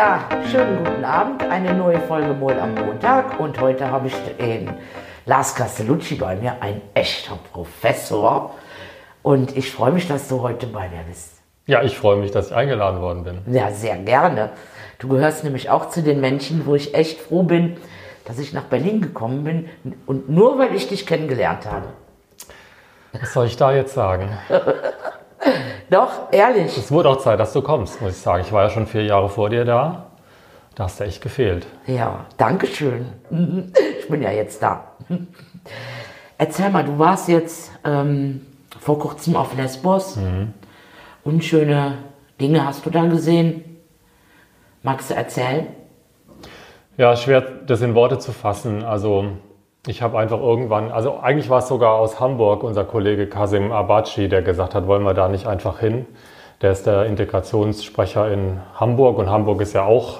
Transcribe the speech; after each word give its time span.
Ja, 0.00 0.26
schönen 0.50 0.82
guten 0.82 1.04
Abend. 1.04 1.42
Eine 1.42 1.74
neue 1.74 2.00
Folge 2.00 2.32
Moll 2.32 2.58
am 2.58 2.74
Montag. 2.74 3.38
Und 3.38 3.60
heute 3.60 3.90
habe 3.90 4.06
ich 4.06 4.14
den 4.38 4.72
Lars 5.26 5.54
Castellucci 5.54 6.14
bei 6.14 6.36
mir, 6.36 6.56
ein 6.60 6.80
echter 6.94 7.38
Professor. 7.52 8.54
Und 9.22 9.54
ich 9.54 9.70
freue 9.70 9.92
mich, 9.92 10.08
dass 10.08 10.26
du 10.26 10.40
heute 10.40 10.68
bei 10.68 10.88
mir 10.88 11.02
bist. 11.06 11.42
Ja, 11.66 11.82
ich 11.82 11.98
freue 11.98 12.16
mich, 12.16 12.30
dass 12.30 12.46
ich 12.46 12.54
eingeladen 12.54 13.02
worden 13.02 13.24
bin. 13.24 13.54
Ja, 13.54 13.72
sehr 13.72 13.98
gerne. 13.98 14.52
Du 14.98 15.06
gehörst 15.08 15.44
nämlich 15.44 15.68
auch 15.68 15.90
zu 15.90 16.02
den 16.02 16.18
Menschen, 16.22 16.64
wo 16.64 16.74
ich 16.74 16.94
echt 16.94 17.20
froh 17.20 17.42
bin, 17.42 17.76
dass 18.24 18.38
ich 18.38 18.54
nach 18.54 18.64
Berlin 18.64 19.02
gekommen 19.02 19.44
bin. 19.44 19.68
Und 20.06 20.30
nur 20.30 20.58
weil 20.58 20.74
ich 20.74 20.88
dich 20.88 21.06
kennengelernt 21.06 21.66
habe. 21.66 21.88
Was 23.20 23.34
soll 23.34 23.48
ich 23.48 23.58
da 23.58 23.70
jetzt 23.70 23.92
sagen? 23.92 24.30
Doch, 25.90 26.32
ehrlich. 26.32 26.76
Es 26.78 26.92
wurde 26.92 27.08
auch 27.08 27.18
Zeit, 27.18 27.40
dass 27.40 27.52
du 27.52 27.62
kommst, 27.62 28.00
muss 28.00 28.12
ich 28.12 28.18
sagen. 28.18 28.44
Ich 28.46 28.52
war 28.52 28.62
ja 28.62 28.70
schon 28.70 28.86
vier 28.86 29.04
Jahre 29.04 29.28
vor 29.28 29.50
dir 29.50 29.64
da. 29.64 30.06
Da 30.76 30.84
hast 30.84 31.00
du 31.00 31.04
echt 31.04 31.20
gefehlt. 31.20 31.66
Ja, 31.86 32.26
danke 32.36 32.68
schön. 32.68 33.06
Ich 33.98 34.08
bin 34.08 34.22
ja 34.22 34.30
jetzt 34.30 34.62
da. 34.62 34.84
Erzähl 36.38 36.70
mal, 36.70 36.84
du 36.84 36.98
warst 36.98 37.28
jetzt 37.28 37.72
ähm, 37.84 38.46
vor 38.78 39.00
kurzem 39.00 39.34
auf 39.36 39.56
Lesbos. 39.56 40.16
Mhm. 40.16 40.54
Unschöne 41.24 41.98
Dinge 42.40 42.64
hast 42.64 42.86
du 42.86 42.90
da 42.90 43.04
gesehen. 43.06 43.64
Magst 44.82 45.10
du 45.10 45.14
erzählen? 45.14 45.66
Ja, 46.96 47.16
schwer 47.16 47.40
das 47.40 47.82
in 47.82 47.94
Worte 47.94 48.18
zu 48.18 48.30
fassen. 48.32 48.84
Also 48.84 49.32
ich 49.86 50.02
habe 50.02 50.18
einfach 50.18 50.38
irgendwann, 50.38 50.90
also 50.92 51.18
eigentlich 51.20 51.48
war 51.48 51.60
es 51.60 51.68
sogar 51.68 51.94
aus 51.94 52.20
Hamburg 52.20 52.62
unser 52.62 52.84
Kollege 52.84 53.26
Kasim 53.26 53.72
Abaci, 53.72 54.28
der 54.28 54.42
gesagt 54.42 54.74
hat, 54.74 54.86
wollen 54.86 55.02
wir 55.02 55.14
da 55.14 55.28
nicht 55.28 55.46
einfach 55.46 55.78
hin. 55.80 56.06
Der 56.60 56.72
ist 56.72 56.86
der 56.86 57.06
Integrationssprecher 57.06 58.30
in 58.30 58.60
Hamburg 58.74 59.16
und 59.18 59.30
Hamburg 59.30 59.62
ist 59.62 59.72
ja 59.72 59.84
auch, 59.84 60.18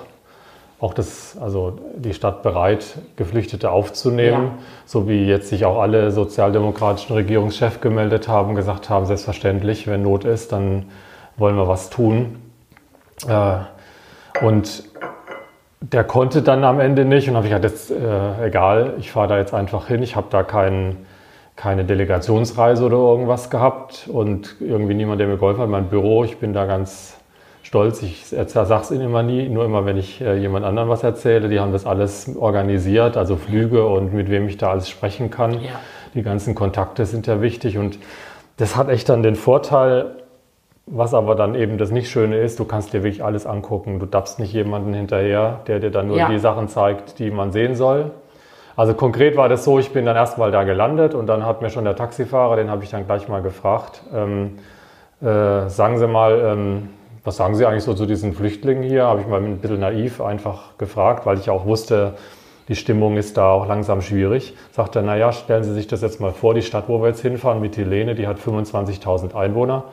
auch 0.80 0.94
das, 0.94 1.36
also 1.38 1.78
die 1.94 2.14
Stadt 2.14 2.42
bereit, 2.42 2.96
Geflüchtete 3.16 3.70
aufzunehmen, 3.70 4.44
Ja. 4.44 4.52
so 4.86 5.06
wie 5.06 5.26
jetzt 5.26 5.50
sich 5.50 5.66
auch 5.66 5.78
alle 5.78 6.10
sozialdemokratischen 6.10 7.14
Regierungschefs 7.14 7.82
gemeldet 7.82 8.28
haben, 8.28 8.54
gesagt 8.54 8.88
haben, 8.88 9.04
selbstverständlich, 9.04 9.86
wenn 9.86 10.00
Not 10.00 10.24
ist, 10.24 10.52
dann 10.52 10.86
wollen 11.36 11.56
wir 11.56 11.68
was 11.68 11.90
tun. 11.90 12.40
Äh, 13.28 13.58
und 14.42 14.84
der 15.80 16.04
konnte 16.04 16.42
dann 16.42 16.62
am 16.64 16.78
Ende 16.78 17.04
nicht 17.04 17.28
und 17.28 17.36
habe 17.36 17.46
ich 17.46 17.52
gesagt, 17.52 17.64
jetzt, 17.64 17.90
äh, 17.90 18.46
egal, 18.46 18.94
ich 18.98 19.10
fahre 19.10 19.28
da 19.28 19.38
jetzt 19.38 19.54
einfach 19.54 19.88
hin. 19.88 20.02
Ich 20.02 20.14
habe 20.14 20.26
da 20.30 20.42
kein, 20.42 20.96
keine 21.56 21.84
Delegationsreise 21.84 22.84
oder 22.84 22.96
irgendwas 22.96 23.48
gehabt 23.48 24.08
und 24.12 24.56
irgendwie 24.60 24.94
niemand, 24.94 25.20
der 25.20 25.26
mir 25.26 25.36
geholfen 25.36 25.62
hat. 25.62 25.68
Mein 25.68 25.88
Büro, 25.88 26.24
ich 26.24 26.36
bin 26.36 26.52
da 26.52 26.66
ganz 26.66 27.16
stolz. 27.62 28.02
Ich 28.02 28.26
sage 28.26 28.74
es 28.82 28.90
ihnen 28.90 29.02
immer 29.02 29.22
nie, 29.22 29.48
nur 29.48 29.64
immer, 29.64 29.86
wenn 29.86 29.96
ich 29.96 30.20
äh, 30.20 30.36
jemand 30.36 30.66
anderen 30.66 30.90
was 30.90 31.02
erzähle. 31.02 31.48
Die 31.48 31.60
haben 31.60 31.72
das 31.72 31.86
alles 31.86 32.36
organisiert, 32.36 33.16
also 33.16 33.36
Flüge 33.36 33.86
und 33.86 34.12
mit 34.12 34.28
wem 34.30 34.48
ich 34.48 34.58
da 34.58 34.70
alles 34.72 34.88
sprechen 34.88 35.30
kann. 35.30 35.54
Ja. 35.54 35.80
Die 36.14 36.22
ganzen 36.22 36.54
Kontakte 36.54 37.06
sind 37.06 37.26
ja 37.26 37.40
wichtig 37.40 37.78
und 37.78 37.98
das 38.58 38.76
hat 38.76 38.90
echt 38.90 39.08
dann 39.08 39.22
den 39.22 39.36
Vorteil, 39.36 40.10
was 40.86 41.14
aber 41.14 41.34
dann 41.34 41.54
eben 41.54 41.78
das 41.78 41.90
nicht 41.90 42.10
Schöne 42.10 42.38
ist, 42.38 42.58
du 42.58 42.64
kannst 42.64 42.92
dir 42.92 43.02
wirklich 43.02 43.22
alles 43.22 43.46
angucken. 43.46 44.00
Du 44.00 44.06
dappst 44.06 44.40
nicht 44.40 44.52
jemanden 44.52 44.92
hinterher, 44.92 45.60
der 45.66 45.78
dir 45.78 45.90
dann 45.90 46.08
nur 46.08 46.18
Ja. 46.18 46.28
die 46.28 46.38
Sachen 46.38 46.68
zeigt, 46.68 47.18
die 47.18 47.30
man 47.30 47.52
sehen 47.52 47.74
soll. 47.74 48.10
Also 48.76 48.94
konkret 48.94 49.36
war 49.36 49.48
das 49.48 49.64
so, 49.64 49.78
ich 49.78 49.92
bin 49.92 50.06
dann 50.06 50.16
erstmal 50.16 50.50
da 50.50 50.64
gelandet 50.64 51.14
und 51.14 51.26
dann 51.26 51.44
hat 51.44 51.60
mir 51.62 51.70
schon 51.70 51.84
der 51.84 51.96
Taxifahrer, 51.96 52.56
den 52.56 52.70
habe 52.70 52.82
ich 52.82 52.90
dann 52.90 53.04
gleich 53.06 53.28
mal 53.28 53.42
gefragt, 53.42 54.02
ähm, 54.14 54.58
äh, 55.20 55.68
sagen 55.68 55.98
Sie 55.98 56.06
mal, 56.06 56.40
ähm, 56.40 56.88
was 57.22 57.36
sagen 57.36 57.54
Sie 57.54 57.66
eigentlich 57.66 57.84
so 57.84 57.92
zu 57.94 58.06
diesen 58.06 58.32
Flüchtlingen 58.32 58.82
hier? 58.82 59.04
Habe 59.04 59.20
ich 59.20 59.26
mal 59.26 59.40
ein 59.40 59.58
bisschen 59.58 59.80
naiv 59.80 60.20
einfach 60.22 60.78
gefragt, 60.78 61.26
weil 61.26 61.38
ich 61.38 61.50
auch 61.50 61.66
wusste, 61.66 62.14
die 62.68 62.76
Stimmung 62.76 63.16
ist 63.16 63.36
da 63.36 63.50
auch 63.50 63.66
langsam 63.66 64.00
schwierig. 64.00 64.56
Sagt 64.72 64.96
er, 64.96 65.02
naja, 65.02 65.32
stellen 65.32 65.62
Sie 65.64 65.74
sich 65.74 65.86
das 65.86 66.00
jetzt 66.00 66.20
mal 66.20 66.32
vor, 66.32 66.54
die 66.54 66.62
Stadt, 66.62 66.84
wo 66.88 67.02
wir 67.02 67.08
jetzt 67.08 67.20
hinfahren, 67.20 67.60
Mytilene, 67.60 68.14
die 68.14 68.26
hat 68.26 68.38
25.000 68.38 69.34
Einwohner. 69.34 69.84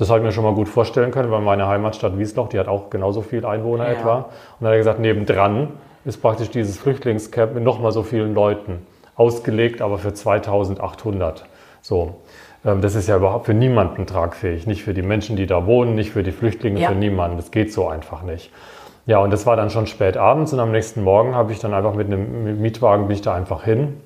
Das 0.00 0.08
habe 0.08 0.20
ich 0.20 0.24
mir 0.24 0.32
schon 0.32 0.44
mal 0.44 0.54
gut 0.54 0.66
vorstellen 0.70 1.10
können, 1.10 1.30
weil 1.30 1.42
meine 1.42 1.68
Heimatstadt 1.68 2.18
Wiesloch, 2.18 2.48
die 2.48 2.58
hat 2.58 2.68
auch 2.68 2.88
genauso 2.88 3.20
viele 3.20 3.46
Einwohner 3.46 3.84
Ja. 3.84 3.90
etwa. 3.98 4.14
Und 4.16 4.24
dann 4.60 4.68
hat 4.68 4.72
er 4.72 4.78
gesagt, 4.78 4.98
nebendran 4.98 5.68
ist 6.06 6.22
praktisch 6.22 6.48
dieses 6.48 6.78
Flüchtlingscamp 6.78 7.52
mit 7.54 7.62
nochmal 7.62 7.92
so 7.92 8.02
vielen 8.02 8.34
Leuten. 8.34 8.86
Ausgelegt, 9.16 9.82
aber 9.82 9.98
für 9.98 10.14
2800. 10.14 11.44
So. 11.82 12.14
Ähm, 12.64 12.80
Das 12.80 12.94
ist 12.94 13.08
ja 13.08 13.16
überhaupt 13.18 13.44
für 13.44 13.52
niemanden 13.52 14.06
tragfähig. 14.06 14.66
Nicht 14.66 14.82
für 14.84 14.94
die 14.94 15.02
Menschen, 15.02 15.36
die 15.36 15.46
da 15.46 15.66
wohnen, 15.66 15.94
nicht 15.96 16.12
für 16.12 16.22
die 16.22 16.32
Flüchtlinge, 16.32 16.80
Ja. 16.80 16.88
für 16.88 16.94
niemanden. 16.94 17.36
Das 17.36 17.50
geht 17.50 17.70
so 17.70 17.86
einfach 17.86 18.22
nicht. 18.22 18.50
Ja, 19.04 19.18
und 19.18 19.30
das 19.30 19.44
war 19.44 19.56
dann 19.56 19.68
schon 19.68 19.86
spät 19.86 20.16
abends 20.16 20.54
und 20.54 20.60
am 20.60 20.72
nächsten 20.72 21.04
Morgen 21.04 21.34
habe 21.34 21.52
ich 21.52 21.58
dann 21.58 21.74
einfach 21.74 21.92
mit 21.92 22.06
einem 22.06 22.62
Mietwagen 22.62 23.06
bin 23.06 23.16
ich 23.16 23.22
da 23.22 23.34
einfach 23.34 23.64
hin. 23.64 24.00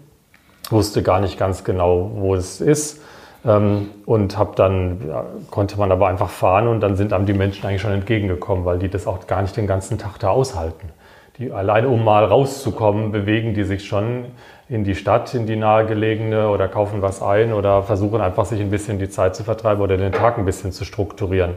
Wusste 0.70 1.04
gar 1.04 1.20
nicht 1.20 1.38
ganz 1.38 1.62
genau, 1.62 2.10
wo 2.16 2.34
es 2.34 2.60
ist. 2.60 3.00
Ähm, 3.46 3.90
und 4.06 4.38
habe 4.38 4.52
dann, 4.56 5.00
ja, 5.08 5.24
konnte 5.50 5.78
man 5.78 5.92
aber 5.92 6.08
einfach 6.08 6.30
fahren 6.30 6.66
und 6.66 6.80
dann 6.80 6.96
sind 6.96 7.12
einem 7.12 7.26
die 7.26 7.34
Menschen 7.34 7.66
eigentlich 7.66 7.82
schon 7.82 7.92
entgegengekommen, 7.92 8.64
weil 8.64 8.78
die 8.78 8.88
das 8.88 9.06
auch 9.06 9.26
gar 9.26 9.42
nicht 9.42 9.56
den 9.56 9.66
ganzen 9.66 9.98
Tag 9.98 10.18
da 10.18 10.30
aushalten. 10.30 10.90
Die 11.38 11.52
alleine, 11.52 11.88
um 11.88 12.04
mal 12.04 12.24
rauszukommen, 12.24 13.12
bewegen 13.12 13.54
die 13.54 13.64
sich 13.64 13.86
schon 13.86 14.26
in 14.68 14.84
die 14.84 14.94
Stadt, 14.94 15.34
in 15.34 15.46
die 15.46 15.56
nahegelegene 15.56 16.48
oder 16.48 16.68
kaufen 16.68 17.02
was 17.02 17.22
ein 17.22 17.52
oder 17.52 17.82
versuchen 17.82 18.20
einfach 18.20 18.46
sich 18.46 18.60
ein 18.60 18.70
bisschen 18.70 18.98
die 18.98 19.10
Zeit 19.10 19.36
zu 19.36 19.44
vertreiben 19.44 19.82
oder 19.82 19.96
den 19.96 20.12
Tag 20.12 20.38
ein 20.38 20.44
bisschen 20.44 20.72
zu 20.72 20.84
strukturieren. 20.84 21.56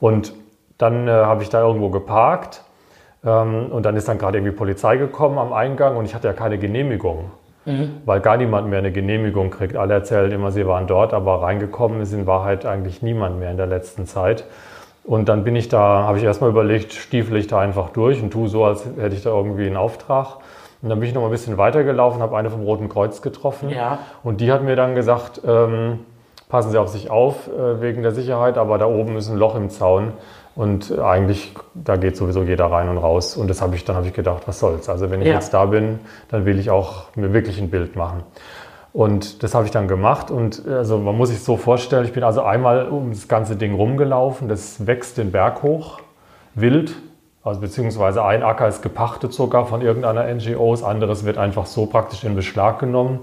Und 0.00 0.32
dann 0.78 1.06
äh, 1.06 1.12
habe 1.12 1.42
ich 1.42 1.48
da 1.50 1.60
irgendwo 1.60 1.90
geparkt 1.90 2.62
ähm, 3.24 3.66
und 3.70 3.84
dann 3.86 3.94
ist 3.94 4.08
dann 4.08 4.18
gerade 4.18 4.38
irgendwie 4.38 4.56
Polizei 4.56 4.96
gekommen 4.96 5.38
am 5.38 5.52
Eingang 5.52 5.96
und 5.96 6.06
ich 6.06 6.14
hatte 6.14 6.26
ja 6.26 6.34
keine 6.34 6.58
Genehmigung 6.58 7.30
weil 8.04 8.20
gar 8.20 8.36
niemand 8.36 8.68
mehr 8.68 8.78
eine 8.78 8.92
Genehmigung 8.92 9.50
kriegt. 9.50 9.76
Alle 9.76 9.94
erzählen 9.94 10.30
immer, 10.32 10.50
sie 10.50 10.66
waren 10.66 10.86
dort, 10.86 11.14
aber 11.14 11.42
reingekommen 11.42 12.00
ist 12.00 12.12
in 12.12 12.26
Wahrheit 12.26 12.66
eigentlich 12.66 13.02
niemand 13.02 13.38
mehr 13.38 13.50
in 13.50 13.56
der 13.56 13.66
letzten 13.66 14.06
Zeit. 14.06 14.44
Und 15.04 15.28
dann 15.28 15.44
bin 15.44 15.54
ich 15.54 15.68
da, 15.68 16.04
habe 16.04 16.18
ich 16.18 16.24
erstmal 16.24 16.50
überlegt, 16.50 16.92
stiefel 16.92 17.36
ich 17.36 17.46
da 17.46 17.60
einfach 17.60 17.90
durch 17.90 18.22
und 18.22 18.30
tue 18.30 18.48
so, 18.48 18.64
als 18.64 18.86
hätte 18.98 19.14
ich 19.14 19.22
da 19.22 19.30
irgendwie 19.30 19.66
einen 19.66 19.76
Auftrag. 19.76 20.38
Und 20.80 20.90
dann 20.90 21.00
bin 21.00 21.08
ich 21.08 21.14
noch 21.14 21.22
mal 21.22 21.28
ein 21.28 21.32
bisschen 21.32 21.56
weitergelaufen, 21.56 22.20
habe 22.20 22.36
eine 22.36 22.50
vom 22.50 22.62
Roten 22.62 22.88
Kreuz 22.88 23.22
getroffen. 23.22 23.70
Ja. 23.70 23.98
Und 24.22 24.40
die 24.40 24.52
hat 24.52 24.62
mir 24.62 24.76
dann 24.76 24.94
gesagt, 24.94 25.40
ähm, 25.46 26.00
passen 26.48 26.70
Sie 26.70 26.78
auf 26.78 26.88
sich 26.88 27.10
auf 27.10 27.48
äh, 27.48 27.80
wegen 27.80 28.02
der 28.02 28.12
Sicherheit, 28.12 28.58
aber 28.58 28.78
da 28.78 28.86
oben 28.86 29.16
ist 29.16 29.30
ein 29.30 29.38
Loch 29.38 29.56
im 29.56 29.70
Zaun. 29.70 30.12
Und 30.56 30.96
eigentlich, 30.98 31.52
da 31.74 31.96
geht 31.96 32.16
sowieso 32.16 32.42
jeder 32.44 32.66
rein 32.66 32.88
und 32.88 32.98
raus. 32.98 33.36
Und 33.36 33.48
das 33.48 33.60
habe 33.60 33.74
ich, 33.74 33.84
dann 33.84 33.96
habe 33.96 34.06
ich 34.06 34.12
gedacht, 34.12 34.42
was 34.46 34.60
soll's. 34.60 34.88
Also 34.88 35.10
wenn 35.10 35.20
ich 35.20 35.26
Ja. 35.28 35.34
jetzt 35.34 35.52
da 35.52 35.64
bin, 35.64 35.98
dann 36.28 36.44
will 36.44 36.58
ich 36.60 36.70
auch 36.70 37.06
mir 37.16 37.32
wirklich 37.32 37.58
ein 37.60 37.70
Bild 37.70 37.96
machen. 37.96 38.22
Und 38.92 39.42
das 39.42 39.56
habe 39.56 39.64
ich 39.64 39.72
dann 39.72 39.88
gemacht. 39.88 40.30
Und 40.30 40.64
also 40.68 40.98
man 40.98 41.16
muss 41.16 41.30
sich 41.30 41.42
so 41.42 41.56
vorstellen, 41.56 42.04
ich 42.04 42.12
bin 42.12 42.22
also 42.22 42.42
einmal 42.42 42.86
um 42.88 43.10
das 43.10 43.26
ganze 43.26 43.56
Ding 43.56 43.74
rumgelaufen. 43.74 44.48
Das 44.48 44.86
wächst 44.86 45.18
den 45.18 45.32
Berg 45.32 45.64
hoch, 45.64 45.98
wild. 46.54 46.94
Also 47.42 47.60
beziehungsweise 47.60 48.24
ein 48.24 48.44
Acker 48.44 48.68
ist 48.68 48.82
gepachtet 48.82 49.34
sogar 49.34 49.66
von 49.66 49.82
irgendeiner 49.82 50.32
NGO, 50.32 50.70
das 50.70 50.82
anderes 50.84 51.24
wird 51.26 51.36
einfach 51.36 51.66
so 51.66 51.86
praktisch 51.86 52.24
in 52.24 52.36
Beschlag 52.36 52.78
genommen. 52.78 53.18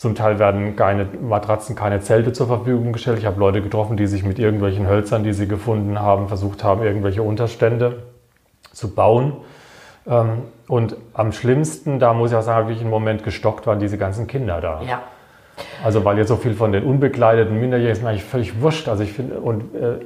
Zum 0.00 0.14
Teil 0.14 0.38
werden 0.38 0.76
keine 0.76 1.04
Matratzen, 1.20 1.76
keine 1.76 2.00
Zelte 2.00 2.32
zur 2.32 2.46
Verfügung 2.46 2.94
gestellt. 2.94 3.18
Ich 3.18 3.26
habe 3.26 3.38
Leute 3.38 3.60
getroffen, 3.60 3.98
die 3.98 4.06
sich 4.06 4.24
mit 4.24 4.38
irgendwelchen 4.38 4.88
Hölzern, 4.88 5.24
die 5.24 5.34
sie 5.34 5.46
gefunden 5.46 6.00
haben, 6.00 6.28
versucht 6.28 6.64
haben, 6.64 6.82
irgendwelche 6.82 7.22
Unterstände 7.22 8.04
zu 8.72 8.94
bauen. 8.94 9.34
Ähm, 10.08 10.44
Und 10.68 10.96
am 11.12 11.32
schlimmsten, 11.32 11.98
da 11.98 12.14
muss 12.14 12.30
ich 12.30 12.36
auch 12.38 12.40
sagen, 12.42 12.64
habe 12.64 12.72
ich 12.72 12.80
einen 12.80 12.88
Moment 12.88 13.24
gestockt, 13.24 13.66
waren 13.66 13.78
diese 13.78 13.98
ganzen 13.98 14.26
Kinder 14.26 14.62
da. 14.62 14.80
Ja. 14.88 15.02
Also 15.84 16.02
weil 16.02 16.16
jetzt 16.16 16.28
so 16.28 16.36
viel 16.36 16.54
von 16.54 16.72
den 16.72 16.84
unbekleideten 16.84 17.60
Minderjährigen 17.60 17.92
ist 17.98 18.02
mir 18.02 18.08
eigentlich 18.08 18.24
völlig 18.24 18.58
wurscht. 18.62 18.88
Also 18.88 19.02
ich 19.02 19.12
finde, 19.12 19.38
und 19.40 19.74
äh, 19.74 19.98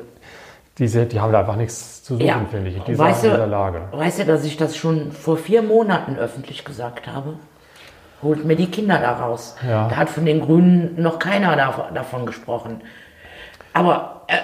diese, 0.79 1.07
die 1.07 1.21
haben 1.21 1.31
da 1.31 1.39
einfach 1.39 1.55
nichts 1.55 2.03
zu 2.03 2.15
suchen, 2.15 2.27
Ja. 2.27 2.41
finde 2.51 2.69
ich, 2.71 2.79
in 2.79 2.85
dieser, 2.85 3.05
Weißt 3.05 3.23
in 3.23 3.31
du- 3.31 3.37
dieser 3.37 3.47
Lage. 3.47 3.83
Weißt 3.93 4.19
du, 4.19 4.25
dass 4.25 4.45
ich 4.45 4.57
das 4.57 4.77
schon 4.77 5.13
vor 5.13 5.37
vier 5.37 5.63
Monaten 5.63 6.17
öffentlich 6.17 6.65
gesagt 6.65 7.07
habe? 7.07 7.35
Holt 8.25 8.45
mir 8.45 8.57
die 8.57 8.67
Kinder 8.71 8.99
da 8.99 9.13
raus. 9.13 9.55
Ja. 9.69 9.87
Da 9.89 9.97
hat 9.97 10.09
von 10.11 10.25
den 10.27 10.41
Grünen 10.41 11.01
noch 11.01 11.19
keiner 11.21 11.55
dav- 11.57 11.93
davon 11.95 12.27
gesprochen. 12.27 12.81
Aber 13.73 14.23
äh, 14.29 14.39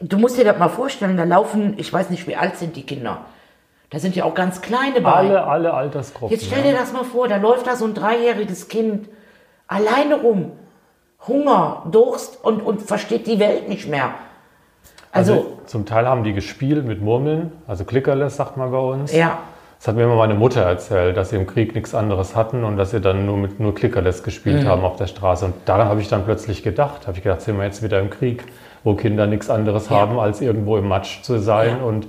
du 0.00 0.18
musst 0.18 0.36
dir 0.38 0.44
das 0.44 0.58
mal 0.58 0.68
vorstellen, 0.68 1.16
da 1.16 1.24
laufen, 1.24 1.74
ich 1.78 1.90
weiß 1.92 2.10
nicht, 2.10 2.26
wie 2.26 2.36
alt 2.36 2.56
sind 2.56 2.76
die 2.76 2.84
Kinder. 2.84 3.18
Da 3.90 3.98
sind 4.00 4.16
ja 4.16 4.24
auch 4.24 4.34
ganz 4.34 4.60
kleine 4.60 5.00
bei. 5.00 5.12
Alle, 5.12 5.44
alle 5.44 5.72
Altersgruppen. 5.74 6.36
Jetzt 6.36 6.46
stell 6.46 6.62
dir 6.62 6.72
das 6.72 6.92
mal 6.92 7.04
vor, 7.04 7.28
da 7.28 7.36
läuft 7.36 7.66
da 7.66 7.76
so 7.76 7.84
ein 7.86 7.94
dreijähriges 7.94 8.68
Kind 8.68 9.08
alleine 9.68 10.16
rum. 10.16 10.52
Hunger, 11.28 11.84
Durst 11.90 12.44
und, 12.44 12.60
und 12.60 12.82
versteht 12.82 13.26
die 13.26 13.38
Welt 13.38 13.68
nicht 13.68 13.88
mehr. 13.88 14.10
Also, 15.12 15.32
Also 15.32 15.58
zum 15.66 15.86
Teil 15.86 16.06
haben 16.08 16.24
die 16.24 16.32
gespielt 16.32 16.84
mit 16.84 17.00
Murmeln, 17.00 17.52
also 17.68 17.84
Clickerless 17.84 18.36
sagt 18.36 18.56
man 18.56 18.72
bei 18.72 18.78
uns. 18.78 19.12
ja, 19.14 19.38
Das 19.84 19.88
hat 19.88 19.96
mir 19.96 20.04
immer 20.04 20.16
meine 20.16 20.32
Mutter 20.32 20.62
erzählt, 20.62 21.14
dass 21.18 21.28
sie 21.28 21.36
im 21.36 21.46
Krieg 21.46 21.74
nichts 21.74 21.94
anderes 21.94 22.34
hatten 22.34 22.64
und 22.64 22.78
dass 22.78 22.92
sie 22.92 23.02
dann 23.02 23.26
nur 23.26 23.36
mit 23.36 23.60
nur 23.60 23.74
Clickerless 23.74 24.22
gespielt 24.22 24.64
haben 24.66 24.82
auf 24.82 24.96
der 24.96 25.08
Straße. 25.08 25.44
Und 25.44 25.52
daran 25.66 25.88
habe 25.88 26.00
ich 26.00 26.08
dann 26.08 26.24
plötzlich 26.24 26.62
gedacht. 26.62 27.06
Habe 27.06 27.18
ich 27.18 27.22
gedacht, 27.22 27.42
sind 27.42 27.58
wir 27.58 27.64
jetzt 27.66 27.82
wieder 27.82 28.00
im 28.00 28.08
Krieg, 28.08 28.44
wo 28.82 28.94
Kinder 28.94 29.26
nichts 29.26 29.50
anderes 29.50 29.90
Ja. 29.90 29.96
haben, 29.96 30.18
als 30.18 30.40
irgendwo 30.40 30.78
im 30.78 30.88
Matsch 30.88 31.20
zu 31.20 31.38
sein. 31.38 31.76
Ja. 31.80 31.84
Und 31.84 32.06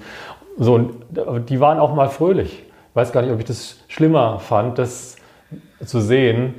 So, 0.57 0.75
und 0.75 1.49
die 1.49 1.59
waren 1.59 1.79
auch 1.79 1.93
mal 1.93 2.07
fröhlich. 2.07 2.63
Ich 2.91 2.95
weiß 2.95 3.11
gar 3.11 3.23
nicht, 3.23 3.33
ob 3.33 3.39
ich 3.39 3.45
das 3.45 3.75
schlimmer 3.89 4.39
fand, 4.39 4.79
das 4.79 5.17
zu 5.83 5.99
sehen, 5.99 6.53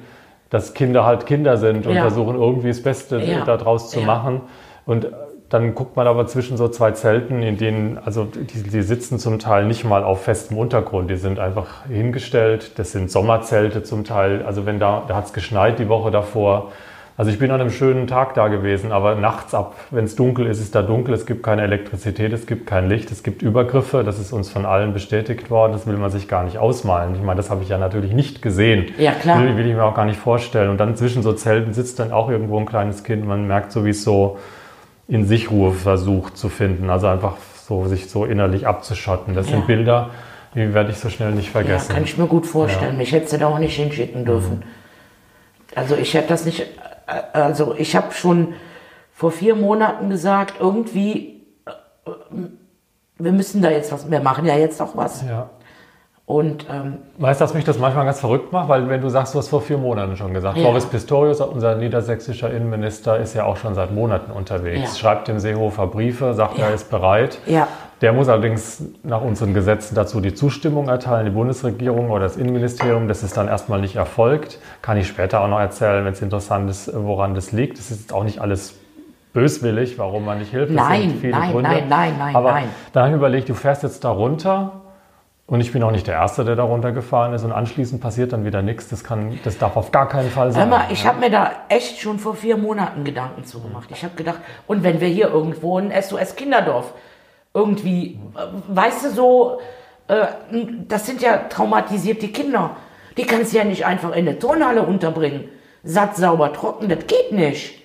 dass 0.50 0.74
Kinder 0.74 1.06
halt 1.06 1.24
Kinder 1.24 1.56
sind 1.56 1.86
und 1.86 1.94
Ja. 1.94 2.02
versuchen 2.02 2.36
irgendwie 2.36 2.68
das 2.68 2.82
Beste 2.82 3.22
daraus 3.46 3.88
zu 3.88 4.02
machen. 4.02 4.42
Und 4.84 5.08
dann 5.48 5.74
guckt 5.74 5.96
man 5.96 6.08
aber 6.08 6.26
zwischen 6.26 6.56
so 6.56 6.68
zwei 6.68 6.90
Zelten, 6.90 7.42
in 7.42 7.56
denen, 7.56 7.98
also 7.98 8.24
die, 8.24 8.62
die 8.62 8.82
sitzen 8.82 9.18
zum 9.18 9.38
Teil 9.38 9.64
nicht 9.64 9.84
mal 9.84 10.02
auf 10.02 10.24
festem 10.24 10.58
Untergrund, 10.58 11.08
die 11.08 11.16
sind 11.16 11.38
einfach 11.38 11.86
hingestellt. 11.86 12.72
Das 12.76 12.90
sind 12.90 13.10
Sommerzelte 13.10 13.84
zum 13.84 14.04
Teil. 14.04 14.42
Also 14.44 14.66
wenn 14.66 14.80
da, 14.80 15.04
da 15.06 15.14
hat 15.14 15.26
es 15.26 15.32
geschneit 15.32 15.78
die 15.78 15.88
Woche 15.88 16.10
davor. 16.10 16.72
Also 17.16 17.30
ich 17.30 17.38
bin 17.38 17.50
an 17.50 17.60
einem 17.60 17.70
schönen 17.70 18.08
Tag 18.08 18.34
da 18.34 18.48
gewesen, 18.48 18.92
aber 18.92 19.14
nachts 19.14 19.54
ab, 19.54 19.74
wenn 19.90 20.04
es 20.04 20.16
dunkel 20.16 20.46
ist, 20.46 20.60
ist 20.60 20.74
da 20.74 20.82
dunkel, 20.82 21.14
es 21.14 21.24
gibt 21.24 21.42
keine 21.42 21.62
Elektrizität, 21.62 22.30
es 22.34 22.46
gibt 22.46 22.66
kein 22.66 22.90
Licht, 22.90 23.10
es 23.10 23.22
gibt 23.22 23.40
Übergriffe, 23.40 24.04
das 24.04 24.18
ist 24.18 24.34
uns 24.34 24.50
von 24.50 24.66
allen 24.66 24.92
bestätigt 24.92 25.50
worden, 25.50 25.72
das 25.72 25.86
will 25.86 25.96
man 25.96 26.10
sich 26.10 26.28
gar 26.28 26.44
nicht 26.44 26.58
ausmalen. 26.58 27.14
Ich 27.14 27.22
meine, 27.22 27.38
das 27.38 27.48
habe 27.48 27.62
ich 27.62 27.70
ja 27.70 27.78
natürlich 27.78 28.12
nicht 28.12 28.42
gesehen. 28.42 28.88
Ja, 28.98 29.12
klar. 29.12 29.42
Will, 29.42 29.56
will 29.56 29.66
ich 29.66 29.74
mir 29.74 29.84
auch 29.84 29.94
gar 29.94 30.04
nicht 30.04 30.18
vorstellen. 30.18 30.68
Und 30.68 30.78
dann 30.78 30.94
zwischen 30.94 31.22
so 31.22 31.32
Zelten 31.32 31.72
sitzt 31.72 32.00
dann 32.00 32.12
auch 32.12 32.28
irgendwo 32.28 32.58
ein 32.58 32.66
kleines 32.66 33.02
Kind, 33.02 33.26
man 33.26 33.46
merkt 33.46 33.72
so, 33.72 33.86
wie 33.86 33.90
es 33.90 34.04
so 34.04 34.36
in 35.08 35.24
sich 35.26 35.50
Ruhe 35.50 35.72
versucht 35.72 36.36
zu 36.36 36.48
finden, 36.48 36.90
also 36.90 37.06
einfach 37.06 37.36
so 37.66 37.86
sich 37.86 38.08
so 38.10 38.24
innerlich 38.24 38.66
abzuschotten. 38.66 39.34
Das 39.34 39.46
Ja. 39.46 39.52
sind 39.56 39.66
Bilder, 39.66 40.10
die 40.54 40.72
werde 40.74 40.90
ich 40.90 40.98
so 40.98 41.08
schnell 41.10 41.32
nicht 41.32 41.46
Ja, 41.46 41.52
vergessen. 41.52 41.92
kann 41.94 42.04
ich 42.04 42.16
mir 42.18 42.26
gut 42.26 42.46
vorstellen. 42.46 42.96
Mich 42.96 43.12
hätte 43.12 43.28
sie 43.28 43.38
da 43.38 43.48
auch 43.48 43.58
nicht 43.58 43.76
hinschicken 43.76 44.24
dürfen. 44.24 44.62
Also 45.74 45.94
ich 45.96 46.14
hätte 46.14 46.28
das 46.28 46.44
nicht, 46.44 46.66
also 47.32 47.74
ich 47.76 47.94
habe 47.94 48.12
schon 48.12 48.54
vor 49.12 49.30
vier 49.30 49.54
Monaten 49.54 50.10
gesagt, 50.10 50.54
irgendwie, 50.60 51.42
äh, 51.66 51.70
wir 53.18 53.32
müssen 53.32 53.62
da 53.62 53.70
jetzt 53.70 53.92
was, 53.92 54.10
wir 54.10 54.20
machen 54.20 54.44
ja 54.46 54.56
jetzt 54.56 54.80
auch 54.80 54.96
was. 54.96 55.22
ja. 55.22 55.50
Und 56.26 56.66
ähm, 56.68 56.94
Weißt 57.18 57.40
du, 57.40 57.44
dass 57.44 57.54
mich 57.54 57.62
das 57.64 57.78
manchmal 57.78 58.04
ganz 58.04 58.18
verrückt 58.18 58.52
macht? 58.52 58.68
Weil 58.68 58.88
wenn 58.88 59.00
du 59.00 59.08
sagst, 59.08 59.32
du 59.32 59.38
hast 59.38 59.48
vor 59.48 59.60
vier 59.60 59.78
Monaten 59.78 60.16
schon 60.16 60.34
gesagt, 60.34 60.56
Ja. 60.58 60.64
Boris 60.68 60.84
Pistorius, 60.86 61.40
unser 61.40 61.76
niedersächsischer 61.76 62.50
Innenminister, 62.50 63.16
ist 63.18 63.34
ja 63.34 63.44
auch 63.44 63.56
schon 63.56 63.76
seit 63.76 63.92
Monaten 63.94 64.32
unterwegs, 64.32 64.94
Ja. 64.94 64.98
schreibt 64.98 65.28
dem 65.28 65.38
Seehofer 65.38 65.86
Briefe, 65.86 66.34
sagt, 66.34 66.58
Ja. 66.58 66.66
er 66.66 66.74
ist 66.74 66.90
bereit. 66.90 67.38
ja, 67.46 67.68
Der 68.02 68.12
muss 68.12 68.28
allerdings 68.28 68.82
nach 69.04 69.22
unseren 69.22 69.54
Gesetzen 69.54 69.94
dazu 69.94 70.20
die 70.20 70.34
Zustimmung 70.34 70.88
erteilen, 70.88 71.24
die 71.26 71.30
Bundesregierung 71.30 72.10
oder 72.10 72.24
das 72.24 72.36
Innenministerium. 72.36 73.06
Das 73.08 73.22
ist 73.22 73.36
dann 73.38 73.46
erstmal 73.48 73.80
nicht 73.80 73.94
erfolgt. 73.96 74.58
Kann 74.82 74.98
ich 74.98 75.06
später 75.06 75.40
auch 75.40 75.48
noch 75.48 75.60
erzählen, 75.60 76.04
wenn 76.04 76.12
es 76.12 76.20
interessant 76.20 76.68
ist, 76.68 76.90
woran 76.92 77.34
das 77.34 77.52
liegt. 77.52 77.78
Das 77.78 77.90
ist 77.92 78.00
jetzt 78.00 78.12
auch 78.12 78.24
nicht 78.24 78.40
alles 78.40 78.74
böswillig, 79.32 79.96
warum 79.98 80.24
man 80.26 80.38
nicht 80.40 80.50
hilft. 80.50 80.72
Nein, 80.72 81.20
nein, 81.22 81.52
nein, 81.62 81.84
nein, 81.88 82.14
nein, 82.18 82.36
Aber 82.36 82.50
nein. 82.52 82.64
dann 82.92 83.04
habe 83.04 83.12
ich 83.12 83.16
überlegt, 83.16 83.48
du 83.48 83.54
fährst 83.54 83.82
jetzt 83.84 84.04
da 84.04 84.10
runter 84.10 84.72
und 85.48 85.60
ich 85.60 85.72
bin 85.72 85.82
auch 85.84 85.92
nicht 85.92 86.08
der 86.08 86.14
Erste, 86.14 86.44
der 86.44 86.56
da 86.56 86.64
runtergefahren 86.64 87.32
ist 87.32 87.44
und 87.44 87.52
anschließend 87.52 88.00
passiert 88.00 88.32
dann 88.32 88.44
wieder 88.44 88.62
nichts. 88.62 88.88
Das, 88.88 89.04
kann, 89.04 89.38
das 89.44 89.58
darf 89.58 89.76
auf 89.76 89.92
gar 89.92 90.08
keinen 90.08 90.30
Fall 90.30 90.50
sein. 90.50 90.68
mal, 90.68 90.86
ich 90.90 91.06
habe 91.06 91.20
mir 91.20 91.30
da 91.30 91.52
echt 91.68 92.00
schon 92.00 92.18
vor 92.18 92.34
vier 92.34 92.56
Monaten 92.56 93.04
Gedanken 93.04 93.44
zugemacht. 93.44 93.88
Ich 93.92 94.02
habe 94.02 94.16
gedacht, 94.16 94.40
und 94.66 94.82
wenn 94.82 95.00
wir 95.00 95.06
hier 95.06 95.28
irgendwo 95.28 95.78
ein 95.78 95.92
SOS-Kinderdorf 95.92 96.92
irgendwie, 97.54 98.18
äh, 98.34 98.46
weißt 98.68 99.04
du, 99.04 99.10
so, 99.10 99.60
äh, 100.08 100.26
das 100.88 101.06
sind 101.06 101.22
ja 101.22 101.36
traumatisierte 101.48 102.26
Kinder. 102.28 102.76
Die 103.16 103.24
kannst 103.24 103.52
du 103.52 103.58
ja 103.58 103.64
nicht 103.64 103.86
einfach 103.86 104.10
in 104.10 104.28
eine 104.28 104.40
Turnhalle 104.40 104.82
unterbringen. 104.82 105.48
Satt, 105.84 106.16
sauber, 106.16 106.52
trocken, 106.52 106.88
das 106.88 107.06
geht 107.06 107.30
nicht. 107.30 107.82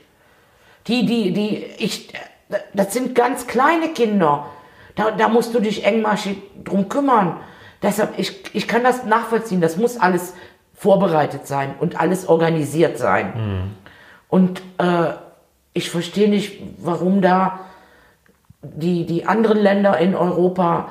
Die, 0.88 1.06
die, 1.06 1.32
die, 1.32 1.64
ich, 1.78 2.12
äh, 2.16 2.58
das 2.74 2.92
sind 2.92 3.14
ganz 3.14 3.46
kleine 3.46 3.90
Kinder. 3.90 4.48
Da, 4.96 5.12
da 5.12 5.30
musst 5.30 5.54
du 5.54 5.60
dich 5.60 5.86
engmaschig 5.86 6.38
drum 6.64 6.90
kümmern. 6.90 7.38
Deshalb, 7.82 8.18
ich, 8.18 8.54
ich 8.56 8.68
kann 8.68 8.84
das 8.84 9.06
nachvollziehen. 9.06 9.62
Das 9.62 9.78
muss 9.78 9.98
alles 9.98 10.34
vorbereitet 10.76 11.48
sein 11.48 11.74
und 11.80 12.00
alles 12.00 12.28
organisiert 12.28 12.98
sein. 12.98 13.72
Und 14.30 14.62
äh, 14.78 15.14
ich 15.74 15.90
verstehe 15.90 16.30
nicht, 16.30 16.62
warum 16.78 17.22
da 17.22 17.60
die, 18.64 19.06
die 19.06 19.26
anderen 19.26 19.58
Länder 19.58 19.98
in 19.98 20.16
Europa, 20.16 20.90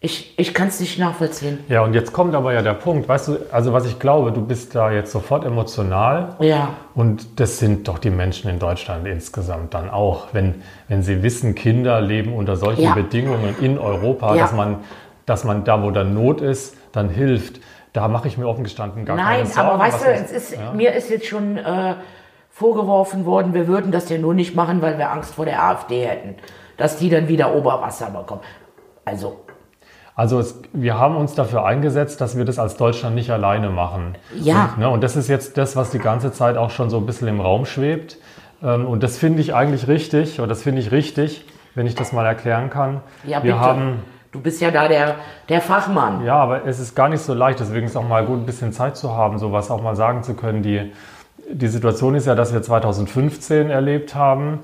ich, 0.00 0.36
ich 0.36 0.52
kann 0.54 0.66
es 0.68 0.80
nicht 0.80 0.98
nachvollziehen. 0.98 1.60
Ja, 1.68 1.82
und 1.82 1.94
jetzt 1.94 2.12
kommt 2.12 2.34
aber 2.34 2.52
ja 2.52 2.62
der 2.62 2.74
Punkt. 2.74 3.08
Weißt 3.08 3.28
du, 3.28 3.38
also 3.52 3.72
was 3.72 3.86
ich 3.86 4.00
glaube, 4.00 4.32
du 4.32 4.44
bist 4.44 4.74
da 4.74 4.90
jetzt 4.90 5.12
sofort 5.12 5.44
emotional. 5.44 6.34
Ja, 6.40 6.70
Und 6.94 7.38
das 7.38 7.58
sind 7.58 7.86
doch 7.86 7.98
die 7.98 8.10
Menschen 8.10 8.50
in 8.50 8.58
Deutschland 8.58 9.06
insgesamt 9.06 9.74
dann 9.74 9.88
auch. 9.90 10.28
Wenn, 10.32 10.62
wenn 10.88 11.02
sie 11.04 11.22
wissen, 11.22 11.54
Kinder 11.54 12.00
leben 12.00 12.32
unter 12.34 12.56
solchen 12.56 12.82
Ja. 12.82 12.94
Bedingungen 12.94 13.54
in 13.60 13.78
Europa, 13.78 14.34
Ja. 14.34 14.42
dass, 14.42 14.52
man, 14.52 14.78
dass 15.32 15.44
man 15.44 15.64
da, 15.64 15.82
wo 15.82 15.90
dann 15.90 16.12
Not 16.12 16.42
ist, 16.42 16.76
dann 16.92 17.08
hilft. 17.08 17.60
Da 17.94 18.06
mache 18.06 18.28
ich 18.28 18.36
mir 18.36 18.46
offen 18.46 18.64
gestanden 18.64 19.06
gar 19.06 19.16
keine 19.16 19.28
Nein, 19.28 19.46
Sorgen. 19.46 19.68
aber 19.70 19.78
weißt 19.78 20.04
du, 20.04 20.08
es 20.08 20.30
ist, 20.30 20.52
ja. 20.52 20.72
mir 20.74 20.92
ist 20.92 21.08
jetzt 21.08 21.26
schon 21.26 21.56
äh, 21.56 21.94
vorgeworfen 22.50 23.24
worden, 23.24 23.54
wir 23.54 23.66
würden 23.66 23.92
das 23.92 24.10
ja 24.10 24.18
nur 24.18 24.34
nicht 24.34 24.54
machen, 24.54 24.82
weil 24.82 24.98
wir 24.98 25.10
Angst 25.10 25.34
vor 25.34 25.46
der 25.46 25.62
AfD 25.62 26.04
hätten, 26.04 26.34
dass 26.76 26.98
die 26.98 27.08
dann 27.08 27.28
wieder 27.28 27.54
Oberwasser 27.54 28.10
bekommen. 28.10 28.42
Also, 29.06 29.40
Also 30.14 30.38
es, 30.38 30.60
wir 30.74 30.98
haben 30.98 31.16
uns 31.16 31.34
dafür 31.34 31.64
eingesetzt, 31.64 32.20
dass 32.20 32.36
wir 32.36 32.44
das 32.44 32.58
als 32.58 32.76
Deutschland 32.76 33.14
nicht 33.14 33.30
alleine 33.30 33.70
machen. 33.70 34.16
Ja. 34.38 34.72
Und, 34.74 34.78
ne, 34.78 34.90
und 34.90 35.02
das 35.02 35.16
ist 35.16 35.28
jetzt 35.28 35.56
das, 35.56 35.76
was 35.76 35.90
die 35.90 35.98
ganze 35.98 36.30
Zeit 36.30 36.58
auch 36.58 36.70
schon 36.70 36.90
so 36.90 36.98
ein 36.98 37.06
bisschen 37.06 37.28
im 37.28 37.40
Raum 37.40 37.64
schwebt. 37.64 38.18
Ähm, 38.62 38.86
und 38.86 39.02
das 39.02 39.16
finde 39.16 39.40
ich 39.40 39.54
eigentlich 39.54 39.88
richtig, 39.88 40.40
oder 40.40 40.48
das 40.48 40.62
finde 40.62 40.82
ich 40.82 40.92
richtig, 40.92 41.46
wenn 41.74 41.86
ich 41.86 41.94
das 41.94 42.12
mal 42.12 42.26
erklären 42.26 42.68
kann. 42.68 43.00
ja 43.24 43.42
wir 43.42 43.54
bitte. 43.54 43.60
haben 43.60 44.02
du 44.32 44.40
bist 44.40 44.60
ja 44.60 44.70
da 44.70 44.88
der, 44.88 45.16
der 45.48 45.60
Fachmann. 45.60 46.24
Ja, 46.24 46.36
aber 46.36 46.64
es 46.66 46.80
ist 46.80 46.96
gar 46.96 47.08
nicht 47.08 47.20
so 47.20 47.34
leicht, 47.34 47.60
deswegen 47.60 47.86
ist 47.86 47.96
auch 47.96 48.08
mal 48.08 48.24
gut, 48.24 48.40
ein 48.40 48.46
bisschen 48.46 48.72
Zeit 48.72 48.96
zu 48.96 49.14
haben, 49.14 49.38
sowas 49.38 49.70
auch 49.70 49.82
mal 49.82 49.94
sagen 49.94 50.22
zu 50.22 50.34
können. 50.34 50.62
Die, 50.62 50.92
die 51.50 51.68
Situation 51.68 52.14
ist 52.14 52.26
ja, 52.26 52.34
dass 52.34 52.52
wir 52.52 52.62
2015 52.62 53.70
erlebt 53.70 54.14
haben. 54.14 54.60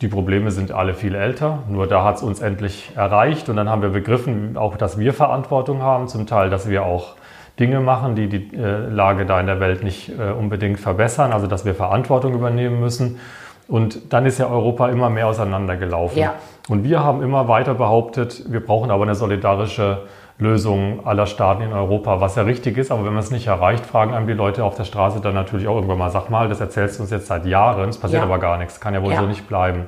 Die 0.00 0.08
Probleme 0.08 0.50
sind 0.50 0.72
alle 0.72 0.92
viel 0.92 1.14
älter, 1.14 1.60
nur 1.68 1.86
da 1.86 2.02
hat 2.02 2.16
es 2.16 2.22
uns 2.22 2.40
endlich 2.40 2.90
erreicht 2.96 3.48
und 3.48 3.56
dann 3.56 3.68
haben 3.68 3.80
wir 3.80 3.90
begriffen, 3.90 4.56
auch 4.56 4.76
dass 4.76 4.98
wir 4.98 5.14
Verantwortung 5.14 5.82
haben, 5.82 6.08
zum 6.08 6.26
Teil, 6.26 6.50
dass 6.50 6.68
wir 6.68 6.82
auch 6.82 7.14
Dinge 7.60 7.78
machen, 7.78 8.16
die 8.16 8.28
die 8.28 8.56
äh, 8.56 8.88
Lage 8.88 9.24
da 9.24 9.38
in 9.38 9.46
der 9.46 9.60
Welt 9.60 9.84
nicht 9.84 10.10
äh, 10.18 10.32
unbedingt 10.32 10.80
verbessern, 10.80 11.32
also 11.32 11.46
dass 11.46 11.64
wir 11.64 11.76
Verantwortung 11.76 12.34
übernehmen 12.34 12.80
müssen. 12.80 13.20
Und 13.68 14.12
dann 14.12 14.26
ist 14.26 14.38
ja 14.38 14.48
Europa 14.48 14.88
immer 14.88 15.08
mehr 15.10 15.28
auseinandergelaufen. 15.28 16.18
Ja. 16.18 16.34
Und 16.68 16.84
wir 16.84 17.04
haben 17.04 17.22
immer 17.22 17.46
weiter 17.48 17.74
behauptet, 17.74 18.44
wir 18.50 18.64
brauchen 18.64 18.90
aber 18.90 19.02
eine 19.02 19.14
solidarische 19.14 20.02
Lösung 20.38 21.06
aller 21.06 21.26
Staaten 21.26 21.62
in 21.62 21.72
Europa, 21.72 22.20
was 22.20 22.36
ja 22.36 22.42
richtig 22.42 22.78
ist. 22.78 22.90
Aber 22.90 23.04
wenn 23.04 23.12
man 23.12 23.22
es 23.22 23.30
nicht 23.30 23.46
erreicht, 23.46 23.84
fragen 23.86 24.14
einem 24.14 24.26
die 24.26 24.32
Leute 24.32 24.64
auf 24.64 24.74
der 24.74 24.84
Straße 24.84 25.20
dann 25.20 25.34
natürlich 25.34 25.68
auch 25.68 25.74
irgendwann 25.74 25.98
mal, 25.98 26.10
sag 26.10 26.30
mal, 26.30 26.48
das 26.48 26.60
erzählst 26.60 26.98
du 26.98 27.02
uns 27.02 27.10
jetzt 27.10 27.26
seit 27.26 27.46
Jahren, 27.46 27.88
es 27.90 27.98
passiert 27.98 28.22
Ja. 28.22 28.26
aber 28.26 28.38
gar 28.38 28.56
nichts, 28.58 28.80
kann 28.80 28.94
ja 28.94 29.02
wohl 29.02 29.12
Ja. 29.12 29.20
so 29.20 29.26
nicht 29.26 29.46
bleiben. 29.46 29.86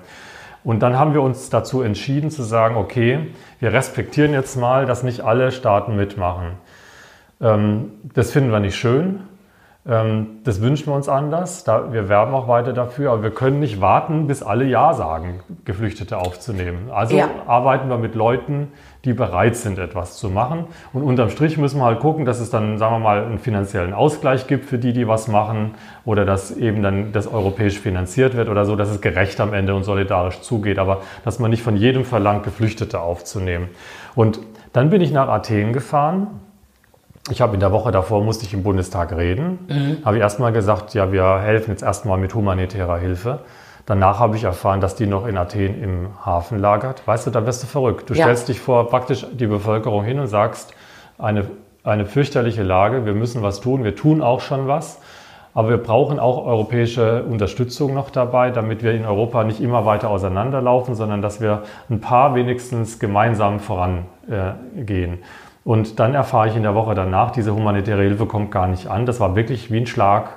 Und 0.64 0.80
dann 0.80 0.99
haben 0.99 1.14
wir 1.14 1.23
uns 1.23 1.49
dazu 1.49 1.80
entschieden 1.83 2.30
zu 2.30 2.42
sagen, 2.42 2.76
okay, 2.76 3.28
wir 3.61 3.73
respektieren 3.73 4.33
jetzt 4.33 4.56
mal, 4.56 4.85
dass 4.85 5.02
nicht 5.02 5.21
alle 5.21 5.52
Staaten 5.52 5.97
mitmachen. 5.97 6.52
Ähm, 7.40 7.92
das 8.14 8.33
finden 8.33 8.50
wir 8.50 8.61
nicht 8.61 8.76
schön. 8.76 9.21
Ähm, 9.88 10.38
das 10.43 10.61
wünschen 10.61 10.87
wir 10.88 10.95
uns 10.95 11.09
anders. 11.09 11.64
Wir 11.66 12.09
werben 12.09 12.35
auch 12.35 12.49
weiter 12.49 12.73
dafür, 12.73 13.12
aber 13.12 13.23
wir 13.23 13.31
können 13.31 13.61
nicht 13.61 13.81
warten, 13.81 14.26
bis 14.26 14.43
alle 14.43 14.64
Ja 14.64 14.95
sagen, 14.95 15.40
Geflüchtete 15.64 16.19
aufzunehmen. 16.19 16.90
Also 16.93 17.16
Ja. 17.16 17.28
arbeiten 17.47 17.88
wir 17.88 17.97
mit 17.97 18.16
Leuten, 18.16 18.73
die 19.05 19.12
bereit 19.12 19.55
sind, 19.55 19.78
etwas 19.78 20.16
zu 20.16 20.28
machen. 20.28 20.64
Und 20.93 21.05
unterm 21.05 21.31
Strich 21.31 21.57
müssen 21.57 21.78
wir 21.78 21.85
halt 21.85 22.00
gucken, 22.00 22.25
dass 22.25 22.40
es 22.40 22.50
dann, 22.50 22.78
sagen 22.78 22.97
wir 22.97 22.99
mal, 22.99 23.25
einen 23.25 23.38
finanziellen 23.38 23.95
Ausgleich 23.95 24.49
gibt 24.49 24.64
für 24.64 24.78
die, 24.78 24.93
die 24.93 25.07
was 25.07 25.28
machen 25.28 25.75
oder 26.05 26.25
dass 26.25 26.50
eben 26.50 26.83
dann 26.83 27.12
das 27.12 27.28
europäisch 27.33 27.78
finanziert 27.78 28.37
wird 28.37 28.49
oder 28.49 28.64
so, 28.64 28.75
dass 28.75 28.90
es 28.90 29.00
gerecht 29.00 29.40
am 29.40 29.55
Ende 29.55 29.76
und 29.76 29.85
solidarisch 29.85 30.40
zugeht. 30.40 30.81
Aber 30.81 31.02
dass 31.25 31.38
man 31.38 31.50
nicht 31.50 31.62
von 31.62 31.76
jedem 31.76 32.05
verlangt, 32.05 32.43
Geflüchtete 32.43 33.00
aufzunehmen. 33.00 33.69
Und 34.16 34.40
dann 34.73 34.90
bin 34.90 35.00
ich 35.00 35.12
nach 35.12 35.28
Athen 35.28 35.73
gefahren 35.73 36.26
ich 37.30 37.40
habe 37.40 37.54
in 37.54 37.61
der 37.61 37.73
Woche 37.73 37.90
davor, 37.90 38.23
musste 38.23 38.45
ich 38.45 38.54
im 38.54 38.62
Bundestag 38.62 39.12
reden. 39.16 40.00
Habe 40.04 40.16
ich 40.16 40.23
erstmal 40.23 40.52
gesagt, 40.52 40.95
ja, 40.95 41.11
wir 41.12 41.40
helfen 41.40 41.71
jetzt 41.71 41.83
erstmal 41.83 42.18
mit 42.18 42.35
humanitärer 42.35 42.99
Hilfe. 42.99 43.40
Danach 43.85 44.18
habe 44.18 44.37
ich 44.37 44.45
erfahren, 44.45 44.80
dass 44.80 44.97
die 44.97 45.06
noch 45.06 45.26
in 45.26 45.37
Athen 45.37 45.83
im 45.83 46.09
Hafen 46.25 46.59
lagert. 46.59 47.06
Weißt 47.06 47.26
du, 47.26 47.30
da 47.30 47.47
wirst 47.47 47.62
du 47.62 47.66
verrückt. 47.66 48.11
Du 48.11 48.14
Ja. 48.14 48.25
stellst 48.25 48.49
dich 48.49 48.61
vor 48.61 48.88
praktisch 48.88 49.26
die 49.33 49.47
Bevölkerung 49.47 50.04
hin 50.04 50.18
und 50.18 50.26
sagst, 50.26 50.75
eine, 51.18 51.45
eine 51.85 52.04
fürchterliche 52.04 52.62
Lage, 52.62 53.06
wir 53.06 53.14
müssen 53.14 53.42
was 53.42 53.61
tun, 53.61 53.85
wir 53.85 53.95
tun 53.95 54.23
auch 54.23 54.40
schon 54.40 54.66
was. 54.66 55.00
Aber 55.54 55.71
wir 55.71 55.78
brauchen 55.78 56.18
auch 56.18 56.45
europäische 56.45 57.23
Unterstützung 57.23 57.95
noch 57.95 58.11
dabei, 58.11 58.50
damit 58.50 58.83
wir 58.83 58.92
in 58.92 59.06
Europa 59.06 59.42
nicht 59.42 59.61
immer 59.61 59.87
weiter 59.87 60.11
auseinanderlaufen, 60.11 60.95
sondern 60.95 61.23
dass 61.23 61.40
wir 61.40 61.62
ein 61.88 62.00
paar 62.00 62.35
wenigstens 62.35 62.99
gemeinsam 62.99 63.59
vorangehen. 63.61 65.21
Äh. 65.66 65.68
Und 65.68 65.99
dann 65.99 66.14
erfahre 66.14 66.49
ich 66.49 66.56
in 66.56 66.62
der 66.62 66.75
Woche 66.75 66.94
danach, 66.94 67.32
diese 67.32 67.54
humanitäre 67.54 68.02
Hilfe 68.02 68.26
kommt 68.26 68.50
gar 68.50 68.68
nicht 68.68 68.87
an. 68.87 69.04
Das 69.04 69.20
war 69.20 69.37
wirklich 69.37 69.70
wie 69.70 69.78
ein 69.78 69.87
Schlag 69.87 70.30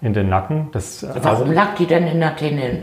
in 0.00 0.14
den 0.14 0.28
Nacken. 0.28 0.68
Das, 0.72 1.06
Warum 1.22 1.52
lag 1.52 1.74
die 1.74 1.86
denn 1.86 2.06
in 2.06 2.22
Athen? 2.22 2.58
äh, 2.58 2.80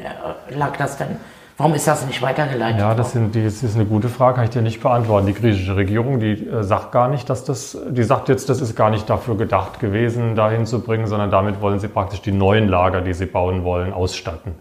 Lag 0.55 0.75
das 0.77 0.98
denn? 0.98 1.17
Warum 1.55 1.75
ist 1.75 1.88
das 1.88 2.05
nicht 2.07 2.19
weitergeleitet 2.24 2.79
Ja, 2.79 2.95
das, 2.95 3.12
sind, 3.12 3.36
das 3.36 3.62
ist 3.62 3.75
eine 3.75 3.86
gute 3.86 4.10
Frage, 4.10 4.38
kann 4.38 4.43
ich 4.45 4.50
dir 4.50 4.63
nicht 4.63 4.81
beantworten. 4.81 5.27
Die 5.27 5.36
griechische 5.36 5.75
Regierung, 5.75 6.19
die 6.19 6.48
äh, 6.48 6.63
sagt 6.63 6.91
gar 6.91 7.07
nicht, 7.10 7.29
dass 7.29 7.43
das, 7.43 7.77
die 7.89 8.03
sagt 8.03 8.27
jetzt, 8.27 8.50
das 8.50 8.60
ist 8.60 8.75
gar 8.75 8.89
nicht 8.89 9.07
dafür 9.07 9.38
gedacht 9.38 9.79
gewesen, 9.79 10.36
dahin 10.36 10.65
zu 10.65 10.81
bringen, 10.81 11.05
sondern 11.05 11.29
damit 11.29 11.62
wollen 11.62 11.79
sie 11.79 11.88
praktisch 11.88 12.22
die 12.24 12.31
neuen 12.31 12.67
Lager, 12.67 13.01
die 13.01 13.13
sie 13.13 13.27
bauen 13.27 13.63
wollen, 13.63 13.93
ausstatten. 13.93 14.55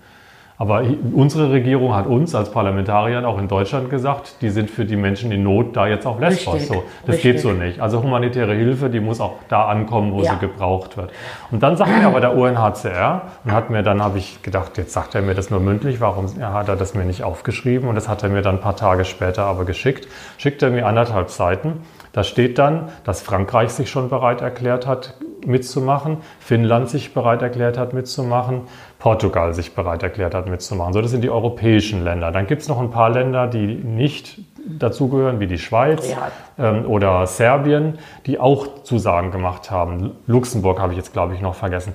Aber 0.58 0.84
unsere 1.12 1.50
Regierung 1.50 1.94
hat 1.94 2.06
uns 2.06 2.34
als 2.34 2.50
Parlamentariern 2.52 3.24
auch 3.24 3.38
in 3.38 3.48
Deutschland 3.48 3.90
gesagt, 3.90 4.36
die 4.42 4.50
sind 4.50 4.70
für 4.70 4.84
die 4.84 4.96
Menschen 4.96 5.32
in 5.32 5.42
Not 5.42 5.74
da 5.76 5.86
jetzt 5.88 6.06
auf 6.06 6.20
Lesbos. 6.20 6.54
Richtig, 6.54 6.68
So, 6.68 6.84
das 7.06 7.16
richtig. 7.16 7.32
geht 7.32 7.40
so 7.40 7.52
nicht. 7.52 7.80
Also 7.80 8.02
humanitäre 8.02 8.54
Hilfe, 8.54 8.88
die 8.88 9.00
muss 9.00 9.20
auch 9.20 9.34
da 9.48 9.64
ankommen, 9.66 10.12
wo 10.12 10.22
Ja. 10.22 10.32
sie 10.34 10.38
gebraucht 10.38 10.96
wird. 10.96 11.10
Und 11.50 11.62
dann 11.62 11.76
sagt 11.76 11.90
mir 11.98 12.06
aber 12.06 12.20
der 12.20 12.36
UNHCR 12.36 13.22
und 13.44 13.52
hat 13.52 13.70
mir 13.70 13.82
dann 13.82 14.02
habe 14.02 14.18
ich 14.18 14.42
gedacht, 14.42 14.78
jetzt 14.78 14.92
sagt 14.92 15.14
er 15.14 15.22
mir 15.22 15.34
das 15.34 15.50
nur 15.50 15.58
mündlich, 15.60 16.00
warum 16.00 16.26
hat 16.40 16.68
er 16.68 16.76
das 16.76 16.94
mir 16.94 17.04
nicht 17.04 17.24
aufgeschrieben? 17.24 17.88
Und 17.88 17.94
das 17.96 18.08
hat 18.08 18.22
er 18.22 18.28
mir 18.28 18.42
dann 18.42 18.56
ein 18.56 18.60
paar 18.60 18.76
Tage 18.76 19.04
später 19.04 19.44
aber 19.44 19.64
geschickt. 19.64 20.06
Schickt 20.38 20.62
er 20.62 20.70
mir 20.70 20.86
anderthalb 20.86 21.30
Seiten. 21.30 21.80
Da 22.12 22.24
steht 22.24 22.58
dann, 22.58 22.90
dass 23.04 23.22
Frankreich 23.22 23.70
sich 23.70 23.90
schon 23.90 24.10
bereit 24.10 24.42
erklärt 24.42 24.86
hat, 24.86 25.14
mitzumachen, 25.46 26.18
Finnland 26.40 26.88
sich 26.90 27.14
bereit 27.14 27.40
erklärt 27.42 27.78
hat, 27.78 27.94
mitzumachen, 27.94 28.62
Portugal 29.02 29.52
sich 29.52 29.74
bereit 29.74 30.04
erklärt 30.04 30.32
hat, 30.32 30.46
mitzumachen. 30.48 30.92
So, 30.92 31.00
das 31.02 31.10
sind 31.10 31.24
die 31.24 31.30
europäischen 31.30 32.04
Länder. 32.04 32.30
Dann 32.30 32.46
gibt 32.46 32.62
es 32.62 32.68
noch 32.68 32.78
ein 32.80 32.90
paar 32.92 33.10
Länder, 33.10 33.48
die 33.48 33.66
nicht 33.74 34.38
dazugehören, 34.78 35.40
wie 35.40 35.48
die 35.48 35.58
Schweiz 35.58 36.08
Ja. 36.08 36.30
ähm, 36.56 36.86
oder 36.86 37.26
Serbien, 37.26 37.98
die 38.26 38.38
auch 38.38 38.84
Zusagen 38.84 39.32
gemacht 39.32 39.72
haben. 39.72 40.12
Luxemburg 40.28 40.80
habe 40.80 40.92
ich 40.92 40.98
jetzt, 40.98 41.12
glaube 41.12 41.34
ich, 41.34 41.40
noch 41.40 41.56
vergessen. 41.56 41.94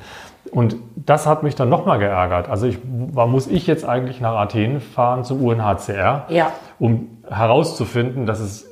Und 0.52 0.76
das 0.98 1.26
hat 1.28 1.44
mich 1.44 1.56
dann 1.56 1.70
nochmal 1.70 1.98
geärgert. 2.00 2.50
Also 2.50 2.68
ich, 2.68 2.78
war- 2.84 3.28
muss 3.28 3.48
ich 3.48 3.68
jetzt 3.68 3.86
eigentlich 3.88 4.20
nach 4.20 4.36
Athen 4.36 4.82
fahren 4.82 5.24
zum 5.24 5.42
UNHCR, 5.42 6.26
Ja. 6.28 6.52
um 6.78 7.08
herauszufinden, 7.30 8.26
dass 8.26 8.42
es 8.42 8.64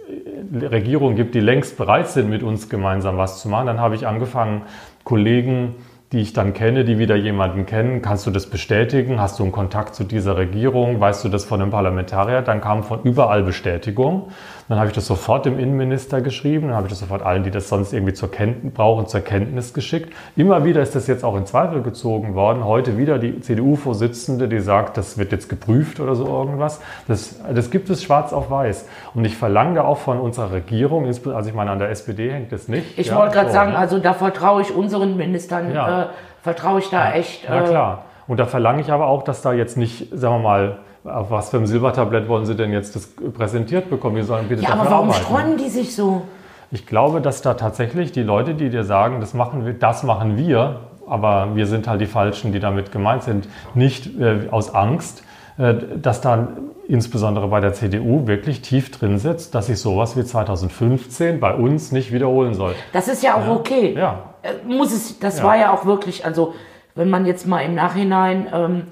äh, 0.61 0.65
Regierungen 0.65 1.15
gibt, 1.15 1.35
die 1.35 1.39
längst 1.39 1.77
bereit 1.77 2.09
sind, 2.09 2.29
mit 2.29 2.43
uns 2.43 2.67
gemeinsam 2.67 3.17
was 3.17 3.39
zu 3.41 3.47
machen. 3.47 3.67
Dann 3.67 3.79
habe 3.79 3.95
ich 3.95 4.05
angefangen, 4.05 4.63
Kollegen, 5.05 5.75
die 6.15 6.21
ich 6.21 6.31
dann 6.31 6.53
kenne, 6.53 6.85
die 6.85 6.97
wieder 6.97 7.17
jemanden 7.17 7.65
kennen, 7.65 8.01
kannst 8.01 8.25
du 8.25 8.31
das 8.31 8.45
bestätigen? 8.45 9.19
Hast 9.19 9.37
du 9.37 9.43
einen 9.43 9.51
Kontakt 9.51 9.95
zu 9.95 10.05
dieser 10.05 10.37
Regierung? 10.37 11.01
Weißt 11.01 11.25
du 11.25 11.29
das 11.29 11.43
von 11.43 11.61
einem 11.61 11.71
Parlamentarier? 11.71 12.41
Dann 12.41 12.61
kam 12.61 12.83
von 12.83 13.01
überall 13.03 13.43
Bestätigung. 13.43 14.29
Dann 14.69 14.79
habe 14.79 14.87
ich 14.87 14.95
das 14.95 15.05
sofort 15.05 15.45
dem 15.45 15.59
Innenminister 15.59 16.21
geschrieben, 16.21 16.69
dann 16.69 16.75
habe 16.77 16.87
ich 16.87 16.91
das 16.93 16.99
sofort 16.99 17.21
allen, 17.21 17.43
die 17.43 17.51
das 17.51 17.69
sonst 17.69 17.93
irgendwie 17.93 18.13
zur 18.13 18.31
Kenntnis 18.31 18.73
brauchen, 18.73 19.05
zur 19.05 19.19
Kenntnis 19.19 19.75
geschickt. 19.75 20.11
Immer 20.35 20.63
wieder 20.65 20.81
ist 20.81 20.95
das 20.95 21.05
jetzt 21.05 21.23
auch 21.23 21.35
in 21.37 21.45
Zweifel 21.45 21.83
gezogen 21.83 22.33
worden. 22.33 22.63
Heute 22.65 22.97
wieder 22.97 23.19
die 23.19 23.41
CDU-Vorsitzende, 23.41 24.47
die 24.47 24.59
sagt, 24.59 24.97
das 24.97 25.19
wird 25.19 25.31
jetzt 25.33 25.49
geprüft 25.49 25.99
oder 25.99 26.15
so 26.15 26.25
irgendwas. 26.25 26.81
Das, 27.07 27.35
das 27.53 27.69
gibt 27.69 27.91
es 27.91 28.01
schwarz 28.03 28.33
auf 28.33 28.49
weiß. 28.49 28.87
Und 29.13 29.25
ich 29.25 29.37
verlange 29.37 29.83
auch 29.83 29.99
von 29.99 30.19
unserer 30.19 30.51
Regierung, 30.51 31.05
also 31.05 31.47
ich 31.47 31.53
meine, 31.55 31.69
an 31.69 31.77
der 31.77 31.89
SPD 31.91 32.31
hängt 32.31 32.51
es 32.51 32.67
nicht. 32.67 32.97
Ich 32.97 33.07
Ja, 33.07 33.17
wollte 33.17 33.35
gerade 33.35 33.49
so, 33.49 33.53
sagen, 33.53 33.73
ne? 33.73 33.77
also 33.77 33.99
da 33.99 34.13
vertraue 34.13 34.63
ich 34.63 34.73
unseren 34.73 35.15
Ministern, 35.15 35.73
Ja. 35.75 36.03
äh, 36.03 36.04
vertraue 36.41 36.79
ich 36.79 36.89
da 36.89 37.13
echt. 37.13 37.45
Na 37.49 37.63
äh, 37.63 37.67
klar. 37.67 38.05
Und 38.27 38.39
da 38.39 38.45
verlange 38.45 38.81
ich 38.81 38.91
aber 38.91 39.07
auch, 39.07 39.23
dass 39.23 39.41
da 39.41 39.53
jetzt 39.53 39.77
nicht, 39.77 40.07
sagen 40.11 40.35
wir 40.35 40.39
mal, 40.39 40.77
auf 41.03 41.29
was 41.29 41.49
für 41.49 41.57
ein 41.57 41.67
Silbertablett 41.67 42.27
wollen 42.27 42.45
Sie 42.45 42.55
denn 42.55 42.71
jetzt 42.71 42.95
das 42.95 43.07
präsentiert 43.33 43.89
bekommen? 43.89 44.15
Wir 44.15 44.23
sollen 44.23 44.47
bitte 44.47 44.63
Ja, 44.63 44.69
aber 44.69 44.89
warum 44.89 45.09
arbeiten. 45.09 45.25
streuen 45.25 45.57
die 45.57 45.69
sich 45.69 45.95
so? 45.95 46.23
Ich 46.71 46.87
glaube, 46.87 47.21
dass 47.21 47.41
da 47.41 47.53
tatsächlich 47.53 48.11
die 48.11 48.23
Leute, 48.23 48.55
die 48.55 48.69
dir 48.69 48.83
sagen, 48.83 49.19
das 49.19 49.33
machen 49.33 49.65
wir, 49.65 49.73
das 49.73 50.03
machen 50.03 50.35
wir, 50.35 50.79
aber 51.07 51.55
wir 51.55 51.67
sind 51.67 51.87
halt 51.87 52.01
die 52.01 52.07
Falschen, 52.07 52.51
die 52.51 52.59
damit 52.59 52.91
gemeint 52.91 53.23
sind, 53.23 53.47
nicht 53.75 54.19
äh, 54.19 54.47
aus 54.49 54.73
Angst, 54.73 55.23
äh, 55.57 55.75
dass 56.01 56.21
da 56.21 56.47
insbesondere 56.87 57.47
bei 57.47 57.59
der 57.59 57.73
CDU 57.73 58.27
wirklich 58.27 58.61
tief 58.61 58.91
drin 58.91 59.17
sitzt, 59.17 59.55
dass 59.55 59.67
sich 59.67 59.79
sowas 59.79 60.15
wie 60.17 60.23
2015 60.23 61.39
bei 61.39 61.53
uns 61.53 61.91
nicht 61.91 62.11
wiederholen 62.13 62.53
soll. 62.53 62.75
Das 62.93 63.07
ist 63.07 63.23
ja 63.23 63.35
auch 63.35 63.47
okay. 63.47 63.93
Ja. 63.97 64.35
Äh, 64.43 64.53
Muss 64.67 64.93
es, 64.93 65.19
das 65.19 65.39
Ja. 65.39 65.43
war 65.45 65.57
ja 65.57 65.73
auch 65.73 65.85
wirklich, 65.85 66.25
also 66.25 66.53
wenn 66.95 67.09
man 67.09 67.25
jetzt 67.25 67.47
mal 67.47 67.61
im 67.61 67.75
Nachhinein 67.75 68.47
ähm, 68.53 68.83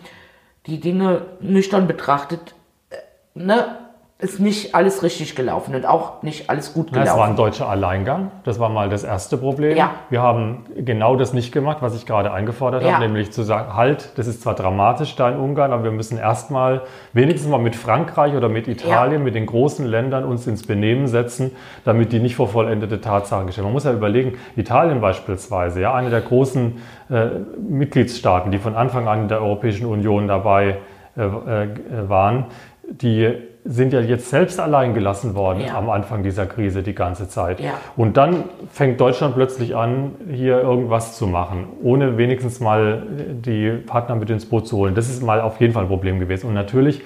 die 0.68 0.80
Dinge 0.80 1.22
nüchtern 1.42 1.88
betrachtet, 1.88 2.56
äh, 2.90 2.96
ne, 3.36 3.78
ist 4.24 4.40
nicht 4.40 4.74
alles 4.74 5.04
richtig 5.04 5.36
gelaufen 5.36 5.76
und 5.76 5.86
auch 5.86 6.24
nicht 6.24 6.50
alles 6.50 6.74
gut 6.74 6.96
Ja, 6.96 7.04
es 7.04 7.10
war 7.10 7.14
ein 7.16 7.36
gelaufen. 7.36 7.36
deutscher 7.36 7.68
Alleingang. 7.70 8.32
Das 8.46 8.58
war 8.60 8.70
mal 8.70 8.88
das 8.90 9.04
erste 9.04 9.38
Problem. 9.38 9.76
Ja. 9.76 9.92
Wir 10.10 10.22
haben 10.22 10.66
genau 10.76 11.16
das 11.18 11.34
nicht 11.34 11.52
gemacht, 11.52 11.80
was 11.82 11.94
ich 11.94 12.06
gerade 12.06 12.32
eingefordert 12.32 12.84
Ja. 12.84 12.94
habe, 12.94 13.06
nämlich 13.06 13.32
zu 13.34 13.44
sagen, 13.44 13.76
halt, 13.76 14.18
das 14.18 14.28
ist 14.28 14.42
zwar 14.42 14.56
dramatisch 14.56 15.16
da 15.18 15.30
in 15.30 15.38
Ungarn, 15.38 15.74
aber 15.74 15.84
wir 15.84 15.92
müssen 15.92 16.18
erstmal 16.18 16.84
wenigstens 17.12 17.52
mal 17.52 17.60
mit 17.60 17.76
Frankreich 17.76 18.34
oder 18.34 18.48
mit 18.48 18.68
Italien, 18.70 19.24
mit 19.24 19.36
den 19.36 19.46
großen 19.46 19.86
Ländern 19.86 20.24
uns 20.24 20.48
ins 20.48 20.66
Benehmen 20.66 21.08
setzen, 21.08 21.52
damit 21.84 22.14
die 22.14 22.20
nicht 22.20 22.36
vor 22.38 22.48
vollendete 22.48 23.02
Tatsachen 23.02 23.46
gestellt. 23.48 23.66
Man 23.66 23.74
muss 23.74 23.84
ja 23.84 23.92
überlegen, 23.92 24.38
Italien 24.56 25.02
beispielsweise, 25.02 25.82
ja, 25.82 25.94
eine 25.94 26.10
der 26.10 26.22
großen 26.22 26.78
äh, 27.10 27.26
Mitgliedstaaten, 27.60 28.52
die 28.52 28.58
von 28.60 28.76
Anfang 28.76 29.08
an 29.08 29.24
in 29.24 29.28
der 29.28 29.42
Europäischen 29.42 29.86
Union 29.86 30.28
dabei 30.30 30.78
äh, 31.18 31.22
äh, 31.24 31.68
waren, 32.08 32.46
die 32.88 33.38
sind 33.66 33.94
ja 33.94 34.02
jetzt 34.02 34.30
selbst 34.30 34.60
allein 34.60 34.94
gelassen 34.94 35.36
worden 35.36 35.62
Ja. 35.62 35.78
am 35.78 35.90
Anfang 35.90 36.22
dieser 36.22 36.46
Krise 36.46 36.84
die 36.84 36.94
ganze 36.94 37.30
Zeit. 37.30 37.60
Ja. 37.62 37.72
Und 37.96 38.18
dann 38.18 38.44
fängt 38.72 39.00
Deutschland 39.00 39.36
plötzlich 39.36 39.76
an, 39.76 40.16
hier 40.30 40.60
irgendwas 40.60 41.18
zu 41.18 41.28
machen, 41.28 41.68
ohne 41.82 42.18
wenigstens 42.18 42.60
mal 42.60 43.04
die 43.10 43.70
Partner 43.86 44.16
mit 44.16 44.30
ins 44.30 44.46
Boot 44.46 44.68
zu 44.68 44.78
holen. 44.78 44.96
Das 44.96 45.10
ist 45.10 45.24
mal 45.24 45.40
auf 45.40 45.62
jeden 45.62 45.74
Fall 45.74 45.84
ein 45.84 45.90
Problem 45.90 46.20
gewesen. 46.20 46.48
Und 46.48 46.56
natürlich 46.56 47.02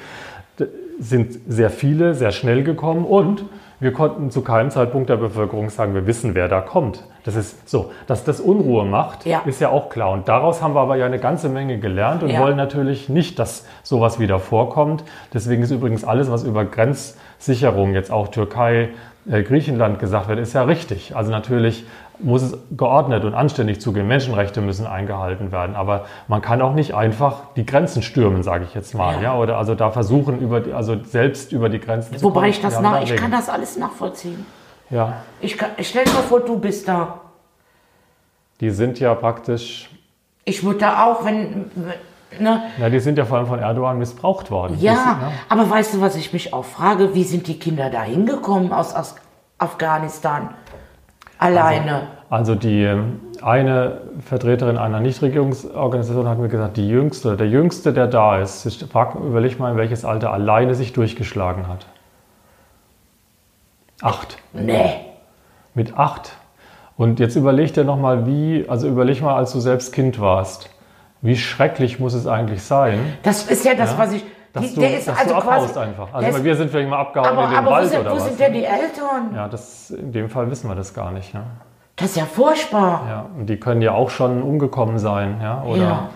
sind 1.00 1.38
sehr 1.48 1.70
viele 1.70 2.16
sehr 2.16 2.32
schnell 2.32 2.64
gekommen 2.64 3.06
und 3.06 3.46
wir 3.80 3.94
konnten 3.94 4.32
zu 4.32 4.42
keinem 4.42 4.72
Zeitpunkt 4.72 5.10
der 5.10 5.18
Bevölkerung 5.18 5.70
sagen, 5.70 5.94
wir 5.94 6.08
wissen, 6.08 6.34
wer 6.34 6.48
da 6.48 6.62
kommt. 6.62 7.04
Das 7.26 7.36
ist 7.36 7.70
so, 7.70 7.92
dass 8.08 8.24
das 8.24 8.40
Unruhe 8.40 8.86
macht, 8.86 9.26
Ja. 9.26 9.42
ist 9.46 9.62
ja 9.62 9.70
auch 9.70 9.90
klar. 9.90 10.12
Und 10.12 10.28
daraus 10.28 10.62
haben 10.64 10.74
wir 10.74 10.80
aber 10.82 10.96
ja 10.96 11.06
eine 11.06 11.20
ganze 11.20 11.50
Menge 11.50 11.78
gelernt 11.78 12.24
und 12.24 12.30
Ja. 12.30 12.40
wollen 12.42 12.58
natürlich 12.58 13.10
nicht, 13.10 13.38
dass 13.38 13.66
sowas 13.84 14.20
wieder 14.20 14.40
vorkommt. 14.40 15.04
Deswegen 15.34 15.62
ist 15.62 15.72
übrigens 15.72 16.04
alles, 16.04 16.32
was 16.32 16.44
über 16.44 16.66
Grenzsicherung, 16.66 17.94
jetzt 17.94 18.12
auch 18.12 18.30
Türkei, 18.30 18.90
äh, 19.30 19.44
Griechenland 19.44 20.00
gesagt 20.00 20.28
wird, 20.30 20.40
ist 20.40 20.54
ja 20.54 20.64
richtig. 20.64 21.16
Also 21.16 21.32
natürlich 21.32 21.86
muss 22.20 22.42
es 22.42 22.58
geordnet 22.72 23.24
und 23.26 23.34
anständig 23.36 23.80
zugehen. 23.82 24.08
Menschenrechte 24.08 24.62
müssen 24.62 24.88
eingehalten 24.88 25.52
werden. 25.52 25.76
Aber 25.76 26.06
man 26.28 26.42
kann 26.42 26.62
auch 26.62 26.74
nicht 26.74 26.96
einfach 26.96 27.42
die 27.56 27.66
Grenzen 27.66 28.02
stürmen, 28.02 28.42
sage 28.44 28.64
ich 28.64 28.74
jetzt 28.74 28.96
mal. 28.96 29.16
Ja. 29.16 29.22
Ja. 29.22 29.36
Oder 29.38 29.58
also 29.58 29.76
da 29.76 29.92
versuchen, 29.92 30.40
über 30.40 30.60
die, 30.62 30.74
also 30.74 30.96
selbst 31.04 31.52
über 31.52 31.70
die 31.70 31.80
Grenzen 31.80 32.16
zu 32.18 32.22
kommen. 32.24 32.36
Wobei 32.36 32.50
ich 32.50 32.60
das 32.62 32.80
nach, 32.82 33.02
ich 33.04 33.16
kann 33.16 33.32
das 33.32 33.50
alles 33.50 33.78
nachvollziehen. 33.78 34.46
Ja, 34.90 35.18
Ich, 35.42 35.58
kann, 35.58 35.72
ich 35.78 35.90
stell 35.90 36.06
dir 36.06 36.14
mal 36.14 36.22
vor, 36.24 36.40
du 36.40 36.58
bist 36.58 36.88
da. 36.88 37.20
die 38.62 38.70
sind 38.72 39.00
ja 39.00 39.14
praktisch, 39.16 39.90
Ich 40.46 40.64
würde 40.64 40.80
da 40.80 41.06
auch, 41.06 41.26
wenn, 41.26 41.70
ne, 42.40 42.64
na, 42.80 42.90
die 42.90 43.00
sind 43.00 43.18
ja 43.18 43.26
vor 43.26 43.38
allem 43.38 43.48
von 43.48 43.60
Erdogan 43.60 43.98
missbraucht 43.98 44.50
worden. 44.50 44.78
ja, 44.80 44.94
Das- 44.94 45.06
ne? 45.06 45.32
aber 45.50 45.70
weißt 45.70 45.94
du, 45.94 46.02
was 46.02 46.16
ich 46.16 46.32
mich 46.34 46.54
auch 46.54 46.64
frage? 46.66 47.14
Wie 47.14 47.24
sind 47.26 47.48
die 47.48 47.60
Kinder 47.60 47.90
da 47.90 48.02
hingekommen 48.02 48.72
aus, 48.72 48.96
aus 48.96 49.16
Afghanistan? 49.58 50.50
Alleine. 51.38 52.08
Also 52.30 52.56
die 52.56 52.84
ähm, 52.84 53.22
eine 53.42 54.02
Vertreterin 54.26 54.78
einer 54.78 55.00
Nichtregierungsorganisation 55.00 56.28
hat 56.28 56.40
mir 56.40 56.50
gesagt, 56.50 56.78
die 56.78 56.88
jüngste, 56.90 57.38
der 57.38 57.48
jüngste, 57.48 57.94
der 57.94 58.08
da 58.08 58.40
ist, 58.40 58.66
ich 58.66 58.84
frag, 58.92 59.16
überleg 59.16 59.60
mal, 59.60 59.72
in 59.72 59.78
welches 59.78 60.04
Alter 60.04 60.34
alleine 60.34 60.76
sich 60.76 60.94
durchgeschlagen 60.94 61.68
hat. 61.68 61.86
Acht. 64.02 64.38
nee. 64.54 65.02
Mit 65.74 65.98
acht. 65.98 66.32
Und 66.98 67.20
jetzt 67.20 67.36
überleg 67.36 67.74
dir 67.74 67.84
nochmal, 67.84 68.26
wie, 68.26 68.66
also 68.68 68.88
überleg 68.88 69.22
mal, 69.22 69.36
als 69.36 69.54
du 69.54 69.60
selbst 69.60 69.94
Kind 69.94 70.20
warst, 70.20 70.72
wie 71.22 71.38
schrecklich 71.38 72.00
muss 72.00 72.14
es 72.14 72.26
eigentlich 72.26 72.64
sein, 72.64 73.00
Das 73.24 73.46
ist 73.46 73.64
ja 73.64 73.76
das, 73.76 73.92
Ja, 73.92 73.98
was 74.00 74.14
ich. 74.14 74.24
Dass 74.54 74.74
du, 74.74 74.82
der 74.82 74.98
ist 74.98 75.08
dass 75.08 75.18
also 75.20 75.30
du 75.32 75.36
abhaust 75.38 75.74
quasi. 75.74 75.88
einfach. 75.90 76.14
Also 76.14 76.44
wir 76.44 76.56
sind 76.56 76.72
vielleicht 76.72 76.90
mal 76.90 77.00
abgehauen 77.00 77.30
aber 77.30 77.44
in 77.44 77.50
den 77.50 77.58
aber 77.58 77.68
wo, 77.68 77.72
Wald 77.72 77.90
sind, 77.90 78.00
oder 78.02 78.12
wo 78.12 78.16
was. 78.16 78.26
sind 78.26 78.40
denn 78.40 78.54
die 78.54 78.64
Eltern? 78.66 79.36
Ja, 79.36 79.48
das, 79.48 79.92
in 79.92 80.12
dem 80.12 80.30
Fall 80.30 80.50
wissen 80.50 80.70
wir 80.70 80.76
das 80.76 80.94
gar 80.94 81.12
nicht. 81.12 81.34
Ne? 81.34 81.44
Das 81.96 82.10
ist 82.12 82.18
ja 82.18 82.26
furchtbar. 82.26 83.02
Ja, 83.10 83.26
und 83.38 83.48
die 83.48 83.58
können 83.58 83.82
ja 83.82 83.92
auch 83.92 84.10
schon 84.10 84.42
umgekommen 84.44 85.00
sein, 85.00 85.40
ja, 85.42 85.64
oder 85.64 85.82
Ja. 85.82 86.10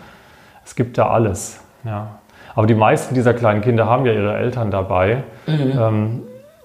es 0.63 0.75
gibt 0.75 0.97
da 0.97 1.09
alles, 1.09 1.59
ja. 1.83 2.07
Aber 2.53 2.67
die 2.67 2.75
meisten 2.75 3.15
dieser 3.15 3.33
kleinen 3.33 3.61
Kinder 3.61 3.85
haben 3.87 4.05
ja 4.05 4.11
ihre 4.13 4.35
Eltern 4.35 4.71
dabei. 4.71 5.23
Mhm. 5.47 5.71
Ähm, 5.79 6.21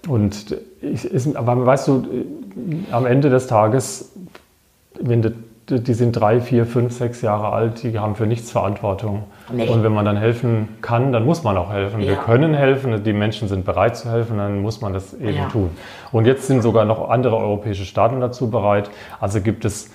und 0.08 0.56
ich, 0.80 1.04
ist, 1.04 1.36
aber 1.36 1.64
weißt 1.64 1.88
du, 1.88 2.06
am 2.90 3.06
Ende 3.06 3.30
des 3.30 3.46
Tages, 3.46 4.12
wenn 5.00 5.22
die, 5.22 5.32
die 5.68 5.94
sind 5.94 6.12
drei, 6.12 6.40
vier, 6.40 6.64
fünf, 6.64 6.92
sechs 6.92 7.22
Jahre 7.22 7.50
alt, 7.52 7.82
die 7.82 7.98
haben 7.98 8.14
für 8.14 8.26
nichts 8.26 8.52
Verantwortung. 8.52 9.24
Nee. 9.52 9.68
Und 9.68 9.82
wenn 9.82 9.92
man 9.92 10.04
dann 10.04 10.16
helfen 10.16 10.68
kann, 10.80 11.12
dann 11.12 11.24
muss 11.24 11.42
man 11.42 11.56
auch 11.56 11.72
helfen. 11.72 12.00
Wir 12.00 12.12
Ja. 12.12 12.16
können 12.16 12.54
helfen, 12.54 13.02
die 13.02 13.12
Menschen 13.12 13.48
sind 13.48 13.64
bereit 13.64 13.96
zu 13.96 14.10
helfen, 14.10 14.38
dann 14.38 14.62
muss 14.62 14.80
man 14.80 14.92
das 14.92 15.14
eben 15.14 15.36
Ja. 15.36 15.46
tun. 15.48 15.70
Und 16.12 16.26
jetzt 16.26 16.46
sind 16.46 16.62
sogar 16.62 16.84
noch 16.84 17.10
andere 17.10 17.36
europäische 17.36 17.84
Staaten 17.84 18.20
dazu 18.20 18.48
bereit. 18.50 18.90
Also 19.20 19.40
gibt 19.40 19.64
es 19.64 19.90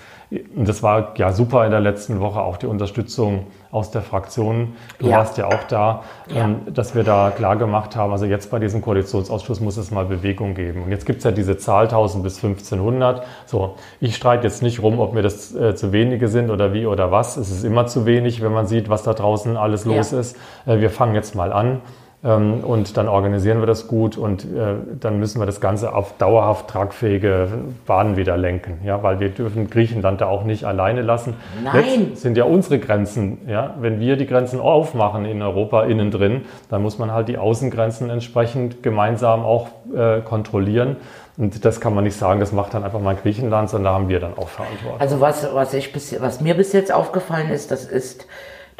das 0.56 0.82
war 0.82 1.12
ja 1.18 1.32
super 1.32 1.64
in 1.64 1.70
der 1.70 1.80
letzten 1.80 2.20
Woche, 2.20 2.40
auch 2.40 2.56
die 2.56 2.66
Unterstützung 2.66 3.46
aus 3.70 3.90
der 3.90 4.02
Fraktion. 4.02 4.74
Du 4.98 5.08
Ja. 5.08 5.18
warst 5.18 5.36
ja 5.36 5.46
auch 5.46 5.64
da, 5.68 6.02
Ja. 6.28 6.44
ähm, 6.44 6.60
dass 6.72 6.94
wir 6.94 7.04
da 7.04 7.30
klar 7.30 7.56
gemacht 7.56 7.96
haben, 7.96 8.12
also 8.12 8.24
jetzt 8.24 8.50
bei 8.50 8.58
diesem 8.58 8.80
Koalitionsausschuss 8.82 9.60
muss 9.60 9.76
es 9.76 9.90
mal 9.90 10.04
Bewegung 10.04 10.54
geben. 10.54 10.82
Und 10.84 10.90
jetzt 10.90 11.04
gibt 11.06 11.18
es 11.18 11.24
ja 11.24 11.32
diese 11.32 11.58
Zahl 11.58 11.88
1000 11.88 12.22
bis 12.22 12.36
1500. 12.36 13.24
So, 13.46 13.74
ich 14.00 14.16
streite 14.16 14.44
jetzt 14.44 14.62
nicht 14.62 14.82
rum, 14.82 15.00
ob 15.00 15.12
mir 15.14 15.22
das 15.22 15.54
äh, 15.54 15.74
zu 15.74 15.92
wenige 15.92 16.28
sind 16.28 16.50
oder 16.50 16.72
wie 16.72 16.86
oder 16.86 17.10
was. 17.10 17.36
Es 17.36 17.50
ist 17.50 17.64
immer 17.64 17.86
zu 17.86 18.06
wenig, 18.06 18.42
wenn 18.42 18.52
man 18.52 18.66
sieht, 18.66 18.88
was 18.88 19.02
da 19.02 19.12
draußen 19.14 19.56
alles 19.56 19.84
Ja. 19.84 19.96
los 19.96 20.12
ist. 20.12 20.36
Äh, 20.66 20.80
wir 20.80 20.90
fangen 20.90 21.14
jetzt 21.14 21.34
mal 21.34 21.52
an. 21.52 21.80
Ähm, 22.24 22.60
Und 22.62 22.96
dann 22.96 23.08
organisieren 23.08 23.58
wir 23.58 23.66
das 23.66 23.88
gut 23.88 24.16
und 24.16 24.44
äh, 24.44 24.74
dann 25.00 25.18
müssen 25.18 25.40
wir 25.40 25.46
das 25.46 25.60
Ganze 25.60 25.92
auf 25.92 26.16
dauerhaft 26.18 26.68
tragfähige 26.68 27.48
Bahnen 27.84 28.16
wieder 28.16 28.36
lenken. 28.36 28.78
Ja, 28.84 29.02
weil 29.02 29.18
wir 29.18 29.28
dürfen 29.30 29.68
Griechenland 29.68 30.20
da 30.20 30.26
auch 30.26 30.44
nicht 30.44 30.64
alleine 30.64 31.02
lassen. 31.02 31.34
Nein. 31.64 32.10
Jetzt 32.10 32.22
sind 32.22 32.36
ja 32.36 32.44
unsere 32.44 32.78
Grenzen. 32.78 33.38
Ja, 33.48 33.74
wenn 33.80 33.98
wir 33.98 34.16
die 34.16 34.26
Grenzen 34.26 34.60
aufmachen 34.60 35.24
in 35.24 35.42
Europa 35.42 35.82
innen 35.82 36.12
drin, 36.12 36.42
dann 36.70 36.82
muss 36.82 36.98
man 36.98 37.10
halt 37.10 37.26
die 37.26 37.38
Außengrenzen 37.38 38.08
entsprechend 38.08 38.84
gemeinsam 38.84 39.44
auch 39.44 39.68
äh, 39.92 40.20
kontrollieren. 40.20 40.96
Und 41.38 41.64
das 41.64 41.80
kann 41.80 41.94
man 41.94 42.04
nicht 42.04 42.16
sagen, 42.16 42.38
das 42.38 42.52
macht 42.52 42.74
dann 42.74 42.84
einfach 42.84 43.00
mal 43.00 43.16
Griechenland, 43.16 43.70
sondern 43.70 43.92
da 43.92 43.98
haben 43.98 44.08
wir 44.08 44.20
dann 44.20 44.36
auch 44.36 44.48
Verantwortung. 44.48 45.00
Also 45.00 45.20
was, 45.20 45.48
was, 45.54 45.74
ich 45.74 45.92
bis, 45.92 46.20
was 46.20 46.40
mir 46.40 46.54
bis 46.54 46.72
jetzt 46.72 46.92
aufgefallen 46.92 47.50
ist, 47.50 47.70
das 47.70 47.84
ist, 47.84 48.26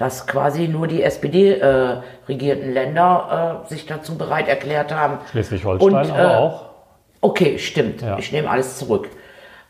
dass 0.03 0.27
quasi 0.27 0.67
nur 0.67 0.89
die 0.89 1.01
SPD-regierten 1.01 2.73
Länder 2.73 3.63
äh, 3.65 3.69
sich 3.69 3.87
dazu 3.87 4.19
bereit 4.19 4.49
erklärt 4.49 4.93
haben. 4.93 5.19
Schleswig-Holstein 5.31 5.95
Und, 5.95 6.11
aber 6.11 6.33
äh, 6.33 6.37
auch. 6.37 6.65
Okay, 7.21 7.57
stimmt. 7.61 8.03
Ja. 8.03 8.19
Ich 8.19 8.33
nehme 8.33 8.51
alles 8.51 8.79
zurück. 8.79 9.09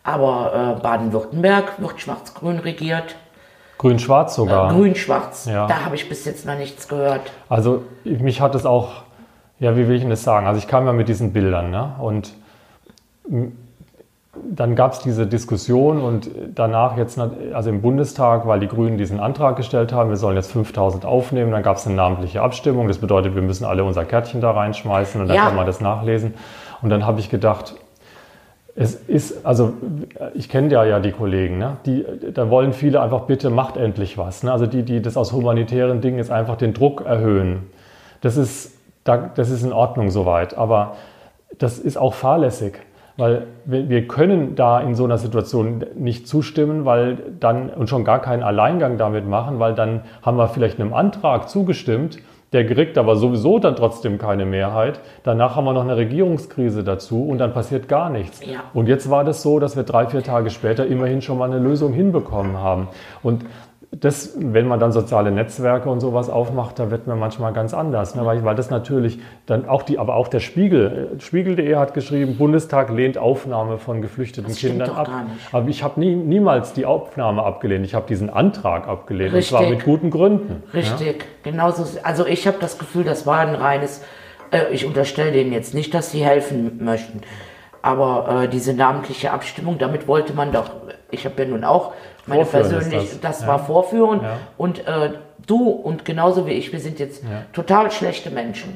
Aber 0.02 0.78
äh, 0.78 0.82
Baden-Württemberg 0.82 1.82
wird 1.82 2.00
schwarz-grün 2.00 2.60
regiert. 2.60 3.14
Grün-Schwarz 3.76 4.34
sogar. 4.34 4.72
Grün-schwarz. 4.72 5.44
Ja. 5.44 5.66
Da 5.66 5.84
habe 5.84 5.96
ich 5.96 6.08
bis 6.08 6.24
jetzt 6.24 6.46
noch 6.46 6.56
nichts 6.56 6.88
gehört. 6.88 7.30
Also 7.50 7.82
mich 8.04 8.40
hat 8.40 8.54
es 8.54 8.64
auch, 8.64 9.02
ja, 9.58 9.76
wie 9.76 9.86
will 9.86 9.96
ich 9.96 10.00
denn 10.00 10.08
das 10.08 10.22
sagen? 10.22 10.46
Also 10.46 10.56
ich 10.56 10.66
kam 10.66 10.86
ja 10.86 10.94
mit 10.94 11.08
diesen 11.08 11.34
Bildern 11.34 11.70
ne? 11.70 11.94
und 11.98 12.32
dann 14.34 14.74
gab 14.76 14.92
es 14.92 15.00
diese 15.00 15.26
Diskussion 15.26 16.00
und 16.00 16.30
danach 16.54 16.96
jetzt, 16.96 17.18
also 17.18 17.68
im 17.68 17.82
Bundestag, 17.82 18.46
weil 18.46 18.60
die 18.60 18.68
Grünen 18.68 18.96
diesen 18.96 19.20
Antrag 19.20 19.56
gestellt 19.56 19.92
haben, 19.92 20.08
wir 20.08 20.16
sollen 20.16 20.36
jetzt 20.36 20.50
5000 20.52 21.04
aufnehmen, 21.04 21.52
dann 21.52 21.62
gab 21.62 21.76
es 21.76 21.86
eine 21.86 21.96
namentliche 21.96 22.40
Abstimmung. 22.40 22.88
Das 22.88 22.98
bedeutet, 22.98 23.34
wir 23.34 23.42
müssen 23.42 23.66
alle 23.66 23.84
unser 23.84 24.06
Kärtchen 24.06 24.40
da 24.40 24.52
reinschmeißen 24.52 25.20
und 25.20 25.28
dann 25.28 25.36
Ja. 25.36 25.44
kann 25.46 25.56
man 25.56 25.66
das 25.66 25.82
nachlesen. 25.82 26.32
Und 26.80 26.88
dann 26.88 27.04
habe 27.04 27.20
ich 27.20 27.28
gedacht, 27.28 27.74
es 28.74 28.94
ist, 28.94 29.44
also 29.44 29.74
ich 30.32 30.48
kenne 30.48 30.72
ja 30.72 30.84
ja 30.84 30.98
die 30.98 31.12
Kollegen, 31.12 31.58
ne? 31.58 31.76
die, 31.84 32.06
da 32.32 32.48
wollen 32.48 32.72
viele 32.72 33.02
einfach 33.02 33.22
bitte 33.22 33.50
macht 33.50 33.76
endlich 33.76 34.16
was. 34.16 34.42
Ne? 34.44 34.50
Also 34.50 34.66
die, 34.66 34.82
die 34.82 35.02
das 35.02 35.18
aus 35.18 35.32
humanitären 35.32 36.00
Dingen 36.00 36.16
jetzt 36.16 36.30
einfach 36.30 36.56
den 36.56 36.72
Druck 36.72 37.04
erhöhen. 37.04 37.70
Das 38.22 38.38
ist, 38.38 38.72
da, 39.04 39.18
das 39.18 39.50
ist 39.50 39.62
in 39.62 39.74
Ordnung 39.74 40.10
soweit, 40.10 40.56
aber 40.56 40.96
das 41.58 41.78
ist 41.78 41.98
auch 41.98 42.14
fahrlässig. 42.14 42.78
Weil 43.22 43.46
wir, 43.64 44.08
können 44.08 44.56
da 44.56 44.80
in 44.80 44.96
so 44.96 45.04
einer 45.04 45.16
Situation 45.16 45.86
nicht 45.94 46.26
zustimmen, 46.26 46.84
weil 46.84 47.18
dann 47.38 47.70
und 47.70 47.88
schon 47.88 48.02
gar 48.02 48.20
keinen 48.20 48.42
Alleingang 48.42 48.98
damit 48.98 49.28
machen, 49.28 49.60
weil 49.60 49.76
dann 49.76 50.00
haben 50.22 50.36
wir 50.38 50.48
vielleicht 50.48 50.80
einem 50.80 50.92
Antrag 50.92 51.48
zugestimmt, 51.48 52.18
der 52.52 52.66
kriegt 52.66 52.98
aber 52.98 53.14
sowieso 53.14 53.60
dann 53.60 53.76
trotzdem 53.76 54.18
keine 54.18 54.44
Mehrheit. 54.44 54.98
Danach 55.22 55.54
haben 55.54 55.66
wir 55.66 55.72
noch 55.72 55.84
eine 55.84 55.96
Regierungskrise 55.96 56.82
dazu 56.82 57.24
und 57.24 57.38
dann 57.38 57.52
passiert 57.52 57.88
gar 57.88 58.10
nichts. 58.10 58.44
Ja. 58.44 58.64
Und 58.74 58.88
jetzt 58.88 59.08
war 59.08 59.22
das 59.22 59.40
so, 59.40 59.60
dass 59.60 59.76
wir 59.76 59.84
drei, 59.84 60.08
vier 60.08 60.24
Tage 60.24 60.50
später 60.50 60.84
immerhin 60.84 61.22
schon 61.22 61.38
mal 61.38 61.48
eine 61.48 61.60
Lösung 61.60 61.92
hinbekommen 61.92 62.58
haben. 62.58 62.88
Und 63.22 63.44
das, 64.00 64.32
wenn 64.38 64.66
man 64.66 64.80
dann 64.80 64.90
soziale 64.90 65.30
Netzwerke 65.30 65.90
und 65.90 66.00
sowas 66.00 66.30
aufmacht, 66.30 66.78
da 66.78 66.90
wird 66.90 67.06
man 67.06 67.18
manchmal 67.18 67.52
ganz 67.52 67.74
anders, 67.74 68.14
ne? 68.14 68.24
weil, 68.24 68.42
weil 68.42 68.54
das 68.54 68.70
natürlich 68.70 69.18
dann 69.44 69.68
auch 69.68 69.82
die, 69.82 69.98
aber 69.98 70.14
auch 70.14 70.28
der 70.28 70.40
Spiegel, 70.40 71.10
äh, 71.14 71.20
Spiegel.de 71.20 71.76
hat 71.76 71.92
geschrieben, 71.92 72.38
Bundestag 72.38 72.88
lehnt 72.90 73.18
Aufnahme 73.18 73.76
von 73.76 74.00
geflüchteten 74.00 74.48
Das 74.48 74.58
Kindern 74.58 74.90
ab. 74.90 75.10
Aber 75.52 75.68
ich 75.68 75.82
habe 75.82 76.00
nie, 76.00 76.14
niemals 76.14 76.72
die 76.72 76.86
Aufnahme 76.86 77.42
abgelehnt, 77.42 77.84
ich 77.84 77.94
habe 77.94 78.06
diesen 78.08 78.30
Antrag 78.30 78.88
abgelehnt 78.88 79.34
und 79.34 79.44
zwar 79.44 79.60
Richtig. 79.60 79.78
mit 79.78 79.84
guten 79.84 80.10
Gründen. 80.10 80.62
Richtig, 80.72 81.26
genauso. 81.42 81.84
Also 82.02 82.26
ich 82.26 82.46
habe 82.46 82.56
das 82.60 82.78
Gefühl, 82.78 83.04
das 83.04 83.26
war 83.26 83.40
ein 83.40 83.54
reines, 83.54 84.02
äh, 84.52 84.72
ich 84.72 84.86
unterstelle 84.86 85.32
denen 85.32 85.52
jetzt 85.52 85.74
nicht, 85.74 85.92
dass 85.92 86.10
sie 86.10 86.24
helfen 86.24 86.82
möchten, 86.82 87.20
aber 87.82 88.44
äh, 88.44 88.48
diese 88.48 88.72
namentliche 88.72 89.32
Abstimmung, 89.32 89.76
damit 89.76 90.08
wollte 90.08 90.32
man 90.32 90.50
doch, 90.50 90.70
ich 91.10 91.26
habe 91.26 91.42
ja 91.42 91.48
nun 91.48 91.62
auch 91.64 91.92
meine 92.26 92.44
persönlich, 92.44 93.10
das, 93.10 93.20
das, 93.20 93.40
ja. 93.42 93.46
war 93.48 93.58
Vorführen 93.58 94.20
Ja. 94.22 94.38
und 94.56 94.86
äh, 94.86 95.12
du 95.46 95.70
und 95.70 96.04
genauso 96.04 96.46
wie 96.46 96.52
ich, 96.52 96.72
wir 96.72 96.80
sind 96.80 96.98
jetzt 96.98 97.24
total 97.52 97.90
schlechte 97.90 98.30
Menschen. 98.30 98.74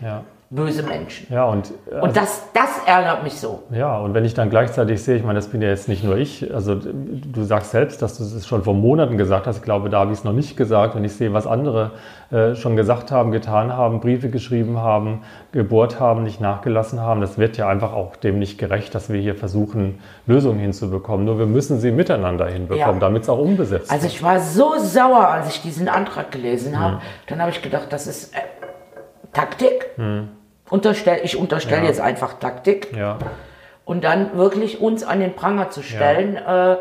Böse 0.48 0.84
Menschen. 0.84 1.26
Ja, 1.32 1.44
und, 1.46 1.72
äh, 1.90 2.00
Und 2.00 2.16
das, 2.16 2.44
das 2.54 2.70
ärgert 2.86 3.24
mich 3.24 3.34
so. 3.40 3.64
Ja, 3.72 3.98
und 3.98 4.14
wenn 4.14 4.24
ich 4.24 4.32
dann 4.34 4.48
gleichzeitig 4.48 5.02
sehe, 5.02 5.16
ich 5.16 5.24
meine, 5.24 5.38
das 5.40 5.48
bin 5.48 5.60
ja 5.60 5.68
jetzt 5.68 5.88
nicht 5.88 6.04
nur 6.04 6.16
ich, 6.16 6.54
also 6.54 6.76
du 6.76 7.42
sagst 7.42 7.72
selbst, 7.72 8.00
dass 8.00 8.16
du 8.18 8.22
es 8.22 8.46
schon 8.46 8.62
vor 8.62 8.74
Monaten 8.74 9.16
gesagt 9.18 9.48
hast, 9.48 9.56
ich 9.56 9.62
glaube, 9.64 9.90
da 9.90 9.98
habe 10.00 10.12
ich 10.12 10.18
es 10.18 10.24
noch 10.24 10.32
nicht 10.32 10.56
gesagt, 10.56 10.94
wenn 10.94 11.02
ich 11.02 11.14
sehe, 11.14 11.32
was 11.32 11.48
andere 11.48 11.90
äh, 12.30 12.54
schon 12.54 12.76
gesagt 12.76 13.10
haben, 13.10 13.32
getan 13.32 13.72
haben, 13.72 13.98
Briefe 13.98 14.30
geschrieben 14.30 14.78
haben, 14.78 15.22
gebohrt 15.50 15.98
haben, 15.98 16.22
nicht 16.22 16.40
nachgelassen 16.40 17.00
haben, 17.00 17.20
das 17.20 17.38
wird 17.38 17.56
ja 17.56 17.68
einfach 17.68 17.92
auch 17.92 18.14
dem 18.14 18.38
nicht 18.38 18.56
gerecht, 18.56 18.94
dass 18.94 19.10
wir 19.10 19.20
hier 19.20 19.34
versuchen, 19.34 19.98
Lösungen 20.26 20.60
hinzubekommen. 20.60 21.26
Nur 21.26 21.40
wir 21.40 21.46
müssen 21.46 21.80
sie 21.80 21.90
miteinander 21.90 22.46
hinbekommen, 22.46 22.94
Ja. 22.94 23.00
damit 23.00 23.24
es 23.24 23.28
auch 23.28 23.38
umgesetzt 23.40 23.90
Also 23.90 24.04
wird. 24.04 24.12
ich 24.12 24.22
war 24.22 24.38
so 24.38 24.74
sauer, 24.78 25.26
als 25.26 25.48
ich 25.48 25.60
diesen 25.62 25.88
Antrag 25.88 26.30
gelesen 26.30 26.78
habe. 26.78 27.00
Dann 27.26 27.40
habe 27.40 27.50
ich 27.50 27.62
gedacht, 27.62 27.86
das 27.90 28.06
ist 28.06 28.32
äh, 28.32 28.38
Taktik. 29.32 29.90
Unterstell, 30.70 31.20
ich 31.22 31.36
unterstelle. 31.36 31.82
Ja. 31.82 31.88
jetzt 31.88 32.00
einfach 32.00 32.34
Taktik. 32.38 32.92
Ja, 32.96 33.18
Und 33.84 34.04
dann 34.04 34.36
wirklich 34.36 34.80
uns 34.80 35.04
an 35.04 35.20
den 35.20 35.34
Pranger 35.34 35.70
zu 35.70 35.82
stellen, 35.82 36.36
äh, 36.36 36.76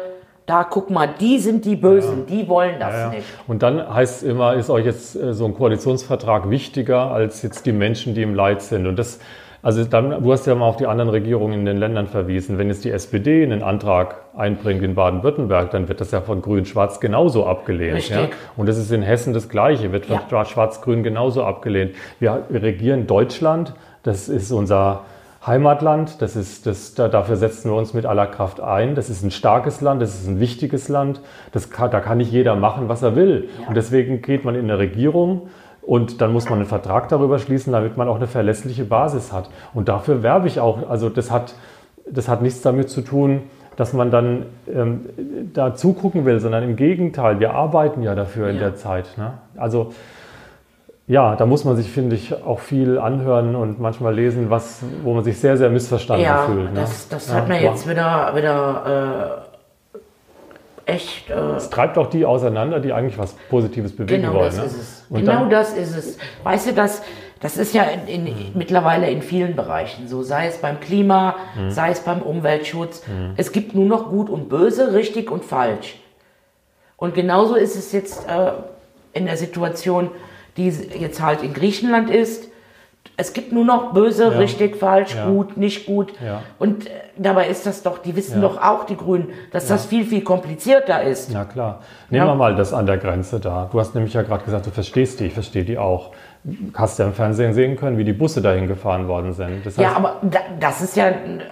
da 0.46 0.64
guck 0.64 0.90
mal, 0.90 1.10
die 1.20 1.40
sind 1.40 1.66
die 1.66 1.76
Bösen, 1.76 2.28
die 2.28 2.48
wollen 2.48 2.80
das 2.80 2.94
ja. 2.94 3.10
nicht. 3.10 3.26
Und 3.48 3.64
dann 3.64 3.94
heißt 3.94 4.18
es 4.18 4.24
immer, 4.24 4.54
ist 4.54 4.70
euch 4.70 4.86
jetzt 4.86 5.16
äh, 5.16 5.34
so 5.34 5.46
ein 5.46 5.56
Koalitionsvertrag 5.56 6.50
wichtiger 6.50 7.12
als 7.12 7.42
jetzt 7.42 7.66
die 7.66 7.72
Menschen, 7.72 8.14
die 8.14 8.22
im 8.22 8.36
Leid 8.36 8.62
sind. 8.62 8.86
Und 8.86 8.98
das, 8.98 9.20
also 9.66 9.84
dann, 9.84 10.22
du 10.22 10.32
hast 10.32 10.46
ja 10.46 10.54
mal 10.54 10.68
auf 10.68 10.78
die 10.78 10.86
anderen 10.86 11.10
Regierungen 11.10 11.62
in 11.62 11.66
den 11.66 11.78
Ländern 11.78 12.06
verwiesen. 12.06 12.60
Wenn 12.60 12.68
jetzt 12.68 12.86
die 12.86 12.92
SPD 12.92 13.42
einen 13.42 13.64
Antrag 13.64 14.18
einbringt 14.38 14.84
in 14.84 14.94
Baden-Württemberg, 14.94 15.72
dann 15.72 15.88
wird 15.88 16.02
das 16.02 16.12
ja 16.12 16.22
von 16.22 16.44
Grün-Schwarz 16.44 17.00
genauso 17.00 17.48
abgelehnt. 17.48 17.98
Richtig. 17.98 18.16
Ja? 18.16 18.28
Und 18.58 18.70
das 18.70 18.78
ist 18.78 18.92
in 18.92 19.02
Hessen 19.02 19.34
das 19.34 19.50
Gleiche, 19.50 19.92
wird 19.92 20.06
von 20.06 20.20
Ja. 20.30 20.46
Schwarz-Grün 20.46 21.02
genauso 21.02 21.44
abgelehnt. 21.44 21.96
Wir, 22.20 22.44
wir 22.48 22.62
regieren 22.62 23.08
Deutschland, 23.08 23.74
das 24.04 24.30
ist 24.30 24.52
unser 24.52 25.02
Heimatland, 25.48 26.22
das 26.22 26.36
ist, 26.36 26.68
das, 26.68 26.94
da, 26.94 27.08
dafür 27.08 27.36
setzen 27.36 27.72
wir 27.72 27.76
uns 27.76 27.96
mit 27.96 28.06
aller 28.06 28.28
Kraft 28.28 28.62
ein. 28.62 28.94
Das 28.94 29.10
ist 29.10 29.24
ein 29.24 29.32
starkes 29.32 29.82
Land, 29.82 30.00
das 30.00 30.14
ist 30.14 30.28
ein 30.28 30.40
wichtiges 30.40 30.90
Land. 30.90 31.22
Das 31.54 31.72
kann, 31.72 31.90
da 31.90 32.02
kann 32.02 32.20
nicht 32.20 32.32
jeder 32.32 32.56
machen, 32.56 32.88
was 32.88 33.02
er 33.02 33.16
will. 33.16 33.50
Ja. 33.60 33.70
Und 33.70 33.78
deswegen 33.78 34.22
geht 34.22 34.46
man 34.46 34.54
in 34.54 34.66
eine 34.66 34.78
Regierung 34.78 35.50
und 35.86 36.22
dann 36.22 36.34
muss 36.34 36.50
man 36.50 36.60
einen 36.60 36.68
Vertrag 36.68 37.10
darüber 37.10 37.38
schließen, 37.40 37.72
damit 37.74 37.96
man 37.98 38.08
auch 38.08 38.16
eine 38.16 38.28
verlässliche 38.28 38.86
Basis 38.86 39.32
hat. 39.32 39.50
Und 39.74 39.88
dafür 39.88 40.24
werbe 40.24 40.48
ich 40.48 40.60
auch. 40.60 40.90
Also 40.90 41.10
das 41.10 41.30
hat, 41.32 41.54
das 42.10 42.28
hat 42.28 42.42
nichts 42.42 42.62
damit 42.62 42.90
zu 42.90 43.02
tun, 43.02 43.44
dass 43.76 43.94
man 43.94 44.10
dann 44.10 44.46
ähm, 44.74 45.02
da 45.54 45.76
zugucken 45.76 46.26
will, 46.26 46.40
sondern 46.40 46.64
im 46.64 46.76
Gegenteil, 46.76 47.40
wir 47.40 47.54
arbeiten 47.54 48.02
ja 48.04 48.16
dafür 48.16 48.50
in 48.50 48.56
Ja. 48.56 48.62
der 48.64 48.76
Zeit. 48.76 49.06
Ne? 49.18 49.34
Also 49.58 49.92
ja, 51.08 51.36
da 51.36 51.46
muss 51.46 51.66
man 51.66 51.76
sich, 51.76 51.92
finde 51.92 52.16
ich, 52.16 52.34
auch 52.44 52.60
viel 52.62 52.98
anhören 52.98 53.56
und 53.56 53.80
manchmal 53.80 54.16
lesen, 54.16 54.50
was, 54.50 54.82
wo 55.04 55.14
man 55.14 55.24
sich 55.24 55.38
sehr, 55.40 55.56
sehr 55.56 55.70
missverstanden 55.70 56.26
Ja, 56.26 56.38
fühlt. 56.46 56.74
Ne? 56.74 56.80
das, 56.80 57.10
das 57.10 57.30
Ja, 57.30 57.36
hat 57.36 57.48
mir 57.48 57.62
jetzt 57.62 57.88
wieder, 57.88 58.32
wieder 58.36 59.42
äh, 59.52 59.55
echt. 60.86 61.30
Äh, 61.30 61.34
Es 61.56 61.70
treibt 61.70 61.98
auch 61.98 62.08
die 62.08 62.26
auseinander, 62.26 62.80
die 62.80 62.94
eigentlich 62.94 63.18
was 63.18 63.34
Positives 63.50 63.96
bewegen 63.96 64.22
Genau 64.24 64.34
wollen. 64.36 64.46
das 64.46 64.58
ne? 64.58 64.64
ist 64.66 64.78
es. 64.78 65.06
Genau 65.10 65.32
dann, 65.32 65.46
Mhm. 65.46 65.50
das 65.50 65.74
ist 65.74 65.96
es. 65.96 66.18
Weißt 66.44 66.68
du, 66.68 66.74
das, 66.74 67.02
das 67.40 67.58
ist 67.58 67.74
ja 67.74 67.84
in, 67.84 68.26
in, 68.28 68.36
mittlerweile 68.56 69.10
in 69.10 69.22
vielen 69.22 69.56
Bereichen 69.56 70.08
so. 70.08 70.24
Sei 70.24 70.48
es 70.48 70.58
beim 70.58 70.80
Klima, 70.80 71.36
Mhm. 71.58 71.72
sei 71.72 71.92
es 71.92 72.00
beim 72.02 72.22
Umweltschutz. 72.22 73.04
Es 73.38 73.52
gibt 73.52 73.76
nur 73.76 73.86
noch 73.86 74.10
gut 74.10 74.30
und 74.30 74.50
böse, 74.50 74.94
richtig 74.94 75.32
und 75.32 75.44
falsch. 75.46 76.00
Und 76.98 77.14
genauso 77.14 77.56
ist 77.56 77.76
es 77.76 77.92
jetzt 77.92 78.28
äh, 78.30 78.52
in 79.14 79.26
der 79.26 79.38
Situation, 79.38 80.10
die 80.58 80.70
jetzt 80.70 81.22
halt 81.22 81.44
in 81.44 81.54
Griechenland 81.54 82.10
ist. 82.10 82.50
Es 83.18 83.34
gibt 83.34 83.52
nur 83.54 83.64
noch 83.66 83.94
böse, 83.94 84.24
Ja. 84.26 84.30
richtig, 84.38 84.76
falsch, 84.76 85.16
Ja. 85.16 85.28
gut, 85.30 85.56
nicht 85.58 85.86
gut. 85.86 86.14
Ja. 86.24 86.42
Und 86.60 86.90
dabei 87.18 87.48
ist 87.48 87.66
das 87.66 87.82
doch, 87.84 87.98
die 88.00 88.16
wissen 88.16 88.42
Ja. 88.42 88.48
doch 88.48 88.62
auch, 88.62 88.84
die 88.86 88.98
Grünen, 88.98 89.30
dass 89.52 89.68
das 89.68 89.86
viel, 89.86 90.04
viel 90.06 90.22
komplizierter 90.22 91.02
ist. 91.04 91.32
Na 91.34 91.46
klar. 91.46 91.80
Nehmen 92.10 92.26
Ja. 92.26 92.32
wir 92.32 92.36
mal 92.36 92.56
das 92.56 92.74
an 92.74 92.86
der 92.86 92.98
Grenze 92.98 93.40
da. 93.40 93.70
Du 93.72 93.80
hast 93.80 93.96
nämlich 93.96 94.14
ja 94.14 94.22
gerade 94.22 94.44
gesagt, 94.44 94.66
du 94.66 94.72
verstehst 94.72 95.20
die, 95.20 95.28
ich 95.28 95.34
verstehe 95.34 95.64
die 95.64 95.78
auch. 95.78 96.12
Hast 96.76 97.00
ja 97.00 97.06
im 97.06 97.14
Fernsehen 97.14 97.54
sehen 97.54 97.76
können, 97.76 97.98
wie 97.98 98.04
die 98.04 98.14
Busse 98.14 98.40
dahin 98.40 98.68
gefahren 98.68 99.08
worden 99.08 99.34
sind. 99.34 99.66
Das 99.66 99.78
Ja, 99.78 99.88
heißt, 99.88 99.96
aber 99.98 100.16
da, 100.22 100.40
das 100.60 100.82
ist 100.82 100.96
ja, 100.96 101.10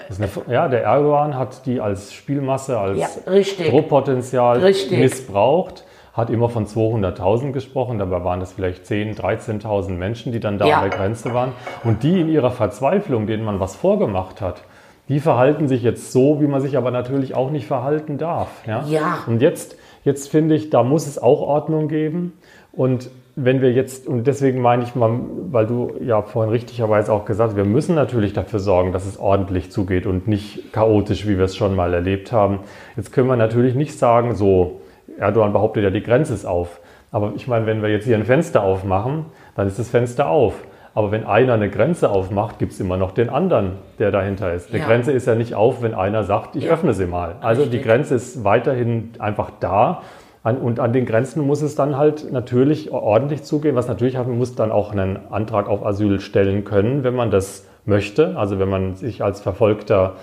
das 0.07 0.19
ist 0.19 0.37
eine, 0.45 0.53
ja, 0.53 0.67
der 0.67 0.83
Erdogan 0.83 1.35
hat 1.35 1.65
die 1.65 1.79
als 1.81 2.13
Spielmasse, 2.13 2.77
als 2.77 2.99
Ja, 2.99 3.07
richtig. 3.31 3.71
Druckpotenzial 3.71 4.59
Richtig. 4.59 4.99
missbraucht, 4.99 5.83
hat 6.13 6.30
immer 6.30 6.47
von 6.49 6.65
200.000 6.67 7.52
gesprochen, 7.52 7.97
dabei 7.97 8.23
waren 8.23 8.39
das 8.39 8.54
vielleicht 8.54 8.86
10.000, 8.86 9.19
13.000 9.19 9.89
Menschen, 9.91 10.32
die 10.32 10.39
dann 10.39 10.58
da 10.60 10.65
Ja. 10.67 10.78
an 10.82 10.89
der 10.89 10.97
Grenze 10.97 11.34
waren. 11.34 11.54
Und 11.84 12.04
die 12.04 12.21
in 12.21 12.30
ihrer 12.30 12.52
Verzweiflung, 12.52 13.26
denen 13.26 13.43
man 13.43 13.60
was 13.60 13.76
vorgemacht 13.76 14.39
hat, 14.39 14.62
die 15.10 15.19
verhalten 15.19 15.67
sich 15.67 15.82
jetzt 15.84 16.12
so, 16.12 16.39
wie 16.39 16.47
man 16.47 16.62
sich 16.62 16.78
aber 16.78 16.91
natürlich 16.91 17.36
auch 17.36 17.49
nicht 17.49 17.65
verhalten 17.67 18.17
darf. 18.17 18.47
Ja. 18.65 18.84
Ja. 18.88 19.17
Und 19.28 19.41
jetzt, 19.41 19.76
jetzt 20.06 20.30
finde 20.30 20.56
ich, 20.56 20.69
da 20.69 20.84
muss 20.84 21.08
es 21.08 21.21
auch 21.21 21.41
Ordnung 21.41 21.88
geben. 21.88 22.34
Und 22.71 23.10
wenn 23.36 23.62
wir 23.62 23.71
jetzt, 23.73 24.08
und 24.08 24.28
deswegen 24.28 24.62
meine 24.62 24.84
ich 24.84 24.93
mal, 24.93 25.19
weil 25.52 25.65
du 25.65 25.93
ja 25.99 26.21
vorhin 26.21 26.52
richtigerweise 26.52 27.12
auch 27.12 27.26
gesagt 27.26 27.49
hast, 27.52 27.58
wir 27.58 27.65
müssen 27.65 27.95
natürlich 27.95 28.34
dafür 28.34 28.60
sorgen, 28.60 28.91
dass 28.91 29.08
es 29.08 29.19
ordentlich 29.19 29.71
zugeht 29.71 30.06
und 30.06 30.28
nicht 30.28 30.71
chaotisch, 30.71 31.28
wie 31.28 31.38
wir 31.38 31.45
es 31.45 31.56
schon 31.56 31.76
mal 31.76 31.91
erlebt 31.93 32.32
haben. 32.32 32.60
Jetzt 32.95 33.12
können 33.12 33.28
wir 33.28 33.36
natürlich 33.36 33.73
nicht 33.73 33.97
sagen, 33.97 34.36
so, 34.36 34.80
Erdogan 35.17 35.54
behauptet 35.54 35.84
ja, 35.84 35.89
die 35.89 36.04
Grenze 36.04 36.34
ist 36.34 36.45
auf. 36.45 36.80
Aber 37.12 37.34
ich 37.36 37.47
meine, 37.47 37.65
wenn 37.65 37.82
wir 37.82 37.89
jetzt 37.89 38.06
hier 38.06 38.15
ein 38.17 38.26
Fenster 38.26 38.63
aufmachen, 38.63 39.26
dann 39.56 39.67
ist 39.67 39.78
das 39.80 39.89
Fenster 39.89 40.28
auf. 40.30 40.54
Aber 40.95 41.12
wenn 41.12 41.26
einer 41.26 41.54
eine 41.54 41.69
Grenze 41.69 42.10
aufmacht, 42.12 42.60
gibt 42.60 42.73
es 42.73 42.80
immer 42.80 42.97
noch 42.97 43.12
den 43.12 43.30
anderen, 43.30 43.73
der 43.99 44.12
dahinter 44.12 44.54
ist. 44.54 44.71
Die 44.73 44.78
Ja. 44.78 44.86
Grenze 44.86 45.12
ist 45.12 45.26
ja 45.26 45.34
nicht 45.36 45.56
auf, 45.56 45.82
wenn 45.82 45.93
einer 45.95 46.23
sagt, 46.23 46.56
ich 46.56 46.65
Ja. 46.65 46.73
öffne 46.73 46.93
sie 46.93 47.06
mal. 47.08 47.36
Also 47.41 47.63
die 47.63 47.69
Richtig. 47.78 47.84
Grenze 47.84 48.15
ist 48.15 48.43
weiterhin 48.43 49.12
einfach 49.19 49.52
da. 49.60 50.02
Und 50.43 50.80
an 50.80 50.91
den 50.91 51.06
Grenzen 51.06 51.47
muss 51.47 51.62
es 51.62 51.76
dann 51.76 51.97
halt 51.97 52.32
natürlich 52.32 52.91
ordentlich 52.91 53.43
zugehen. 53.43 53.76
Was 53.76 53.88
natürlich 53.88 54.17
hat, 54.17 54.28
man 54.28 54.38
muss 54.38 54.56
dann 54.56 54.71
auch 54.71 54.91
einen 54.91 55.17
Antrag 55.32 55.69
auf 55.69 55.86
Asyl 55.86 56.19
stellen 56.19 56.63
können, 56.65 57.04
wenn 57.04 57.15
man 57.15 57.32
das 57.32 57.65
möchte. 57.86 58.38
Also 58.38 58.60
wenn 58.60 58.69
man 58.69 58.95
sich 58.95 59.23
als 59.23 59.39
Verfolgter 59.41 60.13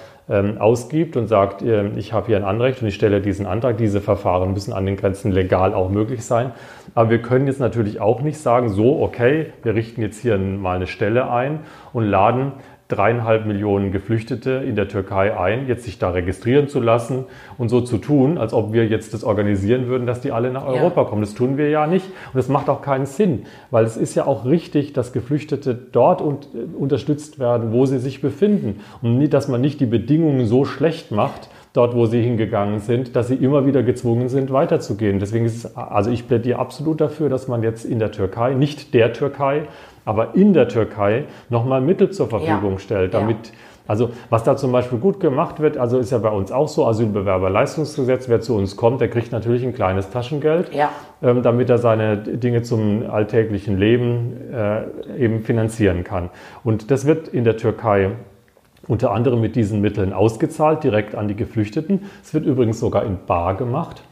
ausgibt 0.59 1.17
und 1.17 1.27
sagt, 1.27 1.63
ähm, 1.63 1.93
ich 1.97 2.13
habe 2.13 2.29
hier 2.29 2.37
ein 2.37 2.45
Anrecht 2.45 2.83
und 2.83 2.89
ich 2.89 2.95
stelle 2.95 3.21
diesen 3.21 3.47
Antrag. 3.47 3.79
Diese 3.79 4.01
Verfahren 4.01 4.53
müssen 4.53 4.73
an 4.73 4.87
den 4.87 4.97
Grenzen 4.97 5.33
legal 5.33 5.75
auch 5.75 5.91
möglich 5.91 6.25
sein. 6.25 6.53
Aber 6.95 7.11
wir 7.11 7.21
können 7.21 7.47
jetzt 7.47 7.61
natürlich 7.61 8.01
auch 8.01 8.21
nicht 8.21 8.39
sagen, 8.39 8.69
so, 8.69 9.03
okay, 9.03 9.47
wir 9.63 9.75
richten 9.75 10.03
jetzt 10.03 10.21
hier 10.21 10.39
mal 10.39 10.77
eine 10.77 10.87
Stelle 10.87 11.31
ein 11.31 11.61
und 11.93 12.05
laden 12.05 12.53
dreieinhalb 12.91 13.47
Millionen 13.47 13.93
Geflüchtete 13.93 14.63
in 14.67 14.77
der 14.77 14.89
Türkei 14.89 15.39
ein, 15.39 15.67
jetzt 15.69 15.85
sich 15.85 15.99
da 15.99 16.11
registrieren 16.11 16.69
zu 16.69 16.81
lassen 16.81 17.25
und 17.59 17.69
so 17.69 17.81
zu 17.81 17.99
tun, 17.99 18.39
als 18.39 18.53
ob 18.53 18.73
wir 18.73 18.87
jetzt 18.87 19.15
das 19.15 19.25
organisieren 19.25 19.87
würden, 19.87 20.07
dass 20.07 20.21
die 20.21 20.33
alle 20.33 20.51
nach 20.51 20.67
Europa 20.67 21.05
kommen. 21.05 21.23
Das 21.23 21.35
tun 21.35 21.57
wir 21.57 21.71
ja 21.71 21.87
nicht 21.87 22.07
und 22.07 22.37
das 22.37 22.49
macht 22.49 22.69
auch 22.69 22.83
keinen 22.83 23.07
Sinn, 23.07 23.45
weil 23.71 23.85
es 23.85 23.97
ist 23.97 24.15
ja 24.15 24.27
auch 24.27 24.45
richtig, 24.45 24.93
dass 24.93 25.13
Geflüchtete 25.13 25.75
dort 25.75 26.21
und, 26.21 26.49
äh, 26.55 26.77
unterstützt 26.77 27.39
werden, 27.39 27.73
wo 27.73 27.87
sie 27.87 27.99
sich 27.99 28.21
befinden 28.21 28.81
und 29.03 29.19
nicht, 29.19 29.33
dass 29.33 29.49
man 29.49 29.61
nicht 29.61 29.81
die 29.81 29.87
Bedingungen 29.87 30.47
so 30.47 30.65
schlecht 30.65 31.11
macht, 31.11 31.49
dort, 31.73 31.95
wo 31.95 32.07
sie 32.07 32.21
hingegangen 32.21 32.81
sind, 32.81 33.15
dass 33.15 33.29
sie 33.29 33.37
immer 33.37 33.65
wieder 33.65 33.83
gezwungen 33.83 34.29
sind, 34.29 34.53
weiterzugehen. 34.53 35.21
Deswegen 35.21 35.45
ist 35.45 35.65
es, 35.65 35.77
also 35.77 36.11
ich 36.11 36.27
plädiere 36.27 36.59
absolut 36.59 37.01
dafür, 37.01 37.29
dass 37.29 37.47
man 37.47 37.63
jetzt 37.63 37.85
in 37.85 37.99
der 37.99 38.11
Türkei, 38.11 38.55
nicht 38.55 38.93
der 38.93 39.13
Türkei, 39.13 39.69
aber 40.11 40.35
in 40.35 40.53
der 40.53 40.67
Türkei 40.67 41.25
nochmal 41.51 41.81
Mittel 41.81 42.11
zur 42.11 42.27
Verfügung 42.29 42.73
Ja. 42.73 42.79
stellt, 42.81 43.15
Ja. 43.15 43.21
damit 43.21 43.53
also 43.87 44.11
was 44.29 44.45
da 44.45 44.57
zum 44.57 44.71
Beispiel 44.71 44.99
gut 44.99 45.19
gemacht 45.19 45.59
wird, 45.59 45.77
also 45.77 45.99
ist 45.99 46.11
ja 46.13 46.19
bei 46.19 46.29
uns 46.29 46.53
auch 46.53 46.69
so, 46.69 46.87
Asylbewerberleistungsgesetz, 46.87 48.29
wer 48.29 48.41
zu 48.41 48.55
uns 48.57 48.77
kommt, 48.77 49.01
der 49.01 49.09
kriegt 49.09 49.33
natürlich 49.33 49.65
ein 49.65 49.73
kleines 49.75 50.11
Taschengeld, 50.11 50.73
Ja. 50.73 50.91
ähm, 51.23 51.43
damit 51.43 51.71
er 51.71 51.79
seine 51.79 52.17
Dinge 52.17 52.63
zum 52.63 53.05
alltäglichen 53.11 53.79
Leben 53.79 54.33
äh, 54.53 55.25
eben 55.25 55.43
finanzieren 55.43 56.05
kann. 56.05 56.31
Und 56.63 56.91
das 56.93 57.05
wird 57.05 57.29
in 57.29 57.43
der 57.45 57.57
Türkei 57.57 58.11
unter 58.87 59.11
anderem 59.13 59.41
mit 59.41 59.57
diesen 59.57 59.81
Mitteln 59.81 60.13
ausgezahlt, 60.13 60.85
direkt 60.85 61.15
an 61.17 61.27
die 61.29 61.35
Geflüchteten. 61.37 62.11
Es 62.23 62.33
wird 62.35 62.47
übrigens 62.47 62.79
sogar 62.81 63.05
in 63.05 63.19
Bar 63.27 63.55
gemacht 63.55 64.03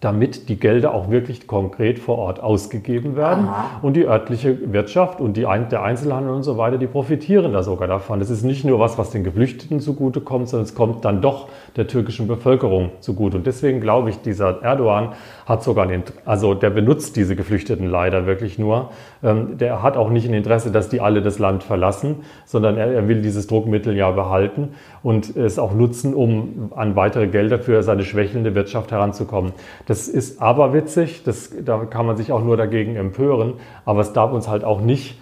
damit 0.00 0.48
die 0.48 0.58
Gelder 0.58 0.94
auch 0.94 1.10
wirklich 1.10 1.46
konkret 1.46 1.98
vor 1.98 2.16
Ort 2.16 2.40
ausgegeben 2.40 3.16
werden. 3.16 3.46
Aha. 3.46 3.80
Und 3.82 3.94
die 3.94 4.06
örtliche 4.06 4.72
Wirtschaft 4.72 5.20
und 5.20 5.36
die, 5.36 5.42
der 5.42 5.82
Einzelhandel 5.82 6.32
und 6.32 6.42
so 6.42 6.56
weiter, 6.56 6.78
die 6.78 6.86
profitieren 6.86 7.52
da 7.52 7.62
sogar 7.62 7.86
davon. 7.86 8.18
Das 8.18 8.30
ist 8.30 8.42
nicht 8.42 8.64
nur 8.64 8.80
was, 8.80 8.96
was 8.96 9.10
den 9.10 9.24
Geflüchteten 9.24 9.78
zugutekommt, 9.80 10.48
sondern 10.48 10.64
es 10.64 10.74
kommt 10.74 11.04
dann 11.04 11.20
doch 11.20 11.48
der 11.76 11.86
türkischen 11.86 12.28
Bevölkerung 12.28 12.92
zugute. 13.00 13.36
Und 13.36 13.46
deswegen 13.46 13.80
glaube 13.82 14.08
ich, 14.08 14.20
dieser 14.22 14.62
Erdogan 14.62 15.10
hat 15.50 15.62
sogar 15.62 15.90
Int- 15.90 16.14
also 16.24 16.54
der 16.54 16.70
benutzt 16.70 17.16
diese 17.16 17.36
Geflüchteten 17.36 17.86
leider 17.86 18.24
wirklich 18.24 18.58
nur. 18.58 18.90
Ähm, 19.22 19.58
der 19.58 19.82
hat 19.82 19.96
auch 19.96 20.08
nicht 20.08 20.26
ein 20.26 20.32
Interesse, 20.32 20.70
dass 20.70 20.88
die 20.88 21.00
alle 21.00 21.20
das 21.20 21.38
Land 21.38 21.62
verlassen, 21.64 22.20
sondern 22.46 22.78
er, 22.78 22.86
er 22.86 23.08
will 23.08 23.20
dieses 23.20 23.48
Druckmittel 23.48 23.94
ja 23.96 24.10
behalten 24.12 24.70
und 25.02 25.36
es 25.36 25.58
auch 25.58 25.74
nutzen, 25.74 26.14
um 26.14 26.70
an 26.74 26.96
weitere 26.96 27.26
Gelder 27.26 27.58
für 27.58 27.82
seine 27.82 28.04
schwächelnde 28.04 28.54
Wirtschaft 28.54 28.92
heranzukommen. 28.92 29.52
Das 29.86 30.08
ist 30.08 30.40
aberwitzig, 30.40 31.24
das, 31.24 31.50
da 31.64 31.84
kann 31.84 32.06
man 32.06 32.16
sich 32.16 32.32
auch 32.32 32.42
nur 32.42 32.56
dagegen 32.56 32.96
empören, 32.96 33.54
aber 33.84 34.00
es 34.00 34.12
darf 34.12 34.32
uns 34.32 34.48
halt 34.48 34.64
auch 34.64 34.80
nicht 34.80 35.18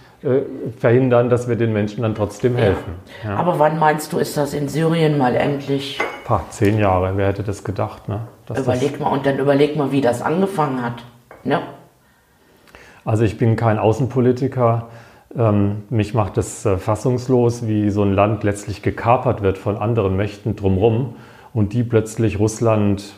verhindern, 0.79 1.31
dass 1.31 1.49
wir 1.49 1.57
den 1.57 1.73
Menschen 1.73 2.03
dann 2.03 2.15
trotzdem 2.15 2.57
helfen. 2.57 2.95
Ja. 3.25 3.37
Aber 3.37 3.59
wann 3.59 3.79
meinst 3.79 4.13
du, 4.13 4.19
ist 4.19 4.37
das 4.37 4.53
in 4.53 4.69
Syrien 4.69 5.17
mal 5.17 5.37
endlich? 5.37 6.01
Pah, 6.25 6.43
zehn 6.51 6.79
Jahre, 6.79 7.17
wer 7.17 7.29
hätte 7.29 7.45
das 7.45 7.63
gedacht? 7.63 8.09
Ne? 8.09 8.21
Dass 8.47 8.57
das, 8.57 8.67
Überleg 8.67 8.99
mal 8.99 9.11
und 9.11 9.27
dann 9.27 9.39
überleg 9.39 9.77
mal, 9.77 9.93
wie 9.93 10.01
das 10.01 10.21
angefangen 10.21 10.83
hat. 10.83 11.05
Ne? 11.45 11.61
also 13.09 13.25
ich 13.25 13.39
bin 13.39 13.57
kein 13.57 13.79
Außenpolitiker. 13.79 14.89
Ähm, 15.37 15.85
mich 15.89 16.15
macht 16.15 16.37
es 16.37 16.67
äh, 16.67 16.77
fassungslos, 16.77 17.67
wie 17.67 17.91
so 17.91 18.03
ein 18.03 18.13
Land 18.13 18.45
letztlich 18.45 18.83
gekapert 18.83 19.41
wird 19.41 19.57
von 19.57 19.79
anderen 19.79 20.17
Mächten 20.17 20.57
drumherum 20.57 21.15
und 21.55 21.73
die 21.73 21.85
plötzlich 21.85 22.39
Russland, 22.39 23.15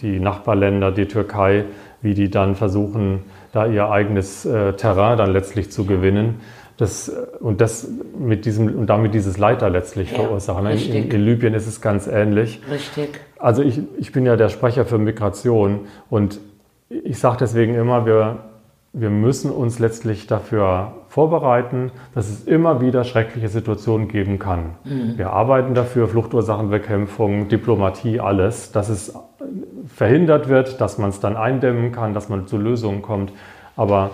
die 0.00 0.18
Nachbarländer, 0.18 0.92
die 0.92 1.06
Türkei, 1.06 1.64
wie 2.00 2.14
die 2.14 2.30
dann 2.30 2.54
versuchen, 2.54 3.24
da 3.54 3.66
ihr 3.66 3.88
eigenes 3.88 4.44
äh, 4.44 4.72
Terrain 4.72 5.16
dann 5.16 5.32
letztlich 5.32 5.70
zu 5.70 5.86
gewinnen. 5.86 6.40
Das, 6.76 7.08
äh, 7.08 7.26
und 7.38 7.60
das 7.60 7.88
mit 8.18 8.46
diesem 8.46 8.66
und 8.76 8.86
damit 8.86 9.14
dieses 9.14 9.38
Leiter 9.38 9.70
letztlich 9.70 10.10
Ja, 10.10 10.18
verursachen. 10.18 10.66
In, 10.66 11.10
in, 11.10 11.20
Libyen 11.24 11.54
ist 11.54 11.68
es 11.68 11.80
ganz 11.80 12.08
ähnlich. 12.08 12.60
Richtig. 12.68 13.20
Also 13.38 13.62
ich, 13.62 13.80
ich 13.96 14.10
bin 14.10 14.26
ja 14.26 14.36
der 14.36 14.48
Sprecher 14.48 14.84
für 14.84 14.98
Migration 14.98 15.86
und 16.10 16.40
ich 16.88 17.18
sage 17.18 17.36
deswegen 17.40 17.74
immer, 17.74 18.06
wir, 18.06 18.38
wir 18.96 19.10
müssen 19.10 19.50
uns 19.50 19.80
letztlich 19.80 20.28
dafür 20.28 20.92
vorbereiten, 21.08 21.90
dass 22.14 22.28
es 22.28 22.44
immer 22.44 22.80
wieder 22.80 23.02
schreckliche 23.02 23.48
Situationen 23.48 24.06
geben 24.06 24.38
kann. 24.38 24.76
Wir 25.16 25.30
arbeiten 25.30 25.74
dafür, 25.74 26.06
Fluchtursachenbekämpfung, 26.06 27.48
Diplomatie, 27.48 28.20
alles, 28.20 28.70
dass 28.70 28.88
es 28.88 29.12
verhindert 29.86 30.48
wird, 30.48 30.80
dass 30.80 30.96
man 30.98 31.10
es 31.10 31.18
dann 31.18 31.36
eindämmen 31.36 31.90
kann, 31.90 32.14
dass 32.14 32.28
man 32.28 32.46
zu 32.46 32.56
Lösungen 32.56 33.02
kommt. 33.02 33.32
Aber 33.74 34.12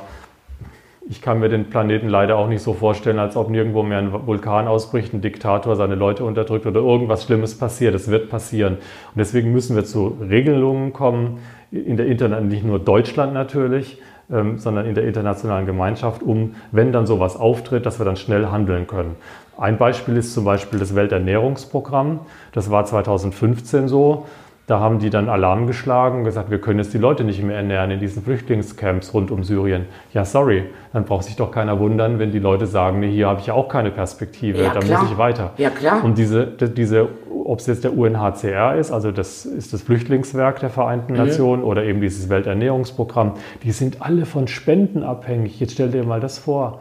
ich 1.11 1.21
kann 1.21 1.41
mir 1.41 1.51
den 1.51 1.69
Planeten 1.69 2.09
leider 2.09 2.37
auch 2.37 2.49
nicht 2.49 2.63
so 2.63 2.73
vorstellen, 2.73 3.19
als 3.19 3.37
ob 3.37 3.51
nirgendwo 3.51 3.83
mehr 3.83 3.99
ein 3.99 4.13
Vulkan 4.27 4.67
ausbricht, 4.67 5.13
ein 5.13 5.21
Diktator 5.21 5.77
seine 5.77 5.95
Leute 5.95 6.25
unterdrückt 6.25 6.65
oder 6.65 6.81
irgendwas 6.81 7.25
Schlimmes 7.25 7.59
passiert. 7.59 7.95
Es 7.95 8.11
wird 8.11 8.31
passieren. 8.31 8.75
Und 8.75 9.19
deswegen 9.19 9.53
müssen 9.53 9.77
wir 9.77 9.85
zu 9.85 10.17
Regelungen 10.21 10.95
kommen, 10.95 11.39
in 11.71 11.99
der 11.99 12.07
Internet, 12.07 12.45
nicht 12.45 12.65
nur 12.65 12.79
Deutschland 12.79 13.35
natürlich, 13.35 14.01
ähm, 14.33 14.59
sondern 14.59 14.87
in 14.87 14.95
der 14.95 15.05
internationalen 15.05 15.67
Gemeinschaft, 15.67 16.23
um, 16.23 16.55
wenn 16.73 16.93
dann 16.93 17.07
sowas 17.07 17.37
auftritt, 17.37 17.87
dass 17.87 17.99
wir 17.99 18.05
dann 18.05 18.17
schnell 18.17 18.47
handeln 18.47 18.87
können. 18.87 19.17
Ein 19.59 19.77
Beispiel 19.77 20.17
ist 20.17 20.33
zum 20.33 20.45
Beispiel 20.45 20.79
das 20.79 20.95
Welternährungsprogramm. 20.95 22.21
Das 22.53 22.71
war 22.71 22.87
2015 22.87 23.89
so. 23.89 24.27
Da 24.71 24.79
haben 24.79 25.01
die 25.01 25.11
dann 25.11 25.29
Alarm 25.29 25.67
geschlagen 25.67 26.19
und 26.19 26.25
gesagt, 26.25 26.49
wir 26.53 26.61
können 26.61 26.79
jetzt 26.79 26.95
die 26.95 26.99
Leute 26.99 27.25
nicht 27.25 27.43
mehr 27.43 27.57
ernähren 27.57 27.91
in 27.91 27.99
diesen 27.99 28.23
Flüchtlingscamps 28.23 29.13
rund 29.13 29.33
um 29.33 29.43
Syrien. 29.43 29.87
Ja, 30.15 30.25
sorry, 30.25 30.67
dann 30.93 31.03
braucht 31.05 31.25
sich 31.25 31.35
doch 31.35 31.51
keiner 31.51 31.81
wundern, 31.81 32.21
wenn 32.21 32.31
die 32.31 32.39
Leute 32.39 32.67
sagen, 32.67 33.01
nee, 33.01 33.11
hier 33.11 33.27
habe 33.27 33.41
ich 33.41 33.47
ja 33.49 33.55
auch 33.55 33.69
keine 33.69 33.91
Perspektive, 33.91 34.63
Ja, 34.63 34.73
da 34.73 34.79
klar. 34.79 35.03
muss 35.03 35.11
ich 35.11 35.19
weiter. 35.19 35.55
Ja, 35.57 35.71
klar. 35.71 36.05
Und 36.05 36.19
diese, 36.19 36.47
die- 36.47 36.73
diese, 36.73 37.09
ob 37.45 37.59
es 37.59 37.67
jetzt 37.67 37.83
der 37.83 37.97
UNHCR 37.99 38.77
ist, 38.77 38.93
also 38.93 39.11
das 39.11 39.45
ist 39.45 39.73
das 39.73 39.83
Flüchtlingswerk 39.83 40.61
der 40.61 40.71
Vereinten 40.71 41.15
Nationen 41.15 41.65
oder 41.65 41.83
eben 41.83 42.01
dieses 42.01 42.29
Welternährungsprogramm, 42.29 43.33
die 43.65 43.73
sind 43.73 44.01
alle 44.03 44.25
von 44.25 44.47
Spenden 44.47 45.03
abhängig. 45.03 45.59
Jetzt 45.59 45.73
stell 45.73 45.89
dir 45.89 46.05
mal 46.05 46.21
das 46.21 46.39
vor. 46.39 46.81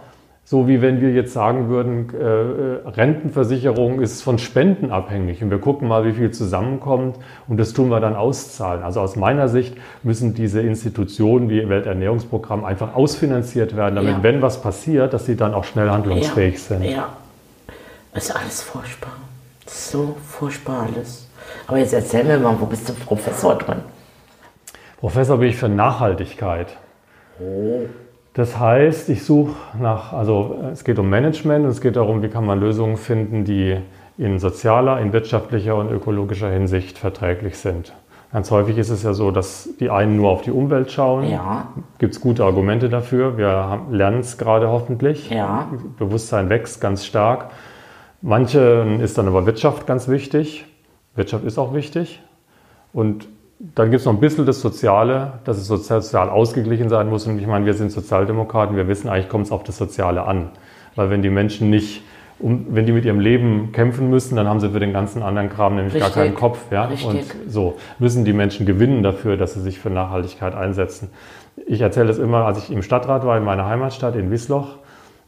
So 0.50 0.68
wie 0.68 0.82
wenn 0.82 1.00
wir 1.00 1.12
jetzt 1.12 1.32
sagen 1.32 1.70
würden, 1.70 2.10
äh, 2.12 2.24
äh, 2.24 2.90
Rentenversicherung 2.90 4.02
ist 4.02 4.24
von 4.24 4.40
Spenden 4.40 4.90
abhängig 4.90 5.44
und 5.44 5.52
wir 5.52 5.60
gucken 5.60 5.88
mal, 5.88 6.06
wie 6.06 6.14
viel 6.14 6.32
zusammenkommt 6.32 7.18
und 7.48 7.58
das 7.58 7.74
tun 7.74 7.90
wir 7.90 8.00
dann 8.00 8.16
auszahlen. 8.16 8.82
Also 8.82 9.00
aus 9.00 9.16
meiner 9.16 9.48
Sicht 9.48 9.76
müssen 10.02 10.34
diese 10.34 10.62
Institutionen 10.62 11.52
wie 11.52 11.70
Welternährungsprogramm 11.70 12.66
einfach 12.66 12.96
ausfinanziert 12.96 13.78
werden, 13.78 13.94
damit, 13.94 14.10
ja. 14.10 14.24
wenn 14.24 14.42
was 14.42 14.60
passiert, 14.60 15.14
dass 15.14 15.28
sie 15.28 15.36
dann 15.36 15.54
auch 15.54 15.66
schnell 15.66 15.92
handlungsfähig 15.92 16.56
ja. 16.56 16.60
sind. 16.60 16.84
Ja, 16.84 17.10
ist 18.16 18.36
alles 18.36 18.64
furchtbar. 18.64 19.12
So 19.68 20.18
furchtbar 20.28 20.88
alles. 20.88 21.28
Aber 21.68 21.78
jetzt 21.78 21.94
erzähl 21.94 22.24
mir 22.24 22.40
mal, 22.40 22.60
wo 22.60 22.66
bist 22.66 22.90
du 22.90 22.94
Professor 22.94 23.56
drin? 23.56 23.82
Professor 24.98 25.38
bin 25.38 25.50
ich 25.50 25.58
für 25.58 25.70
Nachhaltigkeit. 25.70 26.76
Oh. 27.40 27.82
Das 28.40 28.58
heißt, 28.58 29.10
ich 29.10 29.26
suche 29.26 29.54
nach, 29.82 30.14
also 30.14 30.56
es 30.72 30.86
geht 30.86 30.98
um 30.98 31.10
Management 31.10 31.66
und 31.66 31.72
es 31.72 31.82
geht 31.82 31.98
darum, 31.98 32.24
wie 32.24 32.30
kann 32.30 32.46
man 32.46 32.58
Lösungen 32.58 32.96
finden, 32.96 33.44
die 33.44 33.76
in 34.18 34.40
sozialer, 34.40 35.02
in 35.02 35.12
wirtschaftlicher 35.12 35.76
und 35.76 35.92
ökologischer 35.92 36.50
Hinsicht 36.50 36.98
verträglich 36.98 37.58
sind. 37.58 37.92
Ganz 38.32 38.50
häufig 38.50 38.78
ist 38.78 38.92
es 38.92 39.04
ja 39.04 39.12
so, 39.12 39.32
dass 39.32 39.68
die 39.82 39.90
einen 39.90 40.16
nur 40.16 40.30
auf 40.30 40.44
die 40.44 40.52
Umwelt 40.52 40.90
schauen. 40.90 41.30
Ja. 41.30 41.68
Gibt 41.98 42.14
es 42.14 42.22
gute 42.22 42.46
Argumente 42.46 42.88
dafür. 42.88 43.38
Wir 43.38 43.82
lernen 43.92 44.22
es 44.22 44.38
gerade 44.38 44.70
hoffentlich. 44.70 45.30
Ja. 45.30 45.68
Bewusstsein 45.98 46.48
wächst 46.48 46.80
ganz 46.80 47.06
stark. 47.06 47.50
Manchen 48.22 49.02
ist 49.02 49.18
dann 49.18 49.28
aber 49.28 49.48
Wirtschaft 49.48 49.86
ganz 49.86 50.08
wichtig. 50.08 50.66
Wirtschaft 51.14 51.44
ist 51.44 51.58
auch 51.58 51.74
wichtig. 51.74 52.22
Und 52.94 53.28
dann 53.60 53.92
gibt 53.92 54.00
es 54.00 54.06
noch 54.06 54.14
ein 54.14 54.22
bisschen 54.22 54.46
das 54.46 54.62
Soziale, 54.62 55.34
dass 55.44 55.58
es 55.58 55.68
sozial 55.68 56.30
ausgeglichen 56.30 56.88
sein 56.88 57.10
muss. 57.10 57.28
Und 57.28 57.40
ich 57.40 57.48
meine, 57.48 57.66
wir 57.66 57.74
sind 57.74 57.92
Sozialdemokraten, 57.92 58.78
wir 58.78 58.88
wissen, 58.88 59.10
eigentlich 59.10 59.28
kommt 59.28 59.48
es 59.48 59.52
auf 59.52 59.64
das 59.64 59.78
Soziale 59.78 60.24
an. 60.24 60.52
Weil 60.96 61.10
wenn 61.10 61.22
die 61.22 61.30
Menschen 61.30 61.70
nicht, 61.70 62.04
um, 62.40 62.68
wenn 62.70 62.86
die 62.86 62.94
mit 62.94 63.04
ihrem 63.04 63.20
Leben 63.20 63.74
kämpfen 63.74 64.10
müssen, 64.10 64.38
dann 64.38 64.48
haben 64.48 64.62
sie 64.62 64.70
für 64.70 64.80
den 64.80 64.94
ganzen 64.94 65.22
anderen 65.22 65.50
Kram 65.50 65.76
nämlich 65.76 65.94
Richtig. 65.94 66.14
gar 66.14 66.24
keinen 66.24 66.36
Kopf. 66.36 66.72
Ja? 66.72 66.90
Und 67.06 67.26
so 67.48 67.76
müssen 68.00 68.24
die 68.24 68.32
Menschen 68.32 68.66
gewinnen 68.66 69.04
dafür, 69.04 69.36
dass 69.36 69.56
sie 69.56 69.62
sich 69.62 69.78
für 69.78 69.90
Nachhaltigkeit 69.90 70.56
einsetzen. 70.56 71.10
Ich 71.68 71.82
erzähle 71.82 72.08
das 72.08 72.18
immer, 72.18 72.46
als 72.46 72.60
ich 72.60 72.72
im 72.72 72.82
Stadtrat 72.82 73.26
war, 73.26 73.38
in 73.38 73.44
meiner 73.44 73.66
Heimatstadt 73.66 74.16
in 74.16 74.32
Wiesloch, 74.32 74.78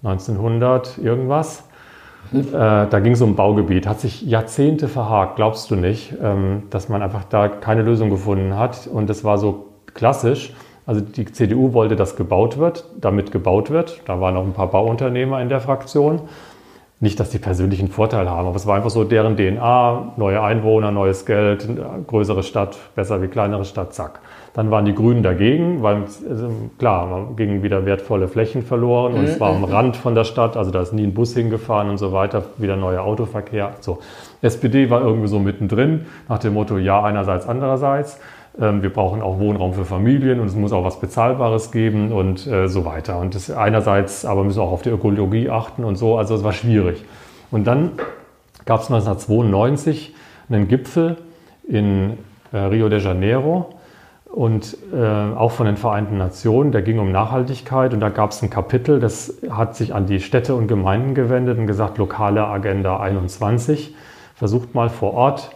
1900 0.04 0.98
irgendwas. 1.00 1.65
Äh, 2.34 2.44
da 2.54 3.00
ging 3.00 3.13
es 3.13 3.22
um 3.22 3.36
Baugebiet, 3.36 3.88
hat 3.88 4.00
sich 4.00 4.22
Jahrzehnte 4.22 4.88
verhakt, 4.88 5.36
glaubst 5.36 5.70
du 5.70 5.76
nicht, 5.76 6.13
ähm, 6.22 6.63
dass 6.70 6.88
man 6.88 7.02
einfach 7.02 7.26
da 7.26 7.50
keine 7.50 7.82
Lösung 7.82 8.10
gefunden 8.10 8.58
hat. 8.58 8.88
Und 8.88 9.10
das 9.10 9.24
war 9.24 9.38
so 9.38 9.67
klassisch. 9.94 10.54
Also 10.86 11.02
die 11.02 11.26
CDU 11.26 11.74
wollte, 11.74 11.96
dass 11.96 12.15
gebaut 12.15 12.58
wird, 12.58 12.86
damit 13.00 13.32
gebaut 13.32 13.70
wird. 13.70 14.02
Da 14.06 14.20
waren 14.20 14.36
auch 14.38 14.44
ein 14.46 14.54
paar 14.54 14.72
Bauunternehmer 14.72 15.41
in 15.41 15.50
der 15.50 15.60
Fraktion. 15.60 16.22
Nicht, 17.04 17.20
dass 17.20 17.32
die 17.32 17.40
persönlichen 17.40 17.88
Vorteile 17.88 18.30
haben, 18.30 18.48
aber 18.48 18.56
es 18.56 18.68
war 18.68 18.76
einfach 18.76 18.92
so 18.92 19.04
deren 19.04 19.36
DNA, 19.36 20.14
neue 20.18 20.44
Einwohner, 20.44 20.92
neues 20.92 21.26
Geld, 21.26 21.68
größere 22.06 22.44
Stadt, 22.44 22.78
besser 22.94 23.24
wie 23.24 23.28
kleinere 23.28 23.66
Stadt, 23.66 23.96
zack. 23.96 24.20
Dann 24.54 24.70
waren 24.70 24.86
die 24.86 24.94
Grünen 24.94 25.24
dagegen, 25.24 25.82
weil 25.82 26.04
also 26.30 26.52
klar, 26.78 27.08
man 27.08 27.36
gingen 27.36 27.64
wieder 27.64 27.88
wertvolle 27.88 28.28
Flächen 28.28 28.62
verloren 28.62 29.16
und 29.16 29.24
es 29.24 29.40
war 29.40 29.50
am 29.50 29.64
Rand 29.64 29.98
von 29.98 30.14
der 30.14 30.26
Stadt, 30.26 30.56
also 30.56 30.70
da 30.70 30.82
ist 30.82 30.94
nie 30.94 31.04
ein 31.04 31.16
Bus 31.16 31.34
hingefahren 31.34 31.90
und 31.90 31.98
so 31.98 32.14
weiter, 32.14 32.44
wieder 32.58 32.76
neuer 32.76 33.02
Autoverkehr. 33.02 33.72
So. 33.80 33.98
SPD 34.44 34.92
war 34.92 35.02
irgendwie 35.02 35.28
so 35.28 35.40
mittendrin, 35.40 36.06
nach 36.30 36.38
dem 36.38 36.54
Motto, 36.54 36.78
ja, 36.78 37.02
einerseits, 37.02 37.48
andererseits. 37.48 38.20
Ähm, 38.60 38.82
wir 38.82 38.92
brauchen 38.92 39.22
auch 39.22 39.40
Wohnraum 39.40 39.74
für 39.74 39.86
Familien 39.86 40.40
und 40.40 40.48
es 40.48 40.56
muss 40.56 40.72
auch 40.72 40.84
was 40.84 41.00
Bezahlbares 41.00 41.72
geben 41.72 42.12
und 42.12 42.46
äh, 42.48 42.68
so 42.68 42.86
weiter. 42.86 43.20
Und 43.20 43.36
das 43.36 43.50
einerseits, 43.52 44.26
aber 44.26 44.44
müssen 44.44 44.60
auch 44.60 44.72
auf 44.72 44.82
die 44.82 44.90
Ökologie 44.90 45.50
achten 45.50 45.84
und 45.84 45.96
so. 45.96 46.18
Also 46.18 46.36
es 46.36 46.44
war 46.44 46.54
schwierig. 46.54 47.04
Und 47.50 47.66
dann 47.66 47.92
gab 48.66 48.82
es 48.82 48.88
1992 48.88 50.14
einen 50.50 50.68
Gipfel 50.68 51.18
in 51.68 52.18
äh, 52.52 52.58
Rio 52.58 52.90
de 52.90 53.00
Janeiro 53.00 53.70
und 54.26 54.78
äh, 54.94 55.06
auch 55.36 55.52
von 55.52 55.66
den 55.66 55.78
Vereinten 55.78 56.18
Nationen, 56.18 56.72
der 56.72 56.82
ging 56.82 57.00
um 57.00 57.12
Nachhaltigkeit 57.12 57.94
und 57.94 58.00
da 58.00 58.10
gab 58.10 58.32
es 58.32 58.42
ein 58.42 58.50
Kapitel, 58.50 59.00
das 59.00 59.42
hat 59.50 59.76
sich 59.76 59.94
an 59.94 60.06
die 60.06 60.22
Städte 60.22 60.56
und 60.56 60.68
Gemeinden 60.68 61.16
gewendet 61.16 61.58
und 61.58 61.68
gesagt, 61.68 61.98
lokale 61.98 62.46
Agenda 62.46 63.00
21, 63.00 63.94
versucht 64.36 64.74
mal 64.74 64.90
vor 64.90 65.14
Ort 65.14 65.52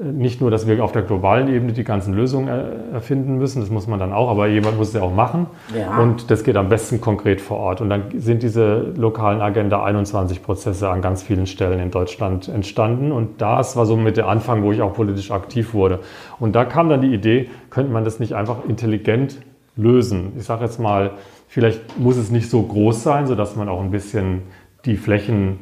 nicht 0.00 0.40
nur, 0.40 0.50
dass 0.50 0.68
wir 0.68 0.82
auf 0.84 0.92
der 0.92 1.02
globalen 1.02 1.48
Ebene 1.48 1.72
die 1.72 1.82
ganzen 1.82 2.14
Lösungen 2.14 2.48
erfinden 2.92 3.36
müssen, 3.36 3.60
das 3.60 3.70
muss 3.70 3.88
man 3.88 3.98
dann 3.98 4.12
auch, 4.12 4.30
aber 4.30 4.46
jemand 4.46 4.78
muss 4.78 4.88
es 4.88 4.94
ja 4.94 5.02
auch 5.02 5.12
machen. 5.12 5.46
Ja. 5.76 5.98
Und 5.98 6.30
das 6.30 6.44
geht 6.44 6.56
am 6.56 6.68
besten 6.68 7.00
konkret 7.00 7.40
vor 7.40 7.58
Ort. 7.58 7.80
Und 7.80 7.90
dann 7.90 8.04
sind 8.16 8.44
diese 8.44 8.92
lokalen 8.96 9.40
Agenda 9.40 9.82
21 9.82 10.42
Prozesse 10.42 10.88
an 10.88 11.02
ganz 11.02 11.22
vielen 11.22 11.46
Stellen 11.46 11.80
in 11.80 11.90
Deutschland 11.90 12.48
entstanden. 12.48 13.10
Und 13.10 13.40
das 13.42 13.76
war 13.76 13.86
so 13.86 13.96
mit 13.96 14.16
der 14.16 14.28
Anfang, 14.28 14.62
wo 14.62 14.70
ich 14.70 14.82
auch 14.82 14.94
politisch 14.94 15.32
aktiv 15.32 15.74
wurde. 15.74 15.98
Und 16.38 16.54
da 16.54 16.64
kam 16.64 16.88
dann 16.88 17.00
die 17.00 17.12
Idee, 17.12 17.50
könnte 17.70 17.92
man 17.92 18.04
das 18.04 18.20
nicht 18.20 18.34
einfach 18.34 18.58
intelligent 18.68 19.38
lösen? 19.76 20.32
Ich 20.38 20.44
sage 20.44 20.64
jetzt 20.64 20.78
mal, 20.78 21.12
vielleicht 21.48 21.98
muss 21.98 22.16
es 22.16 22.30
nicht 22.30 22.50
so 22.50 22.62
groß 22.62 23.02
sein, 23.02 23.26
sodass 23.26 23.56
man 23.56 23.68
auch 23.68 23.80
ein 23.80 23.90
bisschen 23.90 24.42
die 24.84 24.96
Flächen 24.96 25.58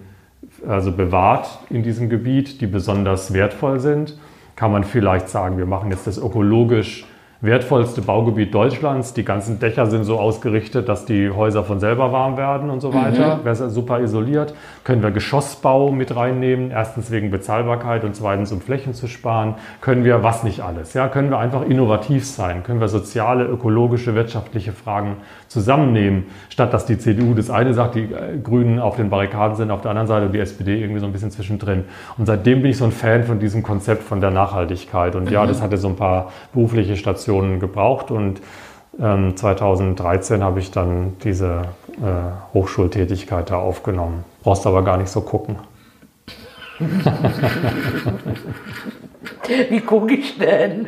also 0.66 0.92
bewahrt 0.92 1.48
in 1.70 1.82
diesem 1.82 2.08
Gebiet, 2.08 2.60
die 2.60 2.66
besonders 2.66 3.32
wertvoll 3.32 3.80
sind. 3.80 4.18
Kann 4.56 4.72
man 4.72 4.84
vielleicht 4.84 5.28
sagen, 5.28 5.58
wir 5.58 5.66
machen 5.66 5.90
jetzt 5.90 6.06
das 6.06 6.18
ökologisch 6.18 7.04
wertvollste 7.40 8.00
Baugebiet 8.00 8.54
Deutschlands. 8.54 9.12
Die 9.12 9.24
ganzen 9.24 9.58
Dächer 9.58 9.86
sind 9.86 10.04
so 10.04 10.18
ausgerichtet, 10.18 10.88
dass 10.88 11.04
die 11.04 11.30
Häuser 11.30 11.64
von 11.64 11.80
selber 11.80 12.12
warm 12.12 12.36
werden 12.36 12.70
und 12.70 12.80
so 12.80 12.94
weiter. 12.94 13.36
Mhm. 13.36 13.44
Wäre 13.44 13.70
super 13.70 14.00
isoliert. 14.00 14.54
Können 14.84 15.02
wir 15.02 15.10
Geschossbau 15.10 15.90
mit 15.90 16.16
reinnehmen? 16.16 16.70
Erstens 16.70 17.10
wegen 17.10 17.30
Bezahlbarkeit 17.30 18.04
und 18.04 18.16
zweitens 18.16 18.52
um 18.52 18.60
Flächen 18.60 18.94
zu 18.94 19.06
sparen. 19.06 19.56
Können 19.80 20.04
wir 20.04 20.22
was 20.22 20.44
nicht 20.44 20.60
alles? 20.60 20.94
Ja, 20.94 21.08
können 21.08 21.30
wir 21.30 21.38
einfach 21.38 21.62
innovativ 21.62 22.26
sein? 22.26 22.62
Können 22.62 22.80
wir 22.80 22.88
soziale, 22.88 23.44
ökologische, 23.44 24.14
wirtschaftliche 24.14 24.72
Fragen 24.72 25.16
zusammennehmen, 25.48 26.26
statt 26.48 26.72
dass 26.72 26.86
die 26.86 26.98
CDU 26.98 27.34
das 27.34 27.50
eine 27.50 27.74
sagt, 27.74 27.94
die 27.96 28.04
äh, 28.04 28.38
Grünen 28.42 28.78
auf 28.78 28.96
den 28.96 29.10
Barrikaden 29.10 29.56
sind, 29.56 29.70
auf 29.70 29.82
der 29.82 29.90
anderen 29.90 30.08
Seite 30.08 30.26
und 30.26 30.32
die 30.32 30.40
SPD 30.40 30.80
irgendwie 30.80 31.00
so 31.00 31.06
ein 31.06 31.12
bisschen 31.12 31.30
zwischendrin. 31.30 31.84
Und 32.16 32.26
seitdem 32.26 32.62
bin 32.62 32.70
ich 32.70 32.78
so 32.78 32.84
ein 32.84 32.92
Fan 32.92 33.24
von 33.24 33.38
diesem 33.38 33.62
Konzept 33.62 34.02
von 34.02 34.20
der 34.20 34.30
Nachhaltigkeit. 34.30 35.14
Und 35.14 35.30
ja, 35.30 35.42
mhm. 35.42 35.48
das 35.48 35.62
hatte 35.62 35.76
so 35.76 35.88
ein 35.88 35.96
paar 35.96 36.32
berufliche 36.52 36.96
Stationen 36.96 37.25
Stationen 37.26 37.58
gebraucht 37.58 38.12
und 38.12 38.40
ähm, 39.00 39.36
2013 39.36 40.44
habe 40.44 40.60
ich 40.60 40.70
dann 40.70 41.16
diese 41.24 41.62
äh, 42.00 42.54
Hochschultätigkeit 42.54 43.50
da 43.50 43.56
aufgenommen. 43.58 44.24
Brauchst 44.44 44.64
aber 44.64 44.84
gar 44.84 44.96
nicht 44.96 45.08
so 45.08 45.22
gucken. 45.22 45.56
Wie 49.70 49.80
gucke 49.80 50.14
ich 50.14 50.38
denn? 50.38 50.86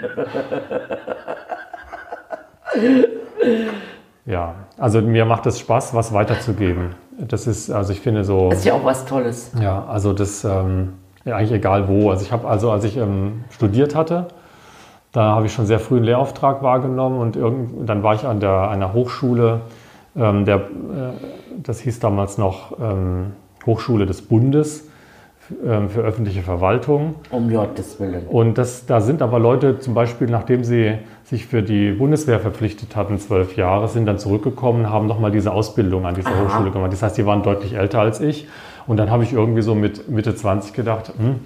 ja, 4.25 4.55
also 4.77 5.01
mir 5.03 5.25
macht 5.25 5.47
es 5.47 5.59
Spaß, 5.59 5.93
was 5.93 6.13
weiterzugeben. 6.13 6.95
Das 7.19 7.49
ist, 7.49 7.69
also 7.69 7.93
ich 7.93 8.01
finde 8.01 8.23
so. 8.23 8.51
Das 8.51 8.61
ist 8.61 8.65
ja 8.65 8.75
auch 8.75 8.85
was 8.85 9.05
Tolles. 9.07 9.51
Ja, 9.61 9.85
also 9.87 10.13
das, 10.13 10.45
ähm, 10.45 10.93
ja, 11.25 11.35
eigentlich 11.35 11.53
egal 11.53 11.89
wo. 11.89 12.11
Also 12.11 12.25
ich 12.25 12.31
habe, 12.31 12.47
also 12.47 12.71
als 12.71 12.85
ich 12.85 12.97
ähm, 12.97 13.43
studiert 13.51 13.97
hatte, 13.97 14.29
da 15.13 15.35
habe 15.35 15.47
ich 15.47 15.53
schon 15.53 15.67
sehr 15.67 15.81
früh 15.81 15.97
einen 15.97 16.05
Lehrauftrag 16.05 16.63
wahrgenommen 16.63 17.19
und 17.19 17.37
irgend, 17.37 17.89
dann 17.89 18.03
war 18.03 18.15
ich 18.15 18.25
an 18.25 18.41
der, 18.41 18.71
einer 18.71 18.93
Hochschule, 18.93 19.63
ähm, 20.17 20.45
der, 20.45 20.57
äh, 20.57 20.61
das 21.63 21.81
hieß 21.81 22.01
damals 22.01 22.39
noch 22.39 22.79
ähm, 22.81 23.33
Hochschule 23.67 24.07
des 24.07 24.23
Bundes 24.23 24.89
ähm, 25.65 25.89
für 25.89 26.01
öffentliche 26.01 26.43
Verwaltung. 26.43 27.15
Um 27.31 27.51
Gottes 27.51 27.99
Willen. 27.99 28.27
Und 28.27 28.59
das, 28.59 28.85
da 28.85 29.01
sind 29.01 29.23
aber 29.23 29.39
Leute 29.39 29.79
zum 29.79 29.95
Beispiel, 29.95 30.29
nachdem 30.29 30.63
sie 30.63 30.99
sich 31.25 31.47
für 31.47 31.63
die 31.63 31.93
Bundeswehr 31.93 32.39
verpflichtet 32.39 32.97
hatten, 32.97 33.19
zwölf 33.19 33.57
Jahre, 33.57 33.89
sind 33.89 34.07
dann 34.07 34.19
zurückgekommen, 34.19 34.91
haben 34.91 35.07
nochmal 35.07 35.31
diese 35.31 35.53
Ausbildung 35.53 36.05
an 36.05 36.15
dieser 36.15 36.31
Aha. 36.31 36.45
Hochschule 36.45 36.71
gemacht. 36.71 36.93
Das 36.93 37.03
heißt, 37.03 37.17
die 37.17 37.25
waren 37.25 37.43
deutlich 37.43 37.75
älter 37.75 38.01
als 38.01 38.21
ich. 38.21 38.47
Und 38.87 38.99
dann 38.99 39.11
habe 39.11 39.25
ich 39.25 39.33
irgendwie 39.33 39.63
so 39.63 39.75
mit 39.75 40.09
Mitte 40.11 40.35
20 40.35 40.75
gedacht, 40.75 41.13
hm, 41.17 41.37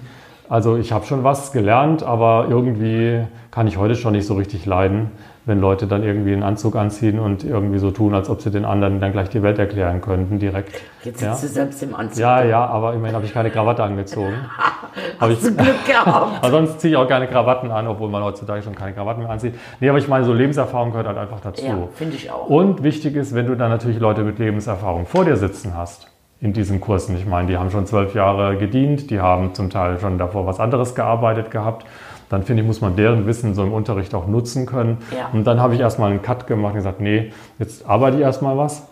also 0.53 0.77
ich 0.77 0.91
habe 0.91 1.03
schon 1.07 1.23
was 1.23 1.51
gelernt, 1.51 2.03
aber 2.03 2.45
irgendwie 2.47 3.23
kann 3.49 3.65
ich 3.65 3.77
heute 3.77 3.95
schon 3.95 4.11
nicht 4.11 4.27
so 4.27 4.35
richtig 4.35 4.67
leiden, 4.67 5.09
wenn 5.47 5.59
Leute 5.59 5.87
dann 5.87 6.03
irgendwie 6.03 6.31
einen 6.31 6.43
Anzug 6.43 6.75
anziehen 6.75 7.17
und 7.17 7.43
irgendwie 7.43 7.79
so 7.79 7.89
tun, 7.89 8.13
als 8.13 8.29
ob 8.29 8.39
sie 8.39 8.51
den 8.51 8.63
anderen 8.63 8.99
dann 8.99 9.13
gleich 9.13 9.29
die 9.29 9.41
Welt 9.41 9.57
erklären 9.57 9.99
könnten 10.01 10.37
direkt. 10.37 10.79
Jetzt 11.03 11.21
sitzt 11.21 11.41
ja? 11.41 11.47
du 11.47 11.47
selbst 11.47 11.81
im 11.81 11.95
Anzug. 11.95 12.19
Ja, 12.19 12.43
ja, 12.43 12.67
aber 12.67 12.93
immerhin 12.93 13.15
habe 13.15 13.25
ich 13.25 13.33
keine 13.33 13.49
Krawatte 13.49 13.81
angezogen. 13.81 14.35
Hast 15.19 15.31
ich, 15.31 15.41
du 15.41 15.55
Glück 15.55 15.85
gehabt. 15.87 16.43
aber 16.43 16.51
sonst 16.51 16.81
ziehe 16.81 16.91
ich 16.91 16.97
auch 16.97 17.07
keine 17.07 17.25
Krawatten 17.25 17.71
an, 17.71 17.87
obwohl 17.87 18.09
man 18.09 18.23
heutzutage 18.23 18.61
schon 18.61 18.75
keine 18.75 18.93
Krawatten 18.93 19.23
mehr 19.23 19.31
anzieht. 19.31 19.55
Nee, 19.79 19.89
aber 19.89 19.97
ich 19.97 20.07
meine, 20.07 20.23
so 20.23 20.33
Lebenserfahrung 20.33 20.91
gehört 20.91 21.07
halt 21.07 21.17
einfach 21.17 21.39
dazu. 21.39 21.65
Ja, 21.65 21.87
finde 21.95 22.15
ich 22.15 22.29
auch. 22.29 22.47
Und 22.47 22.83
wichtig 22.83 23.15
ist, 23.15 23.33
wenn 23.33 23.47
du 23.47 23.55
dann 23.55 23.71
natürlich 23.71 23.97
Leute 23.97 24.21
mit 24.21 24.37
Lebenserfahrung 24.37 25.07
vor 25.07 25.25
dir 25.25 25.35
sitzen 25.35 25.75
hast 25.75 26.12
in 26.43 26.51
diesen 26.53 26.81
Kursen. 26.81 27.15
Ich 27.17 27.25
meine, 27.25 27.47
die 27.47 27.57
haben 27.57 27.71
schon 27.71 27.85
zwölf 27.87 28.13
Jahre 28.13 28.57
gedient, 28.57 29.09
die 29.09 29.21
haben 29.21 29.53
zum 29.55 29.69
Teil 29.69 29.97
schon 29.99 30.17
davor 30.17 30.45
was 30.45 30.59
anderes 30.59 30.93
gearbeitet 30.93 31.49
gehabt. 31.51 31.85
Dann 32.29 32.43
finde 32.43 32.61
ich, 32.63 32.67
muss 32.67 32.81
man 32.81 32.95
deren 32.97 33.25
Wissen 33.25 33.53
so 33.55 33.63
im 33.63 33.71
Unterricht 33.71 34.13
auch 34.13 34.27
nutzen 34.27 34.65
können. 34.65 34.97
Ja. 35.17 35.29
Und 35.31 35.45
dann 35.45 35.61
habe 35.61 35.73
ich 35.73 35.79
erstmal 35.79 36.11
einen 36.11 36.21
Cut 36.21 36.45
gemacht 36.45 36.71
und 36.73 36.77
gesagt, 36.79 36.99
nee, 36.99 37.31
jetzt 37.59 37.87
arbeite 37.89 38.17
ich 38.17 38.23
erstmal 38.23 38.57
was. 38.57 38.83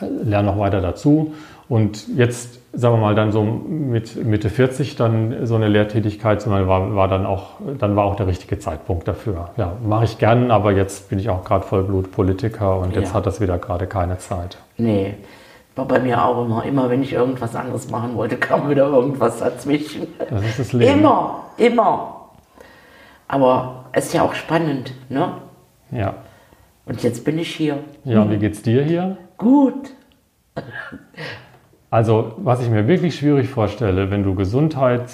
lerne 0.00 0.48
noch 0.48 0.58
weiter 0.58 0.80
dazu. 0.80 1.34
Und 1.68 2.08
jetzt, 2.16 2.58
sagen 2.72 2.94
wir 2.94 3.00
mal, 3.00 3.14
dann 3.14 3.30
so 3.32 3.42
mit 3.44 4.24
Mitte 4.24 4.50
40 4.50 4.96
dann 4.96 5.46
so 5.46 5.54
eine 5.56 5.68
Lehrtätigkeit 5.68 6.48
war, 6.48 6.94
war 6.94 7.08
dann 7.08 7.26
auch, 7.26 7.50
dann 7.78 7.96
war 7.96 8.04
auch 8.04 8.16
der 8.16 8.26
richtige 8.26 8.58
Zeitpunkt 8.58 9.06
dafür. 9.08 9.50
Ja, 9.56 9.72
mache 9.86 10.04
ich 10.04 10.18
gern, 10.18 10.50
aber 10.50 10.72
jetzt 10.72 11.08
bin 11.08 11.18
ich 11.18 11.28
auch 11.28 11.44
gerade 11.44 11.64
Vollblutpolitiker 11.64 12.78
und 12.78 12.94
jetzt 12.94 13.08
Ja. 13.10 13.14
hat 13.14 13.26
das 13.26 13.40
wieder 13.40 13.58
gerade 13.58 13.86
keine 13.86 14.18
Zeit. 14.18 14.58
Nee, 14.78 15.14
war 15.76 15.86
bei 15.86 16.00
mir 16.00 16.24
auch 16.24 16.44
immer. 16.44 16.64
Immer 16.64 16.90
wenn 16.90 17.02
ich 17.02 17.12
irgendwas 17.12 17.54
anderes 17.54 17.90
machen 17.90 18.16
wollte, 18.16 18.36
kam 18.38 18.68
wieder 18.68 18.86
irgendwas 18.86 19.38
dazwischen. 19.38 20.08
Das 20.28 20.42
ist 20.42 20.58
das 20.58 20.72
Leben. 20.72 21.00
Immer, 21.00 21.44
immer. 21.56 22.30
Aber 23.28 23.84
es 23.92 24.06
ist 24.06 24.14
ja 24.14 24.22
auch 24.22 24.34
spannend, 24.34 24.92
ne? 25.08 25.32
Ja. 25.90 26.14
Und 26.86 27.02
jetzt 27.02 27.24
bin 27.24 27.38
ich 27.38 27.54
hier. 27.54 27.78
Ja, 28.04 28.22
und 28.22 28.30
wie 28.30 28.38
geht's 28.38 28.62
dir 28.62 28.82
hier? 28.82 29.16
Gut. 29.36 29.92
Also, 31.90 32.34
was 32.38 32.62
ich 32.62 32.70
mir 32.70 32.86
wirklich 32.88 33.16
schwierig 33.16 33.48
vorstelle, 33.48 34.10
wenn 34.10 34.22
du 34.22 34.34
Gesundheit, 34.34 35.04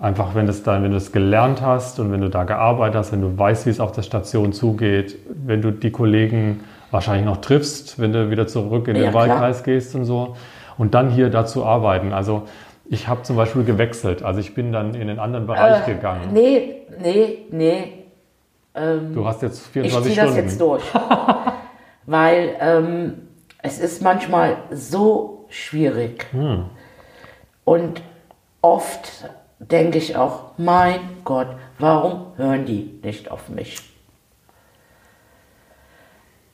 einfach 0.00 0.34
wenn, 0.34 0.46
das 0.46 0.62
dann, 0.62 0.82
wenn 0.82 0.90
du 0.90 0.96
es 0.96 1.12
gelernt 1.12 1.62
hast 1.62 2.00
und 2.00 2.12
wenn 2.12 2.20
du 2.20 2.28
da 2.28 2.44
gearbeitet 2.44 2.96
hast, 2.96 3.12
wenn 3.12 3.20
du 3.20 3.38
weißt, 3.38 3.66
wie 3.66 3.70
es 3.70 3.80
auf 3.80 3.92
der 3.92 4.02
Station 4.02 4.52
zugeht, 4.52 5.16
wenn 5.28 5.62
du 5.62 5.70
die 5.70 5.90
Kollegen 5.90 6.60
wahrscheinlich 6.90 7.24
noch 7.26 7.38
triffst, 7.38 7.98
wenn 8.00 8.12
du 8.12 8.30
wieder 8.30 8.46
zurück 8.46 8.88
in 8.88 8.94
den 8.94 9.04
Ja, 9.04 9.10
klar. 9.10 9.28
Wahlkreis 9.28 9.62
gehst 9.62 9.94
und 9.94 10.04
so, 10.04 10.36
und 10.76 10.94
dann 10.94 11.10
hier 11.10 11.30
dazu 11.30 11.64
arbeiten. 11.64 12.12
Also, 12.12 12.44
ich 12.90 13.08
habe 13.08 13.22
zum 13.22 13.36
Beispiel 13.36 13.64
gewechselt, 13.64 14.22
also 14.22 14.40
ich 14.40 14.54
bin 14.54 14.72
dann 14.72 14.94
in 14.94 15.10
einen 15.10 15.18
anderen 15.18 15.46
Bereich 15.46 15.86
Äh, 15.86 15.94
gegangen. 15.94 16.30
Nee, 16.32 16.82
nee, 17.00 17.38
nee. 17.50 17.92
Du 19.12 19.26
hast 19.26 19.42
jetzt 19.42 19.60
Ich 19.66 19.72
24 19.72 20.12
ziehe 20.12 20.22
das 20.24 20.30
Stunden. 20.32 20.48
jetzt 20.48 20.60
durch. 20.60 20.82
Weil 22.06 22.50
ähm, 22.60 23.14
es 23.62 23.78
ist 23.80 24.02
manchmal 24.02 24.56
so 24.70 25.46
schwierig. 25.48 26.26
Hm. 26.30 26.66
Und 27.64 28.00
oft 28.62 29.28
denke 29.58 29.98
ich 29.98 30.16
auch, 30.16 30.52
mein 30.58 31.00
Gott, 31.24 31.48
warum 31.78 32.26
hören 32.36 32.64
die 32.66 33.00
nicht 33.02 33.30
auf 33.30 33.48
mich? 33.48 33.78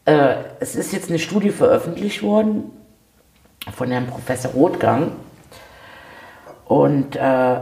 Äh, 0.05 0.37
es 0.61 0.75
ist 0.75 0.93
jetzt 0.93 1.09
eine 1.09 1.19
Studie 1.19 1.51
veröffentlicht 1.51 2.23
worden 2.23 2.71
von 3.75 3.91
Herrn 3.91 4.07
Professor 4.07 4.51
Rothgang. 4.53 5.13
Und 6.67 7.17
äh, 7.17 7.57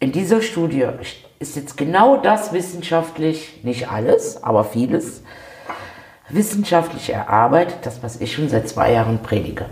in 0.00 0.12
dieser 0.12 0.42
Studie 0.42 0.86
ist 1.38 1.56
jetzt 1.56 1.76
genau 1.76 2.18
das 2.18 2.52
wissenschaftlich, 2.52 3.60
nicht 3.62 3.90
alles, 3.90 4.42
aber 4.42 4.64
vieles, 4.64 5.22
wissenschaftlich 6.28 7.10
erarbeitet, 7.10 7.78
das, 7.82 8.02
was 8.02 8.20
ich 8.20 8.34
schon 8.34 8.48
seit 8.48 8.68
zwei 8.68 8.92
Jahren 8.92 9.22
predige. 9.22 9.66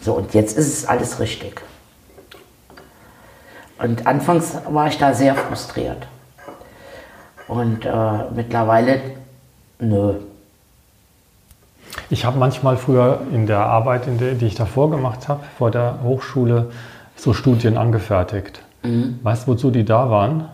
So, 0.00 0.14
und 0.14 0.34
jetzt 0.34 0.56
ist 0.56 0.68
es 0.68 0.86
alles 0.86 1.20
richtig. 1.20 1.62
Und 3.78 4.06
anfangs 4.06 4.56
war 4.68 4.88
ich 4.88 4.98
da 4.98 5.14
sehr 5.14 5.34
frustriert. 5.34 6.06
Und 7.46 7.86
äh, 7.86 8.24
mittlerweile, 8.34 9.00
nö. 9.78 10.14
Ich 12.10 12.24
habe 12.24 12.38
manchmal 12.38 12.76
früher 12.76 13.20
in 13.32 13.46
der 13.46 13.60
Arbeit, 13.60 14.06
in 14.06 14.18
der, 14.18 14.32
die 14.34 14.46
ich 14.46 14.54
davor 14.54 14.90
gemacht 14.90 15.28
habe, 15.28 15.40
vor 15.58 15.70
der 15.70 15.98
Hochschule, 16.02 16.70
so 17.16 17.34
Studien 17.34 17.76
angefertigt. 17.76 18.62
Weißt 19.22 19.46
du, 19.46 19.52
wozu 19.52 19.70
die 19.70 19.84
da 19.84 20.08
waren? 20.08 20.44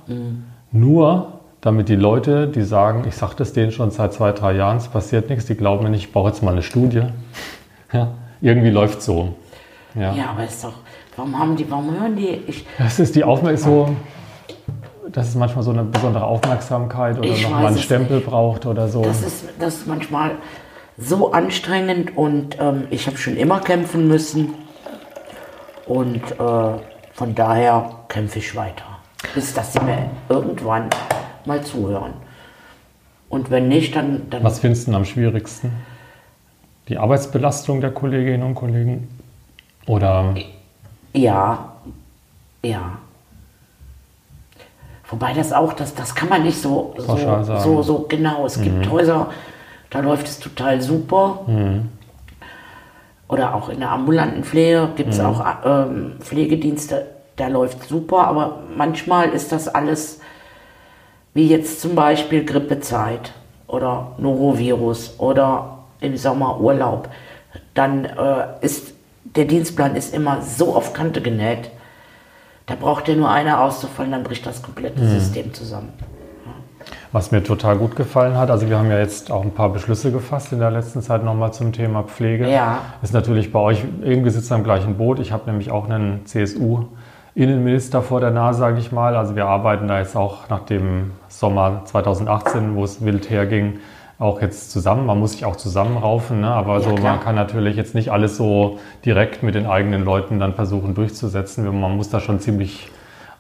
Nur, 0.72 1.34
damit 1.60 1.88
die 1.88 1.94
Leute, 1.96 2.48
die 2.48 2.62
sagen, 2.62 3.04
ich 3.06 3.14
sage 3.16 3.34
das 3.36 3.52
denen 3.52 3.70
schon 3.70 3.90
seit 3.90 4.12
zwei, 4.12 4.32
drei 4.32 4.52
Jahren, 4.54 4.78
es 4.78 4.88
passiert 4.88 5.28
nichts, 5.30 5.46
die 5.46 5.54
glauben 5.54 5.84
mir 5.84 5.90
nicht, 5.90 6.04
ich 6.06 6.12
brauche 6.12 6.28
jetzt 6.28 6.42
mal 6.42 6.52
eine 6.52 6.62
Studie. 6.62 7.02
Ja, 7.92 8.08
irgendwie 8.40 8.70
läuft 8.70 9.02
so. 9.02 9.34
Ja. 9.94 10.12
Ja, 10.14 10.30
aber 10.30 10.42
ist 10.42 10.64
doch, 10.64 10.72
warum 11.16 11.38
haben 11.38 11.54
die, 11.54 11.70
warum 11.70 11.96
hören 11.96 12.16
die? 12.16 12.40
Ich, 12.48 12.66
Das 12.76 12.98
ist 12.98 13.14
die 13.14 13.22
Aufmerksamkeit, 13.22 13.94
so, 15.04 15.08
dass 15.12 15.28
es 15.28 15.36
manchmal 15.36 15.62
so 15.62 15.70
eine 15.70 15.84
besondere 15.84 16.24
Aufmerksamkeit 16.24 17.16
oder 17.18 17.28
Ich 17.28 17.44
noch 17.44 17.52
weiß 17.52 17.60
mal 17.60 17.66
einen 17.68 17.76
es 17.76 17.82
Stempel 17.84 18.16
nicht. 18.16 18.26
braucht 18.28 18.66
oder 18.66 18.88
so. 18.88 19.02
das, 19.02 19.22
ist, 19.22 19.44
das 19.60 19.74
ist 19.74 19.86
manchmal 19.86 20.32
so 20.96 21.32
anstrengend 21.32 22.16
und 22.16 22.56
ähm, 22.60 22.86
ich 22.90 23.06
habe 23.06 23.16
schon 23.16 23.36
immer 23.36 23.60
kämpfen 23.60 24.08
müssen. 24.08 24.54
Und 25.86 26.22
äh, 26.32 26.78
von 27.12 27.34
daher 27.34 27.90
kämpfe 28.08 28.38
ich 28.38 28.54
weiter. 28.56 28.84
Bis 29.34 29.54
dass 29.54 29.72
sie 29.72 29.80
mir 29.80 30.10
irgendwann 30.28 30.88
mal 31.44 31.62
zuhören. 31.62 32.14
Und 33.28 33.50
wenn 33.50 33.68
nicht, 33.68 33.96
dann, 33.96 34.30
dann 34.30 34.44
Was 34.44 34.60
findest 34.60 34.86
du 34.86 34.92
denn 34.92 34.96
am 34.96 35.04
schwierigsten? 35.04 35.72
Die 36.88 36.98
Arbeitsbelastung 36.98 37.80
der 37.80 37.90
Kolleginnen 37.90 38.42
und 38.42 38.54
Kollegen? 38.54 39.08
Oder 39.86 40.34
Ja, 41.12 41.72
ja. 42.62 42.98
Wobei 45.08 45.32
das 45.32 45.52
auch, 45.52 45.72
das, 45.74 45.94
das 45.94 46.14
kann 46.14 46.28
man 46.28 46.42
nicht 46.42 46.60
so, 46.60 46.94
so, 46.98 47.42
so, 47.58 47.82
so 47.82 48.06
genau. 48.08 48.46
Es 48.46 48.60
gibt 48.60 48.90
Häuser, 48.90 49.30
da 49.94 50.00
läuft 50.00 50.26
es 50.26 50.40
total 50.40 50.82
super. 50.82 51.46
Oder 53.28 53.54
auch 53.54 53.68
in 53.68 53.78
der 53.80 53.90
ambulanten 53.90 54.44
Pflege 54.44 54.90
gibt 54.96 55.10
es 55.10 55.20
auch 55.20 55.42
ähm, 55.64 56.16
Pflegedienste, 56.20 57.06
da 57.36 57.48
läuft 57.48 57.88
super, 57.88 58.26
aber 58.26 58.60
manchmal 58.76 59.30
ist 59.30 59.50
das 59.52 59.68
alles, 59.68 60.20
wie 61.32 61.48
jetzt 61.48 61.80
zum 61.80 61.94
Beispiel 61.94 62.44
Grippezeit 62.44 63.32
oder 63.66 64.12
Norovirus 64.18 65.14
oder 65.18 65.78
im 66.00 66.16
Sommer 66.16 66.60
Urlaub, 66.60 67.08
dann 67.72 68.04
äh, 68.04 68.46
ist 68.60 68.94
der 69.24 69.46
Dienstplan 69.46 69.96
ist 69.96 70.14
immer 70.14 70.42
so 70.42 70.74
auf 70.76 70.92
Kante 70.92 71.22
genäht, 71.22 71.70
da 72.66 72.74
braucht 72.74 73.08
ja 73.08 73.14
nur 73.14 73.30
einer 73.30 73.60
auszufallen, 73.62 74.12
dann 74.12 74.22
bricht 74.22 74.44
das 74.44 74.62
komplette 74.62 75.06
System 75.06 75.52
zusammen. 75.54 75.92
Was 77.12 77.30
mir 77.30 77.42
total 77.42 77.76
gut 77.76 77.96
gefallen 77.96 78.36
hat, 78.36 78.50
also 78.50 78.68
wir 78.68 78.78
haben 78.78 78.90
ja 78.90 78.98
jetzt 78.98 79.30
auch 79.30 79.42
ein 79.42 79.52
paar 79.52 79.68
Beschlüsse 79.68 80.10
gefasst 80.10 80.52
in 80.52 80.58
der 80.58 80.70
letzten 80.70 81.00
Zeit 81.00 81.24
nochmal 81.24 81.52
zum 81.52 81.72
Thema 81.72 82.02
Pflege. 82.02 82.50
Ja. 82.50 82.78
Ist 83.02 83.14
natürlich 83.14 83.52
bei 83.52 83.60
euch 83.60 83.84
irgendwie 84.02 84.30
sitzt 84.30 84.50
am 84.52 84.64
gleichen 84.64 84.96
Boot. 84.96 85.20
Ich 85.20 85.32
habe 85.32 85.46
nämlich 85.46 85.70
auch 85.70 85.88
einen 85.88 86.26
CSU-Innenminister 86.26 88.02
vor 88.02 88.20
der 88.20 88.30
Nase, 88.30 88.58
sage 88.58 88.78
ich 88.78 88.90
mal. 88.90 89.16
Also 89.16 89.36
wir 89.36 89.46
arbeiten 89.46 89.86
da 89.86 90.00
jetzt 90.00 90.16
auch 90.16 90.48
nach 90.48 90.64
dem 90.64 91.12
Sommer 91.28 91.82
2018, 91.84 92.74
wo 92.74 92.84
es 92.84 93.04
wild 93.04 93.30
herging, 93.30 93.78
auch 94.18 94.40
jetzt 94.40 94.70
zusammen. 94.70 95.06
Man 95.06 95.20
muss 95.20 95.32
sich 95.32 95.44
auch 95.44 95.56
zusammenraufen, 95.56 96.40
ne? 96.40 96.48
aber 96.48 96.80
so, 96.80 96.94
klar. 96.94 97.16
man 97.16 97.24
kann 97.24 97.34
natürlich 97.34 97.76
jetzt 97.76 97.94
nicht 97.94 98.10
alles 98.10 98.36
so 98.36 98.78
direkt 99.04 99.42
mit 99.42 99.54
den 99.54 99.66
eigenen 99.66 100.04
Leuten 100.04 100.38
dann 100.38 100.54
versuchen 100.54 100.94
durchzusetzen. 100.94 101.64
Man 101.80 101.96
muss 101.96 102.10
da 102.10 102.20
schon 102.20 102.40
ziemlich 102.40 102.90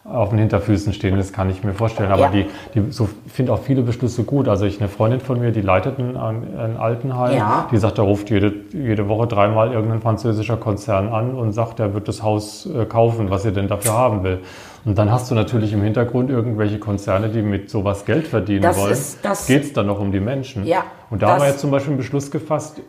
auf 0.04 0.28
den 0.28 0.38
Hinterfüßen 0.38 0.92
stehen, 0.92 1.16
das 1.16 1.32
kann 1.32 1.48
ich 1.48 1.64
mir 1.64 1.72
vorstellen. 1.72 2.12
Aber 2.12 2.24
Ja. 2.24 2.28
die, 2.30 2.46
die 2.74 2.90
so 2.90 3.08
finde 3.26 3.54
auch 3.54 3.60
viele 3.60 3.80
Beschlüsse 3.82 4.22
gut. 4.24 4.48
Also 4.48 4.66
ich 4.66 4.78
eine 4.78 4.88
Freundin 4.88 5.20
von 5.20 5.40
mir, 5.40 5.50
die 5.50 5.62
leitet 5.62 5.98
ein, 5.98 6.14
ein 6.16 6.76
Altenheim, 6.76 7.36
Ja. 7.36 7.68
die 7.70 7.78
sagt, 7.78 7.96
da 7.98 8.02
ruft 8.02 8.28
jede, 8.28 8.52
jede 8.72 9.08
Woche 9.08 9.26
dreimal 9.26 9.72
irgendein 9.72 10.02
französischer 10.02 10.58
Konzern 10.58 11.08
an 11.08 11.34
und 11.34 11.52
sagt, 11.52 11.80
er 11.80 11.94
wird 11.94 12.06
das 12.08 12.22
Haus 12.22 12.66
äh, 12.66 12.84
kaufen, 12.84 13.30
was 13.30 13.46
er 13.46 13.52
denn 13.52 13.66
dafür 13.68 13.92
haben 13.94 14.22
will. 14.24 14.40
Und 14.84 14.98
dann 14.98 15.10
hast 15.10 15.30
du 15.30 15.34
natürlich 15.34 15.72
im 15.72 15.82
Hintergrund 15.82 16.28
irgendwelche 16.30 16.78
Konzerne, 16.78 17.30
die 17.30 17.40
mit 17.40 17.70
sowas 17.70 18.04
Geld 18.04 18.26
verdienen 18.26 18.62
Das 18.62 18.78
wollen. 18.78 18.96
das- 19.22 19.46
Geht 19.46 19.62
es 19.64 19.72
dann 19.72 19.86
noch 19.86 19.98
um 19.98 20.12
die 20.12 20.20
Menschen? 20.20 20.66
Ja, 20.66 20.84
Und 21.10 21.22
da 21.22 21.28
haben 21.30 21.40
wir 21.40 21.48
jetzt 21.48 21.60
zum 21.60 21.70
Beispiel 21.70 21.92
einen 21.92 21.98
Beschluss 21.98 22.30
gefasst, 22.30 22.80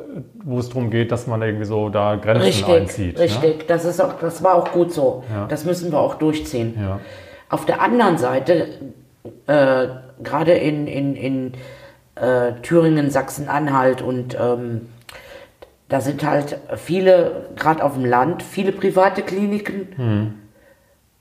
wo 0.44 0.60
es 0.60 0.68
darum 0.68 0.90
geht, 0.90 1.12
dass 1.12 1.26
man 1.26 1.42
irgendwie 1.42 1.66
so 1.66 1.90
da 1.90 2.16
Grenzen 2.16 2.42
Richtig, 2.44 2.68
einzieht. 2.76 3.16
Ne? 3.18 3.24
richtig. 3.24 3.68
Das, 3.68 3.86
ist 3.86 4.02
auch, 4.02 4.14
das 4.20 4.44
war 4.44 4.56
auch 4.56 4.72
gut 4.72 4.92
so. 4.92 5.24
Ja. 5.34 5.46
Das 5.48 5.64
müssen 5.64 5.92
wir 5.92 6.00
auch 6.00 6.16
durchziehen. 6.16 6.78
Ja. 6.80 7.00
Auf 7.50 7.66
der 7.66 7.82
anderen 7.82 8.18
Seite, 8.18 8.68
äh, 9.48 9.88
gerade 10.22 10.52
in, 10.54 10.88
in, 10.88 11.16
in 11.16 11.54
äh, 12.16 12.54
Thüringen, 12.62 13.10
Sachsen-Anhalt 13.10 14.02
und 14.02 14.36
ähm, 14.40 14.88
da 15.88 16.02
sind 16.02 16.26
halt 16.26 16.58
viele, 16.76 17.48
gerade 17.56 17.84
auf 17.84 17.94
dem 17.94 18.06
Land, 18.06 18.44
viele 18.44 18.72
private 18.72 19.22
Kliniken. 19.22 19.88
Hm. 19.96 20.34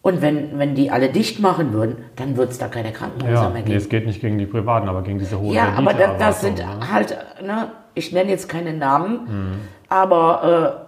Und 0.04 0.20
wenn, 0.20 0.58
wenn 0.58 0.74
die 0.74 0.90
alle 0.90 1.08
dicht 1.08 1.40
machen 1.40 1.72
würden, 1.72 1.96
dann 2.16 2.36
würde 2.36 2.52
es 2.52 2.58
da 2.58 2.68
keine 2.68 2.92
Krankenhäuser 2.92 3.32
Ja, 3.44 3.48
mehr 3.48 3.62
nee, 3.62 3.68
geben. 3.68 3.76
es 3.78 3.88
geht 3.88 4.04
nicht 4.06 4.20
gegen 4.20 4.36
die 4.36 4.44
Privaten, 4.44 4.86
aber 4.86 5.00
gegen 5.00 5.18
diese 5.18 5.40
hohe 5.40 5.54
Ja, 5.54 5.72
aber 5.76 5.94
das, 5.94 6.10
das 6.18 6.40
sind 6.42 6.58
ne? 6.58 6.92
halt, 6.92 7.16
ne, 7.42 7.68
ich 7.94 8.12
nenne 8.12 8.28
jetzt 8.30 8.46
keine 8.50 8.74
Namen, 8.74 9.26
Hm. 9.26 9.60
aber 9.88 10.84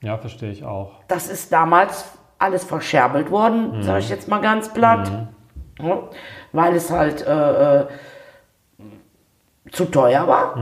äh, 0.00 0.06
Ja, 0.06 0.16
verstehe 0.16 0.52
ich 0.52 0.64
auch. 0.64 0.92
das 1.08 1.28
ist 1.28 1.52
damals 1.52 2.04
alles 2.38 2.62
verscherbelt 2.62 3.32
worden, 3.32 3.82
sage 3.82 3.98
ich 3.98 4.10
jetzt 4.10 4.28
mal 4.28 4.40
ganz 4.40 4.72
platt, 4.72 5.10
ja, 5.82 5.98
weil 6.52 6.76
es 6.76 6.92
halt 6.92 7.26
äh, 7.26 7.80
äh, 7.80 7.86
zu 9.72 9.86
teuer 9.86 10.28
war. 10.28 10.56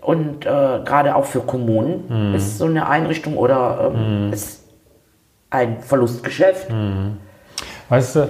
Und 0.00 0.46
äh, 0.46 0.80
gerade 0.84 1.14
auch 1.14 1.26
für 1.26 1.40
Kommunen 1.40 2.34
ist 2.34 2.56
so 2.56 2.64
eine 2.64 2.88
Einrichtung 2.88 3.36
oder 3.36 3.92
ähm, 3.94 4.32
ist 4.32 4.64
ein 5.50 5.80
Verlustgeschäft. 5.80 6.68
Weißt 7.88 8.16
du, 8.16 8.28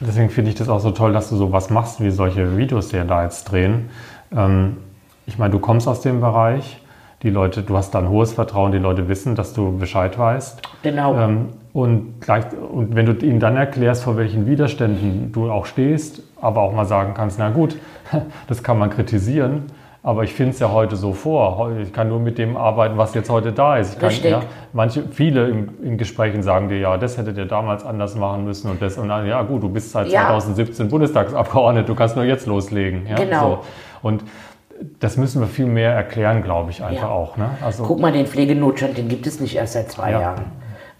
deswegen 0.00 0.30
finde 0.30 0.50
ich 0.50 0.56
das 0.56 0.68
auch 0.68 0.80
so 0.80 0.90
toll, 0.90 1.12
dass 1.12 1.30
du 1.30 1.36
sowas 1.36 1.70
machst, 1.70 2.00
wie 2.00 2.10
solche 2.10 2.56
Videos, 2.56 2.88
die 2.88 3.02
da 3.06 3.24
jetzt 3.24 3.44
drehen. 3.44 3.90
Ähm, 4.34 4.76
ich 5.26 5.38
meine, 5.38 5.52
du 5.52 5.58
kommst 5.58 5.88
aus 5.88 6.00
dem 6.00 6.20
Bereich. 6.20 6.80
die 7.22 7.30
Leute, 7.30 7.62
du 7.62 7.74
hast 7.74 7.92
da 7.94 8.00
ein 8.00 8.10
hohes 8.10 8.34
Vertrauen, 8.34 8.70
die 8.70 8.78
Leute 8.78 9.08
wissen, 9.08 9.34
dass 9.34 9.54
du 9.54 9.78
Bescheid 9.78 10.18
weißt. 10.18 10.60
Genau. 10.82 11.16
Ähm, 11.16 11.48
und, 11.72 12.20
gleich, 12.20 12.44
und 12.52 12.94
wenn 12.94 13.06
du 13.06 13.12
ihnen 13.24 13.40
dann 13.40 13.56
erklärst, 13.56 14.04
vor 14.04 14.18
welchen 14.18 14.46
Widerständen 14.46 15.32
du 15.32 15.50
auch 15.50 15.64
stehst, 15.64 16.22
aber 16.40 16.60
auch 16.60 16.74
mal 16.74 16.84
sagen 16.84 17.14
kannst, 17.14 17.38
na 17.38 17.48
gut, 17.48 17.76
das 18.46 18.62
kann 18.62 18.78
man 18.78 18.90
kritisieren, 18.90 19.62
aber 20.04 20.22
ich 20.22 20.34
finde 20.34 20.52
es 20.52 20.58
ja 20.60 20.70
heute 20.70 20.96
so 20.96 21.14
vor. 21.14 21.72
Ich 21.82 21.90
kann 21.92 22.08
nur 22.10 22.20
mit 22.20 22.36
dem 22.36 22.58
arbeiten, 22.58 22.98
was 22.98 23.14
jetzt 23.14 23.30
heute 23.30 23.52
da 23.52 23.78
ist. 23.78 23.94
Ich 23.94 23.98
kann, 23.98 24.10
Richtig. 24.10 24.30
ja, 24.32 24.42
manche, 24.74 25.02
viele 25.10 25.48
im, 25.48 25.70
in 25.82 25.96
Gesprächen 25.96 26.42
sagen 26.42 26.68
dir, 26.68 26.78
ja, 26.78 26.98
das 26.98 27.16
hättet 27.16 27.38
ihr 27.38 27.46
damals 27.46 27.86
anders 27.86 28.14
machen 28.14 28.44
müssen 28.44 28.70
und 28.70 28.82
das. 28.82 28.98
Und 28.98 29.08
dann, 29.08 29.26
ja, 29.26 29.40
gut, 29.42 29.62
du 29.62 29.70
bist 29.70 29.92
seit 29.92 30.08
Ja. 30.08 30.26
2017 30.26 30.88
Bundestagsabgeordnet, 30.90 31.88
du 31.88 31.94
kannst 31.94 32.16
nur 32.16 32.24
jetzt 32.26 32.46
loslegen. 32.46 33.06
Ja, 33.08 33.16
Genau. 33.16 33.48
So. 33.50 33.58
Und 34.06 34.24
das 35.00 35.16
müssen 35.16 35.40
wir 35.40 35.48
viel 35.48 35.64
mehr 35.64 35.92
erklären, 35.92 36.42
glaube 36.42 36.70
ich, 36.70 36.84
einfach 36.84 37.04
Ja. 37.04 37.08
auch. 37.08 37.38
Ne? 37.38 37.48
Also, 37.64 37.84
Guck 37.84 37.98
mal, 38.00 38.12
den 38.12 38.26
Pflegenotstand, 38.26 38.98
den 38.98 39.08
gibt 39.08 39.26
es 39.26 39.40
nicht 39.40 39.56
erst 39.56 39.72
seit 39.72 39.90
zwei 39.90 40.10
Ja. 40.10 40.20
Jahren. 40.20 40.44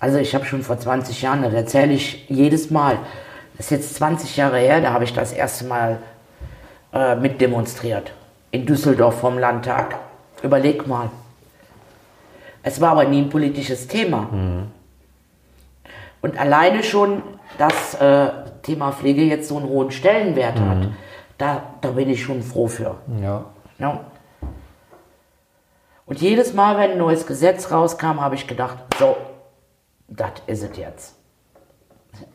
Also 0.01 0.17
ich 0.17 0.35
habe 0.35 0.47
schon 0.47 0.63
vor 0.63 0.79
20 0.79 1.21
Jahren, 1.21 1.43
das 1.43 1.53
erzähle 1.53 1.93
ich 1.93 2.27
jedes 2.31 2.71
Mal, 2.71 2.97
das 3.59 3.67
ist 3.67 3.71
jetzt 3.71 3.95
20 3.97 4.37
Jahre 4.39 4.57
her, 4.59 4.81
da 4.81 4.95
habe 4.95 5.05
ich 5.05 5.13
das 5.13 5.33
erste 5.33 5.67
Mal 5.67 5.99
äh, 6.95 7.17
mitdemonstriert. 7.17 8.13
In 8.55 8.67
Düsseldorf 8.67 9.19
vom 9.19 9.37
Landtag. 9.37 9.97
Überleg 10.41 10.87
mal. 10.87 11.11
Es 12.63 12.81
war 12.81 12.93
aber 12.93 13.03
nie 13.03 13.23
ein 13.23 13.29
politisches 13.29 13.89
Thema. 13.89 14.29
Und 16.23 16.39
alleine 16.39 16.85
schon 16.85 17.25
das 17.59 17.95
äh, 17.97 18.31
Thema 18.63 18.93
Pflege 18.93 19.23
jetzt 19.23 19.49
so 19.49 19.57
einen 19.57 19.69
hohen 19.69 19.91
Stellenwert 19.91 20.61
hat, 20.61 20.87
da, 21.37 21.63
da 21.81 21.91
bin 21.91 22.09
ich 22.09 22.23
schon 22.23 22.45
froh 22.45 22.69
für. 22.69 22.95
ja. 23.21 23.45
Ja. 23.81 24.05
Und 26.07 26.21
jedes 26.21 26.55
Mal, 26.55 26.79
wenn 26.79 26.93
ein 26.93 26.99
neues 26.99 27.27
Gesetz 27.27 27.73
rauskam, 27.73 28.21
habe 28.21 28.37
ich 28.37 28.47
gedacht, 28.47 28.79
so, 29.01 29.17
das 30.07 30.31
ist 30.47 30.63
es 30.63 30.77
jetzt. 30.77 31.17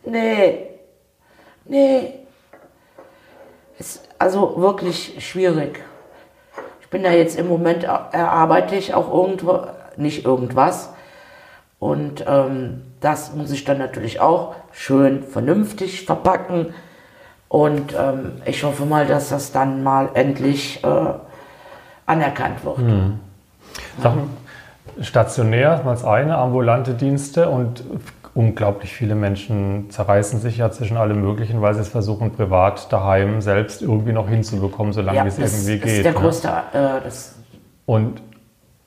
Nee, 0.04 0.68
nee. 1.64 2.14
Ist 3.78 4.10
also 4.18 4.58
wirklich 4.58 5.16
schwierig. 5.26 5.82
Bin 6.92 7.04
da 7.04 7.12
jetzt 7.12 7.38
im 7.38 7.48
Moment, 7.48 7.84
er- 7.84 8.10
erarbeite 8.12 8.76
ich 8.76 8.94
auch 8.94 9.14
irgendwo, 9.14 9.62
nicht 9.98 10.26
irgendwas. 10.26 10.90
Und 11.80 12.26
ähm, 12.28 12.82
das 13.00 13.34
muss 13.34 13.52
ich 13.52 13.64
dann 13.64 13.78
natürlich 13.78 14.20
auch 14.20 14.56
schön 14.72 15.24
vernünftig 15.24 16.06
verpacken. 16.06 16.74
Und 17.48 17.94
ähm, 17.98 18.42
ich 18.46 18.64
hoffe 18.64 18.86
mal, 18.86 19.06
dass 19.06 19.30
das 19.30 19.52
dann 19.52 19.82
mal 19.84 20.10
endlich 20.14 20.84
äh, 20.84 20.88
anerkannt 22.06 22.64
wird. 22.66 22.78
Sag 24.02 24.16
mal, 24.16 24.24
stationär 25.02 25.82
als 25.86 26.04
eine, 26.04 26.38
ambulante 26.38 26.94
Dienste 26.94 27.50
und 27.50 27.84
unglaublich 28.34 28.94
viele 28.94 29.16
Menschen 29.16 29.90
zerreißen 29.90 30.40
sich 30.40 30.58
ja 30.58 30.72
zwischen 30.72 30.98
allem 30.98 31.22
Möglichen, 31.22 31.62
weil 31.62 31.74
sie 31.74 31.82
es 31.82 31.90
versuchen, 31.90 32.32
privat 32.32 32.92
daheim 32.92 33.42
selbst 33.42 33.82
irgendwie 33.82 34.14
noch 34.14 34.30
hinzubekommen, 34.30 34.94
solange 34.94 35.18
Ja, 35.18 35.26
es 35.26 35.36
das, 35.38 35.54
irgendwie 35.54 35.80
das 35.80 35.86
geht. 35.86 35.98
ist 35.98 36.06
der 36.06 36.14
ne? 36.14 36.20
größte, 36.20 36.48
äh, 36.48 37.04
das, 37.04 37.36
Und 37.86 38.22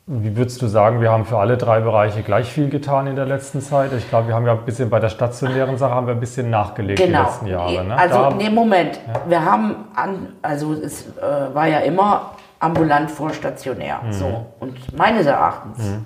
wie 0.07 0.37
würdest 0.37 0.61
du 0.61 0.67
sagen, 0.67 1.01
wir 1.01 1.11
haben 1.13 1.25
für 1.25 1.39
alle 1.39 1.57
drei 1.57 1.81
Bereiche 1.81 2.23
gleich 2.23 2.53
viel 2.53 2.69
getan 2.69 3.07
in 3.07 3.15
der 3.17 3.25
letzten 3.25 3.61
Zeit? 3.61 3.93
Ich 3.97 4.09
glaube, 4.09 4.29
wir 4.29 4.35
haben 4.35 4.47
ja 4.47 4.53
ein 4.53 4.65
bisschen 4.65 4.91
bei 4.91 4.99
der 5.01 5.09
stationären 5.09 5.79
Sache 5.79 5.95
haben 5.95 6.07
wir 6.07 6.15
ein 6.15 6.21
bisschen 6.21 6.51
nachgelegt 6.51 6.99
die 6.99 7.05
genau. 7.07 7.23
letzten 7.23 7.47
Jahre. 7.47 7.85
Ne? 7.85 7.97
Also, 7.97 8.15
Da- 8.17 8.31
nee, 8.37 8.51
Moment. 8.51 8.99
Wir 9.29 9.45
haben, 9.45 9.77
an, 9.95 10.29
also 10.43 10.73
es 10.75 11.07
äh, 11.19 11.55
war 11.55 11.67
ja 11.69 11.79
immer 11.81 12.33
ambulant 12.59 13.11
vor 13.11 13.31
stationär. 13.31 14.01
Mhm. 14.05 14.13
So. 14.13 14.47
Und 14.61 14.97
meines 14.97 15.27
Erachtens, 15.27 15.99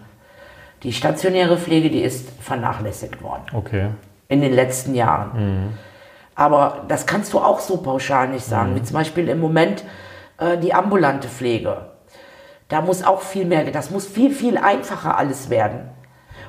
die 0.82 0.92
stationäre 0.92 1.56
Pflege, 1.56 1.90
die 1.90 2.02
ist 2.02 2.30
vernachlässigt 2.40 3.22
worden. 3.22 3.44
okay. 3.52 3.88
in 4.28 4.40
den 4.40 4.52
letzten 4.52 4.94
Jahren. 4.94 5.30
Mhm. 5.34 5.68
Aber 6.34 6.84
das 6.88 7.06
kannst 7.06 7.32
du 7.32 7.38
auch 7.38 7.60
so 7.60 7.78
pauschal 7.78 8.28
nicht 8.28 8.44
sagen. 8.44 8.72
Mhm. 8.72 8.76
Wie 8.76 8.82
zum 8.82 8.94
Beispiel 8.94 9.28
im 9.28 9.40
Moment 9.40 9.84
äh, 10.38 10.58
die 10.58 10.74
ambulante 10.74 11.28
Pflege. 11.28 11.86
Da 12.68 12.80
muss 12.82 13.04
auch 13.04 13.22
viel 13.22 13.46
mehr, 13.46 13.64
das 13.70 13.90
muss 13.90 14.06
viel, 14.06 14.32
viel 14.32 14.58
einfacher 14.58 15.16
alles 15.16 15.50
werden. 15.50 15.88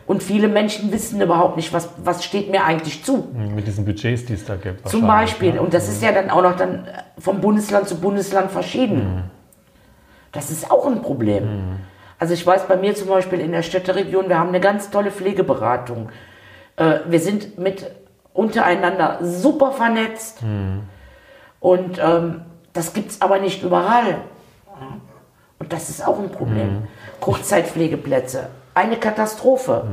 Und 0.08 0.24
viele 0.24 0.48
Menschen 0.48 0.92
wissen 0.92 1.22
überhaupt 1.22 1.58
nicht, 1.58 1.74
was, 1.74 1.90
was 1.98 2.24
steht 2.24 2.50
mir 2.50 2.64
eigentlich 2.64 3.04
zu. 3.04 3.28
Mit 3.34 3.68
diesen 3.68 3.84
Budgets, 3.86 4.26
die 4.26 4.34
es 4.34 4.46
da 4.46 4.56
gibt. 4.56 4.88
Zum 4.88 5.06
Beispiel. 5.06 5.54
Ne? 5.54 5.62
Und 5.62 5.74
das 5.74 5.90
ist 5.90 6.02
ja 6.02 6.14
dann 6.14 6.30
auch 6.30 6.42
noch 6.42 6.56
dann 6.56 6.88
vom 7.20 7.42
Bundesland 7.42 7.90
zu 7.90 8.00
Bundesland 8.00 8.50
verschieden. 8.50 9.30
Das 10.32 10.50
ist 10.50 10.72
auch 10.72 10.88
ein 10.88 11.02
Problem. 11.02 11.80
Also 12.20 12.34
ich 12.34 12.46
weiß 12.46 12.68
bei 12.68 12.78
mir 12.78 12.96
zum 12.96 13.10
Beispiel 13.10 13.40
in 13.40 13.52
der 13.52 13.62
Städteregion, 13.62 14.28
wir 14.30 14.40
haben 14.40 14.50
eine 14.50 14.60
ganz 14.60 14.90
tolle 14.90 15.12
Pflegeberatung. 15.12 16.10
Äh, 16.76 17.00
wir 17.08 17.20
sind 17.20 17.58
mit 17.58 17.90
untereinander 18.34 19.20
super 19.22 19.72
vernetzt. 19.72 20.42
Und 21.60 22.00
ähm, 22.00 22.42
das 22.74 22.94
gibt 22.94 23.12
es 23.12 23.22
aber 23.22 23.40
nicht 23.40 23.64
überall. 23.64 24.18
Und 25.60 25.74
das 25.74 25.90
ist 25.90 26.08
auch 26.08 26.20
ein 26.20 26.30
Problem. 26.32 26.88
Kurzzeitpflegeplätze, 27.20 28.50
eine 28.76 28.98
Katastrophe. 28.98 29.84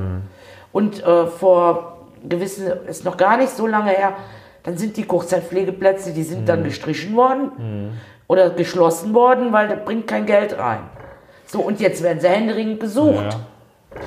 Und 0.72 1.02
äh, 1.02 1.26
vor 1.26 1.98
gewissen, 2.28 2.66
ist 2.86 3.04
noch 3.04 3.16
gar 3.16 3.36
nicht 3.36 3.50
so 3.50 3.66
lange 3.66 3.90
her, 3.90 4.14
dann 4.62 4.76
sind 4.76 4.96
die 4.96 5.04
Kurzzeitpflegeplätze, 5.04 6.12
die 6.12 6.22
sind 6.22 6.48
dann 6.48 6.64
gestrichen 6.64 7.16
worden 7.16 7.98
oder 8.28 8.50
geschlossen 8.50 9.14
worden, 9.14 9.52
weil 9.52 9.68
da 9.68 9.74
bringt 9.74 10.06
kein 10.06 10.26
Geld 10.26 10.58
rein. 10.58 10.80
So, 11.54 11.60
und 11.60 11.78
jetzt 11.78 12.02
werden 12.02 12.18
sie 12.18 12.28
händeringend 12.28 12.80
gesucht. 12.80 13.14
Ja. 13.14 14.00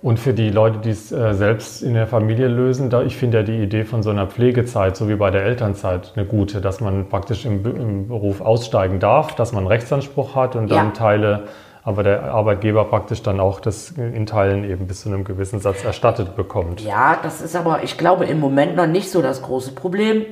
Und 0.00 0.20
für 0.20 0.32
die 0.32 0.50
Leute, 0.50 0.78
die 0.78 0.90
es 0.90 1.10
äh, 1.10 1.34
selbst 1.34 1.82
in 1.82 1.94
der 1.94 2.06
Familie 2.06 2.46
lösen, 2.46 2.88
da, 2.88 3.02
ich 3.02 3.16
finde 3.16 3.38
ja 3.38 3.42
die 3.42 3.60
Idee 3.60 3.82
von 3.82 4.04
so 4.04 4.10
einer 4.10 4.28
Pflegezeit, 4.28 4.96
so 4.96 5.08
wie 5.08 5.16
bei 5.16 5.32
der 5.32 5.42
Elternzeit, 5.42 6.12
eine 6.14 6.24
gute, 6.24 6.60
dass 6.60 6.80
man 6.80 7.08
praktisch 7.08 7.46
im, 7.46 7.66
im 7.66 8.06
Beruf 8.06 8.40
aussteigen 8.40 9.00
darf, 9.00 9.34
dass 9.34 9.50
man 9.50 9.62
einen 9.62 9.66
Rechtsanspruch 9.66 10.36
hat 10.36 10.54
und 10.54 10.70
dann 10.70 10.86
Ja. 10.86 10.92
Teile, 10.92 11.48
aber 11.82 12.04
der 12.04 12.32
Arbeitgeber 12.32 12.84
praktisch 12.84 13.22
dann 13.22 13.40
auch 13.40 13.58
das 13.58 13.90
in 13.90 14.26
Teilen 14.26 14.62
eben 14.62 14.86
bis 14.86 15.00
zu 15.00 15.08
einem 15.08 15.24
gewissen 15.24 15.58
Satz 15.58 15.82
erstattet 15.82 16.36
bekommt. 16.36 16.80
Ja, 16.80 17.18
das 17.20 17.40
ist 17.40 17.56
aber, 17.56 17.82
ich 17.82 17.98
glaube, 17.98 18.26
im 18.26 18.38
Moment 18.38 18.76
noch 18.76 18.86
nicht 18.86 19.10
so 19.10 19.20
das 19.20 19.42
große 19.42 19.72
Problem, 19.72 20.26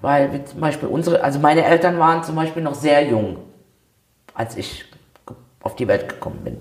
weil 0.00 0.42
zum 0.46 0.58
Beispiel 0.58 0.88
unsere, 0.88 1.22
also 1.22 1.38
meine 1.38 1.66
Eltern 1.66 1.98
waren 1.98 2.22
zum 2.22 2.34
Beispiel 2.34 2.62
noch 2.62 2.74
sehr 2.76 3.04
jung, 3.04 3.36
als 4.32 4.56
ich 4.56 4.86
auf 5.62 5.76
die 5.76 5.88
Welt 5.88 6.08
gekommen 6.08 6.40
bin. 6.44 6.60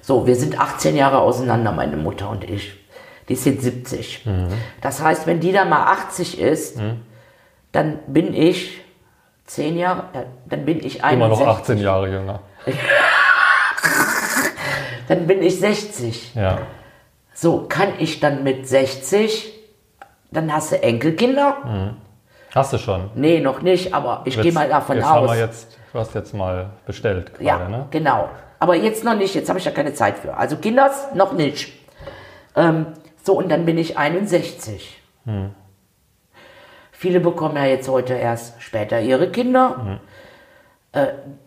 So, 0.00 0.26
wir 0.26 0.36
sind 0.36 0.60
18 0.60 0.96
Jahre 0.96 1.18
auseinander, 1.18 1.72
meine 1.72 1.96
Mutter 1.96 2.28
und 2.30 2.44
ich. 2.44 2.74
Die 3.28 3.32
ist 3.32 3.46
jetzt 3.46 3.62
70. 3.62 4.26
Das 4.80 5.02
heißt, 5.02 5.26
wenn 5.26 5.40
die 5.40 5.52
dann 5.52 5.68
mal 5.68 5.84
80 5.92 6.38
ist, 6.38 6.78
dann 7.72 7.98
bin 8.06 8.34
ich 8.34 8.80
10 9.46 9.76
Jahre, 9.78 10.04
dann 10.48 10.64
bin 10.64 10.78
ich 10.78 11.02
61. 11.04 11.12
Immer 11.12 11.28
noch 11.28 11.58
18 11.58 11.78
Jahre 11.78 12.10
jünger. 12.10 12.40
Dann 15.08 15.26
bin 15.26 15.42
ich 15.42 15.60
60. 15.60 16.34
Ja. 16.34 16.60
So, 17.34 17.66
kann 17.68 17.88
ich 17.98 18.20
dann 18.20 18.42
mit 18.42 18.66
60, 18.66 19.52
dann 20.30 20.52
hast 20.52 20.72
du 20.72 20.82
Enkelkinder? 20.82 21.94
Hast 22.54 22.72
du 22.72 22.78
schon? 22.78 23.10
Nee, 23.14 23.40
noch 23.40 23.62
nicht, 23.62 23.92
aber 23.92 24.22
ich 24.24 24.40
gehe 24.40 24.52
mal 24.52 24.68
davon 24.68 24.96
jetzt 24.96 25.06
Haben 25.06 25.24
aus. 25.26 25.32
wir 25.32 25.40
jetzt, 25.40 25.78
du 25.92 25.98
hast 25.98 26.14
jetzt 26.14 26.34
mal 26.34 26.70
bestellt 26.86 27.34
gerade, 27.34 27.44
ja, 27.44 27.68
ne? 27.68 27.86
genau. 27.90 28.28
Aber 28.60 28.76
jetzt 28.76 29.02
noch 29.04 29.16
nicht, 29.16 29.34
jetzt 29.34 29.48
habe 29.48 29.58
ich 29.58 29.64
ja 29.64 29.72
keine 29.72 29.92
Zeit 29.94 30.18
für. 30.18 30.36
Also 30.36 30.56
Kinders 30.56 31.08
noch 31.14 31.32
nicht. 31.32 31.72
Ähm, 32.54 32.86
so, 33.22 33.34
und 33.36 33.48
dann 33.50 33.66
bin 33.66 33.76
ich 33.76 33.98
61. 33.98 35.02
Hm. 35.24 35.50
Viele 36.92 37.20
bekommen 37.20 37.56
ja 37.56 37.64
jetzt 37.64 37.88
heute 37.88 38.14
erst 38.14 38.62
später 38.62 39.00
ihre 39.00 39.30
Kinder. 39.30 39.76
Hm. 39.82 39.98
Äh, 40.92 41.06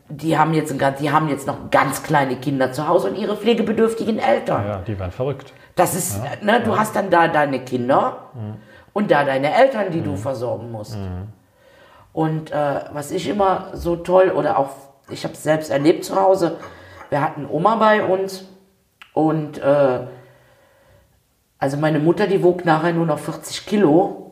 die, 0.09 0.37
haben 0.37 0.53
jetzt 0.53 0.71
ein, 0.71 0.77
ganz- 0.77 0.99
die 0.99 1.09
haben 1.11 1.29
jetzt 1.29 1.47
noch 1.47 1.71
ganz 1.71 2.03
kleine 2.03 2.35
Kinder 2.35 2.73
zu 2.73 2.87
Hause 2.87 3.09
und 3.09 3.15
ihre 3.15 3.37
pflegebedürftigen 3.37 4.19
Eltern. 4.19 4.65
Ja, 4.67 4.77
die 4.79 4.99
werden 4.99 5.11
verrückt. 5.11 5.53
Das 5.75 5.95
ist, 5.95 6.19
ne, 6.41 6.61
du 6.63 6.77
hast 6.77 6.95
dann 6.95 7.09
da 7.09 7.27
deine 7.29 7.61
Kinder 7.61 8.29
Mhm. 8.33 8.57
Und 8.97 9.11
da 9.11 9.23
deine 9.23 9.53
Eltern, 9.53 9.91
die 9.91 10.01
du 10.01 10.15
versorgen 10.15 10.71
musst. 10.71 10.97
Und 12.13 12.49
äh, 12.49 12.79
was 12.93 13.11
ich 13.11 13.29
immer 13.29 13.67
so 13.73 13.95
toll 13.95 14.31
oder 14.31 14.57
auch, 14.57 14.71
ich 15.07 15.23
habe 15.23 15.35
es 15.35 15.43
selbst 15.43 15.69
erlebt 15.69 16.03
zu 16.03 16.15
Hause, 16.15 16.57
wir 17.11 17.21
hatten 17.21 17.45
Oma 17.47 17.75
bei 17.75 18.03
uns 18.03 18.45
und 19.13 19.59
äh, 19.59 19.99
also 21.59 21.77
meine 21.77 21.99
Mutter, 21.99 22.25
die 22.25 22.41
wog 22.41 22.65
nachher 22.65 22.91
nur 22.91 23.05
noch 23.05 23.19
40 23.19 23.67
Kilo 23.67 24.31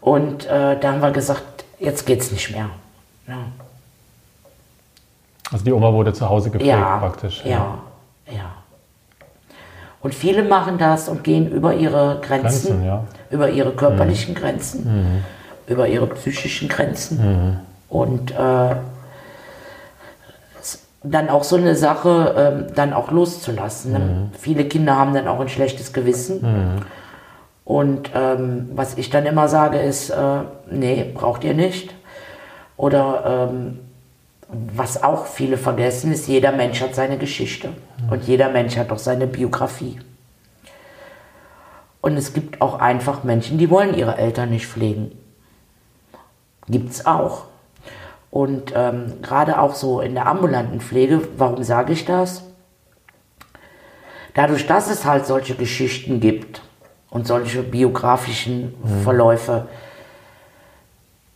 und 0.00 0.46
äh, 0.46 0.78
da 0.78 0.92
haben 0.92 1.02
wir 1.02 1.10
gesagt, 1.10 1.64
jetzt 1.80 2.06
geht's 2.06 2.30
nicht 2.30 2.52
mehr. 2.52 2.70
Ja. 3.26 3.38
Also 5.50 5.64
die 5.64 5.72
Oma 5.72 5.92
wurde 5.92 6.12
zu 6.12 6.28
Hause 6.28 6.52
gepflegt 6.52 6.70
Ja, 6.72 6.98
praktisch. 6.98 7.44
ja, 7.44 7.78
ja. 8.28 8.52
Und 10.02 10.14
viele 10.14 10.42
machen 10.42 10.78
das 10.78 11.08
und 11.08 11.24
gehen 11.24 11.50
über 11.50 11.74
ihre 11.74 12.20
Grenzen, 12.22 12.68
Grenzen, 12.68 12.84
ja. 12.84 12.96
Mhm. 12.98 13.04
über 13.30 13.50
ihre 13.50 13.72
körperlichen 13.72 14.34
Grenzen, 14.34 15.22
über 15.66 15.88
ihre 15.88 16.06
psychischen 16.06 16.68
Grenzen. 16.68 17.18
Mhm. 17.18 17.56
Und 17.88 18.30
äh, 18.30 18.76
dann 21.02 21.28
auch 21.30 21.44
so 21.44 21.56
eine 21.56 21.76
Sache 21.76 22.34
ähm, 22.36 22.74
dann 22.74 22.92
auch 22.92 23.10
loszulassen. 23.10 23.92
Ne? 23.92 24.30
Viele 24.38 24.66
Kinder 24.66 24.96
haben 24.96 25.14
dann 25.14 25.28
auch 25.28 25.40
ein 25.40 25.48
schlechtes 25.48 25.92
Gewissen. 25.92 26.82
Und 27.64 28.10
ähm, 28.14 28.70
was 28.74 28.98
ich 28.98 29.10
dann 29.10 29.26
immer 29.26 29.48
sage 29.48 29.78
ist, 29.78 30.10
äh, 30.10 30.40
nee, 30.70 31.10
braucht 31.14 31.44
ihr 31.44 31.54
nicht. 31.54 31.94
Oder 32.76 33.48
ähm, 33.50 33.78
was 34.52 35.02
auch 35.02 35.26
viele 35.26 35.56
vergessen 35.56 36.12
ist, 36.12 36.26
jeder 36.26 36.52
Mensch 36.52 36.80
hat 36.80 36.94
seine 36.94 37.18
Geschichte. 37.18 37.70
Und 38.10 38.24
jeder 38.24 38.48
Mensch 38.48 38.76
hat 38.76 38.90
auch 38.90 38.98
seine 38.98 39.26
Biografie. 39.26 40.00
Und 42.00 42.16
es 42.16 42.32
gibt 42.32 42.60
auch 42.60 42.78
einfach 42.78 43.24
Menschen, 43.24 43.58
die 43.58 43.70
wollen 43.70 43.94
ihre 43.94 44.16
Eltern 44.16 44.50
nicht 44.50 44.66
pflegen. 44.66 45.12
Gibt's 46.68 47.04
auch. 47.06 47.44
Und 48.30 48.72
ähm, 48.74 49.20
gerade 49.22 49.60
auch 49.60 49.74
so 49.74 50.00
in 50.00 50.14
der 50.14 50.26
ambulanten 50.26 50.80
Pflege, 50.80 51.20
warum 51.36 51.62
sage 51.62 51.92
ich 51.92 52.04
das? 52.04 52.44
Dadurch, 54.34 54.66
dass 54.66 54.88
es 54.88 55.04
halt 55.04 55.26
solche 55.26 55.56
Geschichten 55.56 56.20
gibt 56.20 56.62
und 57.10 57.26
solche 57.26 57.62
biografischen 57.62 58.74
Verläufe, 59.02 59.66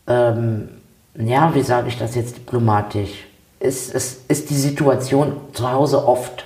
ähm, 0.07 0.74
ja, 1.17 1.53
wie 1.55 1.61
sage 1.61 1.87
ich 1.87 1.97
das 1.97 2.15
jetzt 2.15 2.37
diplomatisch, 2.37 3.25
ist, 3.59 3.93
ist, 3.93 4.29
ist 4.29 4.49
die 4.49 4.55
Situation 4.55 5.33
zu 5.53 5.71
Hause 5.71 6.05
oft 6.07 6.45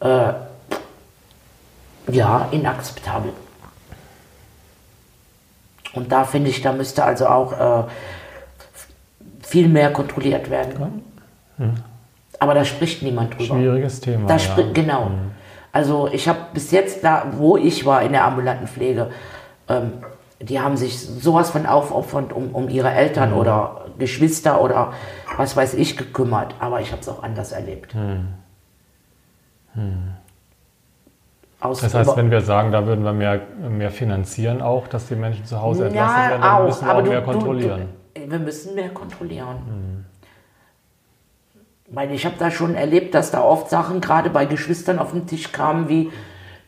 äh, 0.00 0.32
ja, 2.10 2.48
inakzeptabel. 2.50 3.32
Und 5.94 6.10
da 6.10 6.24
finde 6.24 6.50
ich, 6.50 6.60
da 6.60 6.72
müsste 6.72 7.04
also 7.04 7.26
auch 7.26 7.52
äh, 7.52 7.84
viel 9.40 9.68
mehr 9.68 9.92
kontrolliert 9.92 10.50
werden. 10.50 11.02
Aber 12.38 12.54
da 12.54 12.64
spricht 12.64 13.02
niemand 13.02 13.38
drüber. 13.38 13.54
Schwieriges 13.54 14.00
Thema. 14.00 14.26
Da 14.26 14.36
ja. 14.36 14.56
Genau. 14.72 15.10
Also 15.72 16.08
ich 16.12 16.28
habe 16.28 16.40
bis 16.52 16.70
jetzt 16.72 17.04
da, 17.04 17.26
wo 17.32 17.56
ich 17.56 17.86
war 17.86 18.02
in 18.02 18.12
der 18.12 18.24
ambulanten 18.24 18.66
Pflege, 18.66 19.10
ähm, 19.68 19.92
die 20.48 20.60
haben 20.60 20.76
sich 20.76 20.98
sowas 21.00 21.50
von 21.50 21.66
aufopfernd 21.66 22.32
um, 22.32 22.54
um 22.54 22.68
ihre 22.68 22.90
Eltern 22.90 23.30
Mhm. 23.30 23.36
oder 23.36 23.86
Geschwister 23.98 24.60
oder 24.60 24.92
was 25.36 25.56
weiß 25.56 25.74
ich 25.74 25.96
gekümmert. 25.96 26.54
Aber 26.58 26.80
ich 26.80 26.92
habe 26.92 27.00
es 27.00 27.08
auch 27.08 27.22
anders 27.22 27.52
erlebt. 27.52 27.94
Aus 31.60 31.82
Mhm. 31.82 31.86
Das 31.86 31.94
heißt, 31.94 32.16
wenn 32.16 32.30
wir 32.30 32.40
sagen, 32.42 32.72
da 32.72 32.86
würden 32.86 33.04
wir 33.04 33.12
mehr, 33.12 33.40
mehr 33.68 33.90
finanzieren 33.90 34.60
auch, 34.62 34.86
dass 34.88 35.06
die 35.08 35.16
Menschen 35.16 35.44
zu 35.44 35.60
Hause 35.60 35.86
entlassen 35.86 36.16
ja, 36.16 36.28
werden, 36.30 36.42
dann 36.42 36.50
auch, 36.50 36.66
müssen 36.66 36.84
wir 36.84 36.90
aber 36.90 36.98
auch 37.00 37.04
du, 37.04 37.10
mehr 37.10 37.20
du, 37.20 37.26
kontrollieren. 37.26 37.88
Du, 38.14 38.30
wir 38.30 38.38
müssen 38.38 38.74
mehr 38.74 38.88
kontrollieren. 38.90 40.06
Weil 41.88 42.12
ich 42.12 42.24
habe 42.24 42.36
da 42.38 42.50
schon 42.50 42.74
erlebt, 42.74 43.14
dass 43.14 43.30
da 43.30 43.42
oft 43.42 43.70
Sachen 43.70 44.00
gerade 44.00 44.30
bei 44.30 44.46
Geschwistern 44.46 44.98
auf 44.98 45.12
den 45.12 45.26
Tisch 45.26 45.52
kamen, 45.52 45.88
wie 45.88 46.10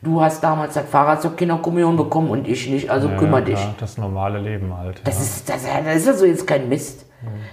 du 0.01 0.21
hast 0.21 0.43
damals 0.43 0.73
das 0.75 0.85
Fahrrad 0.89 1.21
zur 1.21 1.35
Kinderkommunion 1.35 1.95
bekommen 1.97 2.29
und 2.29 2.47
ich 2.47 2.69
nicht, 2.69 2.89
also 2.89 3.09
Ja, 3.09 3.17
kümmer 3.17 3.39
ja, 3.39 3.45
dich. 3.45 3.55
klar, 3.55 3.73
das 3.79 3.97
normale 3.97 4.39
Leben 4.39 4.75
halt. 4.77 5.01
Das 5.05 5.15
ja. 5.15 5.21
ist, 5.21 5.49
das, 5.49 5.63
das 5.85 5.95
ist 5.95 6.07
also 6.07 6.25
jetzt 6.25 6.45
kein 6.47 6.69
Mist. 6.69 7.05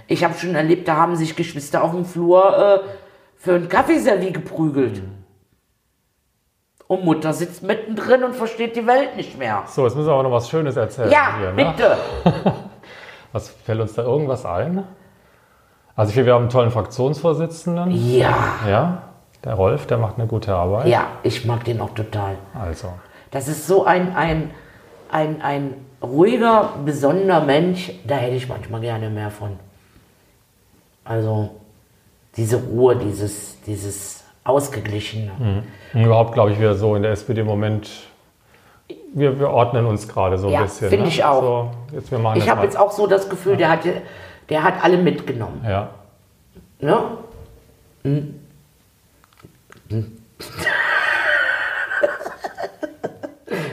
Ich 0.07 0.23
habe 0.23 0.35
schon 0.35 0.53
erlebt, 0.55 0.87
da 0.87 0.95
haben 0.97 1.15
sich 1.15 1.35
Geschwister 1.35 1.83
auf 1.83 1.91
dem 1.91 2.05
Flur 2.05 2.83
äh, 2.83 2.87
für 3.35 3.55
ein 3.55 3.67
Kaffeeservie 3.67 4.31
geprügelt. 4.31 5.01
Und 6.87 7.03
Mutter 7.03 7.33
sitzt 7.33 7.63
mittendrin 7.63 8.23
und 8.23 8.35
versteht 8.35 8.75
die 8.75 8.85
Welt 8.85 9.15
nicht 9.15 9.39
mehr. 9.39 9.63
so, 9.65 9.83
jetzt 9.85 9.95
müssen 9.95 10.07
wir 10.07 10.13
aber 10.13 10.21
noch 10.23 10.31
was 10.31 10.49
Schönes 10.49 10.75
erzählen 10.75 11.09
Ja, 11.09 11.37
hier. 11.39 11.51
Ne? 11.53 11.73
bitte. 11.75 11.97
Was 13.31 13.49
fällt 13.49 13.81
uns 13.81 13.93
da 13.93 14.03
irgendwas 14.03 14.45
ein? 14.45 14.85
Also 15.95 16.11
ich 16.17 16.25
wir 16.25 16.33
haben 16.33 16.43
einen 16.43 16.49
tollen 16.49 16.71
Fraktionsvorsitzenden. 16.71 17.91
Ja, 17.91 18.35
Ja, 18.69 19.01
der 19.45 19.53
Rolf, 19.53 19.85
der 19.85 19.97
macht 19.97 20.17
eine 20.17 20.27
gute 20.27 20.53
Arbeit. 20.55 20.87
ja, 20.87 21.07
ich 21.23 21.45
mag 21.45 21.63
den 21.63 21.79
auch 21.81 21.91
total. 21.93 22.35
Also, 22.59 22.89
Das 23.31 23.47
ist 23.47 23.67
so 23.67 23.85
ein, 23.85 24.15
ein, 24.15 24.51
ein, 25.11 25.41
ein 25.41 25.73
ruhiger, 26.01 26.73
besonderer 26.83 27.41
Mensch, 27.41 27.91
da 28.05 28.15
hätte 28.15 28.35
ich 28.35 28.49
manchmal 28.49 28.81
gerne 28.81 29.09
mehr 29.09 29.29
von. 29.29 29.51
Also 31.03 31.51
diese 32.37 32.57
Ruhe, 32.57 32.95
dieses, 32.95 33.61
dieses 33.61 34.23
Ausgeglichene. 34.43 35.31
und 35.93 36.01
überhaupt 36.03 36.33
glaube 36.33 36.51
ich, 36.51 36.59
wir 36.59 36.73
so 36.75 36.95
in 36.95 37.03
der 37.03 37.11
SPD 37.11 37.41
im 37.41 37.47
Moment, 37.47 37.89
wir, 39.13 39.39
wir 39.39 39.49
ordnen 39.49 39.85
uns 39.85 40.07
gerade 40.07 40.37
so 40.37 40.47
ein 40.47 40.53
Ja, 40.53 40.63
bisschen. 40.63 40.89
finde 40.89 41.05
ne? 41.05 41.09
ich 41.11 41.23
auch. 41.23 41.41
So, 41.41 41.71
jetzt, 41.95 42.11
wir 42.11 42.19
machen 42.19 42.37
Ich 42.39 42.49
habe 42.49 42.63
jetzt 42.63 42.77
auch 42.77 42.91
so 42.91 43.07
das 43.07 43.29
Gefühl, 43.29 43.57
der, 43.57 43.69
hat, 43.69 43.79
der 44.49 44.63
hat 44.63 44.83
alle 44.83 44.97
mitgenommen. 44.97 45.63
Ja, 45.67 45.89
Ne? 46.81 46.97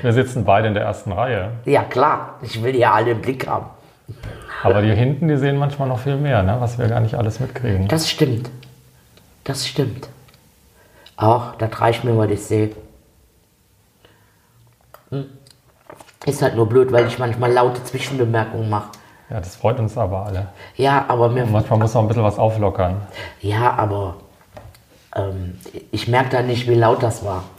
Wir 0.02 0.12
sitzen 0.12 0.44
beide 0.44 0.68
in 0.68 0.74
der 0.74 0.82
ersten 0.84 1.12
Reihe. 1.12 1.52
Ja, 1.64 1.84
klar, 1.84 2.38
ich 2.42 2.62
will 2.62 2.76
ja 2.76 2.92
alle 2.92 3.12
im 3.12 3.20
Blick 3.20 3.46
haben. 3.46 3.66
Aber 4.62 4.82
die 4.82 4.92
hinten, 4.94 5.28
die 5.28 5.36
sehen 5.36 5.56
manchmal 5.56 5.88
noch 5.88 5.98
viel 5.98 6.16
mehr, 6.16 6.42
ne? 6.42 6.56
was 6.60 6.78
wir 6.78 6.86
gar 6.88 7.00
nicht 7.00 7.14
alles 7.14 7.40
mitkriegen. 7.40 7.88
Das 7.88 8.08
stimmt. 8.08 8.50
Das 9.44 9.66
stimmt. 9.66 10.08
Ach, 11.16 11.56
das 11.56 11.80
reicht 11.80 12.04
mir, 12.04 12.16
was 12.16 12.30
ich 12.30 12.42
sehe. 12.42 12.70
Hm. 15.10 15.24
Ist 16.24 16.42
halt 16.42 16.54
nur 16.54 16.68
blöd, 16.68 16.92
weil 16.92 17.06
ich 17.06 17.18
manchmal 17.18 17.52
laute 17.52 17.82
Zwischenbemerkungen 17.82 18.70
mache. 18.70 18.90
Ja, 19.28 19.40
das 19.40 19.56
freut 19.56 19.78
uns 19.80 19.96
aber 19.98 20.26
alle. 20.26 20.48
Ja, 20.76 21.04
aber 21.08 21.28
mir, 21.28 21.46
Manchmal 21.46 21.80
muss 21.80 21.94
man 21.94 22.04
ein 22.04 22.08
bisschen 22.08 22.22
was 22.22 22.38
auflockern. 22.38 23.00
ja, 23.40 23.72
aber 23.76 24.16
ähm, 25.16 25.58
ich 25.90 26.08
merke 26.08 26.30
da 26.30 26.42
nicht, 26.42 26.68
wie 26.68 26.74
laut 26.74 27.02
das 27.02 27.24
war. 27.24 27.44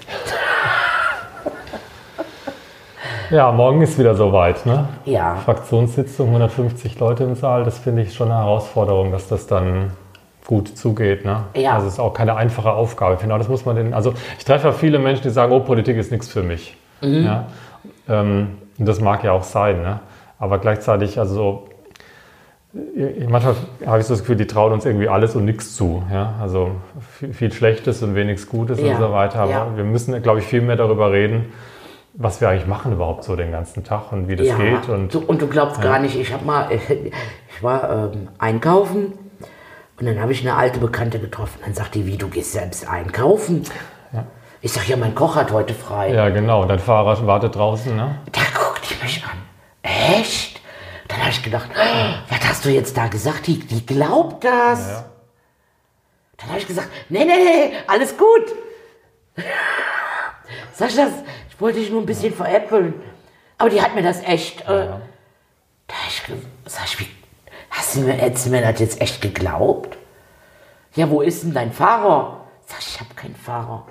Ja, 3.29 3.51
morgen 3.51 3.81
ist 3.81 3.97
wieder 3.97 4.13
soweit. 4.13 4.63
Ne? 4.67 4.87
Ja, 5.05 5.37
Fraktionssitzung, 5.37 6.27
150 6.27 6.99
Leute 6.99 7.23
im 7.23 7.33
Saal, 7.33 7.63
das 7.63 7.79
finde 7.79 8.03
ich 8.03 8.13
schon 8.13 8.29
eine 8.29 8.41
Herausforderung, 8.41 9.11
dass 9.11 9.27
das 9.27 9.47
dann 9.47 9.91
gut 10.45 10.77
zugeht. 10.77 11.25
Ne? 11.25 11.43
Ja. 11.55 11.73
Also 11.73 11.87
es 11.87 11.93
ist 11.93 11.99
auch 11.99 12.13
keine 12.13 12.35
einfache 12.35 12.71
Aufgabe. 12.71 13.15
Auch, 13.15 13.37
das 13.39 13.47
muss 13.47 13.65
man 13.65 13.75
den, 13.75 13.95
also 13.95 14.13
ich 14.37 14.45
treffe 14.45 14.67
ja 14.67 14.73
viele 14.73 14.99
Menschen, 14.99 15.23
die 15.23 15.31
sagen, 15.31 15.51
oh, 15.51 15.61
Politik 15.61 15.97
ist 15.97 16.11
nichts 16.11 16.27
für 16.27 16.43
mich. 16.43 16.77
Mhm. 17.01 17.25
Ja? 17.25 17.45
Ähm, 18.07 18.57
das 18.77 18.99
mag 19.01 19.23
ja 19.23 19.31
auch 19.31 19.43
sein, 19.43 19.81
ne? 19.81 19.99
aber 20.37 20.59
gleichzeitig, 20.59 21.17
also 21.17 21.69
manchmal 23.29 23.55
habe 23.85 23.99
ich 23.99 24.05
so 24.05 24.13
das 24.13 24.21
Gefühl, 24.21 24.35
die 24.35 24.47
trauen 24.47 24.73
uns 24.73 24.85
irgendwie 24.85 25.07
alles 25.07 25.35
und 25.35 25.45
nichts 25.45 25.75
zu. 25.75 26.03
Ja? 26.11 26.35
Also 26.41 26.71
viel, 27.31 27.51
Schlechtes 27.51 28.01
und 28.01 28.15
wenig 28.15 28.47
Gutes 28.47 28.79
Ja, 28.81 28.93
und 28.93 28.99
so 28.99 29.11
weiter. 29.11 29.39
Aber 29.39 29.51
ja. 29.51 29.67
wir 29.75 29.83
müssen, 29.83 30.19
glaube 30.23 30.39
ich, 30.39 30.45
viel 30.45 30.61
mehr 30.61 30.75
darüber 30.75 31.11
reden, 31.11 31.53
was 32.13 32.41
wir 32.41 32.49
eigentlich 32.49 32.67
machen 32.67 32.91
überhaupt 32.91 33.23
so 33.23 33.35
den 33.35 33.51
ganzen 33.51 33.83
Tag 33.83 34.11
und 34.11 34.27
wie 34.27 34.35
das 34.35 34.47
ja. 34.47 34.57
geht. 34.57 34.89
Und 34.89 35.13
du, 35.13 35.19
und 35.19 35.41
du 35.41 35.47
glaubst 35.47 35.81
gar 35.81 35.99
nicht, 35.99 36.15
ich 36.15 36.33
habe 36.33 36.45
mal, 36.45 36.69
ich 37.49 37.63
war 37.63 38.11
ähm, 38.13 38.29
einkaufen 38.39 39.13
und 39.99 40.05
dann 40.07 40.19
habe 40.19 40.31
ich 40.31 40.41
eine 40.41 40.55
alte 40.55 40.79
Bekannte 40.79 41.19
getroffen. 41.19 41.59
Dann 41.63 41.75
sagt 41.75 41.93
die, 41.95 42.07
wie, 42.07 42.17
du 42.17 42.27
gehst 42.27 42.53
selbst 42.53 42.89
einkaufen? 42.89 43.63
Ich 44.65 44.71
sag, 44.71 44.87
ja, 44.87 44.95
mein 44.95 45.13
Koch 45.13 45.35
hat 45.35 45.51
heute 45.51 45.73
frei. 45.73 46.13
Ja, 46.13 46.29
genau. 46.29 46.63
Dein 46.63 46.79
Fahrer 46.79 47.27
wartet 47.27 47.55
draußen, 47.55 47.93
ne? 47.93 48.15
Da 48.31 48.39
guckt 48.57 48.89
die 48.89 49.03
mich 49.03 49.21
an. 49.25 49.37
Echt? 49.81 50.42
Ich 51.33 51.41
gedacht, 51.43 51.69
"Oh, 51.75 52.13
was 52.29 52.47
hast 52.47 52.63
du 52.65 52.69
jetzt 52.69 52.95
da 52.95 53.07
gesagt? 53.07 53.47
Die, 53.47 53.57
die 53.59 53.85
glaubt 53.85 54.43
das. 54.43 54.87
Ja. 54.87 55.05
Dann 56.37 56.49
habe 56.49 56.59
ich 56.59 56.67
gesagt, 56.67 56.89
nee, 57.09 57.25
nee, 57.25 57.35
nee, 57.35 57.73
alles 57.87 58.15
gut. 58.17 58.53
Sag 60.73 60.89
ich 60.89 60.95
das? 60.95 61.11
Ich 61.49 61.59
wollte 61.59 61.79
dich 61.79 61.89
nur 61.89 62.01
ein 62.01 62.05
bisschen 62.05 62.33
veräppeln. 62.33 62.93
Aber 63.57 63.69
die 63.69 63.81
hat 63.81 63.95
mir 63.95 64.03
das 64.03 64.21
echt. 64.23 64.61
Äh, 64.61 64.65
da 65.87 65.95
hab 65.95 66.07
ich, 66.07 66.21
sag 66.65 66.85
ich, 66.85 66.99
wie, 66.99 67.07
hast 67.69 67.95
du 67.95 68.01
mir, 68.01 68.13
hättest 68.13 68.45
du 68.45 68.49
mir 68.51 68.61
das 68.61 68.79
jetzt 68.79 69.01
echt 69.01 69.21
geglaubt? 69.21 69.97
Ja, 70.95 71.09
wo 71.09 71.21
ist 71.21 71.43
denn 71.43 71.53
dein 71.53 71.71
Fahrer? 71.73 72.45
Sag 72.67 72.79
ich, 72.79 72.95
ich 72.95 72.99
habe 72.99 73.13
keinen 73.15 73.35
Fahrer. 73.35 73.87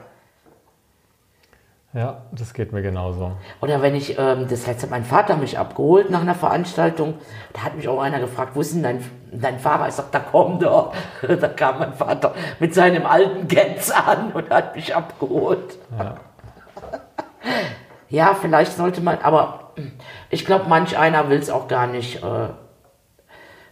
Ja, 1.94 2.22
das 2.32 2.54
geht 2.54 2.72
mir 2.72 2.80
genauso. 2.80 3.32
Oder 3.60 3.82
wenn 3.82 3.94
ich, 3.94 4.18
ähm, 4.18 4.48
das 4.48 4.66
heißt, 4.66 4.88
mein 4.88 5.04
Vater 5.04 5.36
mich 5.36 5.58
abgeholt 5.58 6.08
nach 6.08 6.22
einer 6.22 6.34
Veranstaltung, 6.34 7.14
da 7.52 7.64
hat 7.64 7.76
mich 7.76 7.86
auch 7.86 8.00
einer 8.00 8.18
gefragt, 8.18 8.52
wo 8.54 8.62
ist 8.62 8.74
denn 8.74 8.82
dein, 8.82 9.04
dein 9.30 9.58
Fahrer? 9.58 9.88
Ich 9.88 9.94
sag, 9.94 10.10
da 10.10 10.20
kommt 10.20 10.62
er. 10.62 10.92
Da 11.36 11.48
kam 11.48 11.78
mein 11.80 11.92
Vater 11.92 12.34
mit 12.58 12.74
seinem 12.74 13.04
alten 13.04 13.46
Gens 13.46 13.90
an 13.90 14.32
und 14.32 14.48
hat 14.48 14.74
mich 14.74 14.94
abgeholt. 14.96 15.76
Ja. 15.98 16.14
Ja, 18.08 18.34
vielleicht 18.34 18.72
sollte 18.72 19.00
man, 19.00 19.18
aber 19.22 19.72
ich 20.30 20.44
glaube, 20.44 20.68
manch 20.68 20.98
einer 20.98 21.28
will 21.28 21.38
es 21.38 21.50
auch 21.50 21.66
gar 21.68 21.86
nicht 21.86 22.22
äh, 22.22 22.48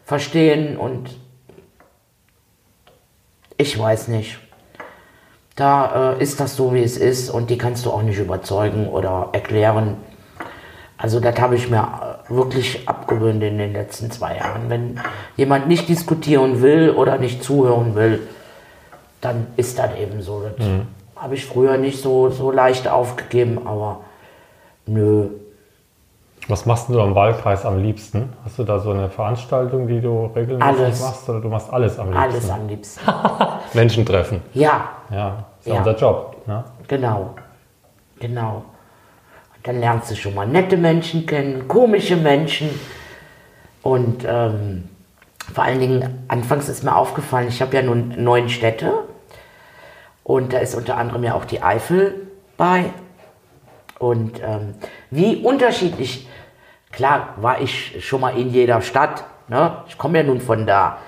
verstehen 0.04 0.76
und 0.76 1.10
ich 3.56 3.78
weiß 3.78 4.08
nicht. 4.08 4.38
Da 5.60 6.14
äh, 6.14 6.22
ist 6.22 6.40
das 6.40 6.56
so, 6.56 6.72
wie 6.72 6.82
es 6.82 6.96
ist 6.96 7.28
und 7.28 7.50
die 7.50 7.58
kannst 7.58 7.84
du 7.84 7.90
auch 7.90 8.00
nicht 8.00 8.18
überzeugen 8.18 8.88
oder 8.88 9.28
erklären. 9.32 9.98
Also 10.96 11.20
das 11.20 11.38
habe 11.38 11.54
ich 11.54 11.68
mir 11.68 11.82
äh, 12.30 12.34
wirklich 12.34 12.88
abgewöhnt 12.88 13.42
in 13.42 13.58
den 13.58 13.74
letzten 13.74 14.10
zwei 14.10 14.38
Jahren. 14.38 14.70
Wenn 14.70 14.98
jemand 15.36 15.68
nicht 15.68 15.86
diskutieren 15.86 16.62
will 16.62 16.88
oder 16.88 17.18
nicht 17.18 17.44
zuhören 17.44 17.94
will, 17.94 18.26
dann 19.20 19.48
ist 19.58 19.78
das 19.78 19.94
eben 19.96 20.22
so. 20.22 20.42
Das 20.56 20.66
habe 21.14 21.34
ich 21.34 21.44
früher 21.44 21.76
nicht 21.76 22.00
so, 22.00 22.30
so 22.30 22.50
leicht 22.50 22.88
aufgegeben, 22.88 23.66
aber 23.66 24.00
nö. 24.86 25.28
Was 26.48 26.64
machst 26.64 26.88
du 26.88 26.98
am 27.02 27.14
Wahlkreis 27.14 27.66
am 27.66 27.82
liebsten? 27.82 28.32
Hast 28.46 28.58
du 28.58 28.64
da 28.64 28.78
so 28.78 28.92
eine 28.92 29.10
Veranstaltung, 29.10 29.88
die 29.88 30.00
du 30.00 30.30
regelmäßig 30.34 30.80
Alles. 30.80 31.02
machst? 31.02 31.28
Oder 31.28 31.40
du 31.42 31.48
machst 31.48 31.70
alles 31.70 31.98
am 31.98 32.06
liebsten? 32.06 32.22
Alles 32.22 32.50
am 32.50 32.66
liebsten. 32.66 33.00
Menschen 33.74 34.06
treffen. 34.06 34.40
Ja, 34.54 34.88
Ja, 35.10 35.44
ist 35.60 35.66
ja 35.66 35.74
Ja. 35.74 35.78
unser 35.80 35.96
Job. 35.96 36.36
Ne? 36.46 36.64
genau. 36.88 37.34
Genau. 38.18 38.64
Und 39.56 39.66
dann 39.66 39.80
lernst 39.80 40.10
du 40.10 40.16
schon 40.16 40.34
mal 40.34 40.46
nette 40.46 40.76
Menschen 40.76 41.26
kennen, 41.26 41.68
komische 41.68 42.16
Menschen. 42.16 42.68
Und 43.82 44.24
ähm, 44.28 44.88
vor 45.54 45.64
allen 45.64 45.80
Dingen, 45.80 46.24
anfangs 46.28 46.68
ist 46.68 46.82
mir 46.84 46.94
aufgefallen, 46.94 47.48
ich 47.48 47.62
habe 47.62 47.74
ja 47.76 47.82
nun 47.82 48.14
neun 48.22 48.48
Städte. 48.48 48.92
Und 50.22 50.52
da 50.52 50.58
ist 50.58 50.74
unter 50.74 50.96
anderem 50.96 51.24
ja 51.24 51.34
auch 51.34 51.44
die 51.44 51.62
Eifel 51.62 52.28
bei. 52.56 52.92
Und 53.98 54.40
ähm, 54.42 54.74
wie 55.10 55.36
unterschiedlich, 55.36 56.28
klar 56.92 57.34
war 57.36 57.60
ich 57.60 58.04
schon 58.06 58.20
mal 58.20 58.36
in 58.38 58.50
jeder 58.50 58.80
Stadt, 58.82 59.24
ne? 59.48 59.78
ich 59.88 59.98
komme 59.98 60.18
ja 60.18 60.24
nun 60.24 60.40
von 60.40 60.66
da. 60.66 60.98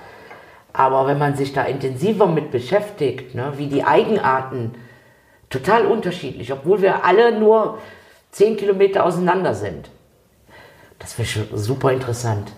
Aber 0.73 1.07
wenn 1.07 1.19
man 1.19 1.35
sich 1.35 1.53
da 1.53 1.63
intensiver 1.63 2.25
mit 2.25 2.51
beschäftigt, 2.51 3.35
ne, 3.35 3.53
wie 3.57 3.67
die 3.67 3.83
Eigenarten 3.83 4.73
total 5.49 5.85
unterschiedlich, 5.85 6.51
obwohl 6.51 6.81
wir 6.81 7.05
alle 7.05 7.39
nur 7.39 7.77
zehn 8.31 8.57
Kilometer 8.57 9.05
auseinander 9.05 9.53
sind. 9.53 9.89
Das 10.97 11.17
wäre 11.17 11.27
schon 11.27 11.47
super 11.53 11.91
interessant. 11.91 12.51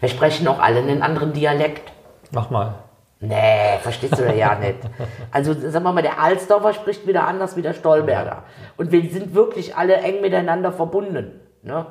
Wir 0.00 0.08
sprechen 0.08 0.46
auch 0.48 0.58
alle 0.58 0.80
einen 0.80 1.02
anderen 1.02 1.32
Dialekt. 1.32 1.92
Mach 2.30 2.50
mal. 2.50 2.74
Nee, 3.20 3.78
verstehst 3.80 4.18
du 4.18 4.34
ja 4.34 4.54
nicht. 4.56 4.78
Also 5.30 5.54
sagen 5.54 5.84
wir 5.84 5.92
mal, 5.92 6.02
der 6.02 6.20
Alsdorfer 6.20 6.74
spricht 6.74 7.06
wieder 7.06 7.26
anders 7.26 7.56
wie 7.56 7.62
der 7.62 7.72
Stolberger. 7.72 8.42
Und 8.76 8.92
wir 8.92 9.08
sind 9.10 9.34
wirklich 9.34 9.76
alle 9.76 9.96
eng 9.96 10.20
miteinander 10.20 10.72
verbunden. 10.72 11.40
Ne? 11.62 11.86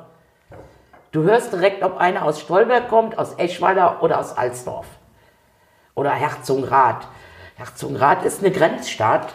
Du 1.14 1.22
hörst 1.22 1.52
direkt, 1.52 1.84
ob 1.84 1.98
einer 1.98 2.24
aus 2.24 2.40
Stolberg 2.40 2.88
kommt, 2.88 3.16
aus 3.18 3.34
Eschweiler 3.34 4.02
oder 4.02 4.18
aus 4.18 4.36
Alsdorf. 4.36 4.86
Oder 5.94 6.10
Herzogenrath. 6.10 7.06
Herzogenrath 7.54 8.24
ist 8.24 8.42
eine 8.42 8.50
Grenzstadt, 8.50 9.32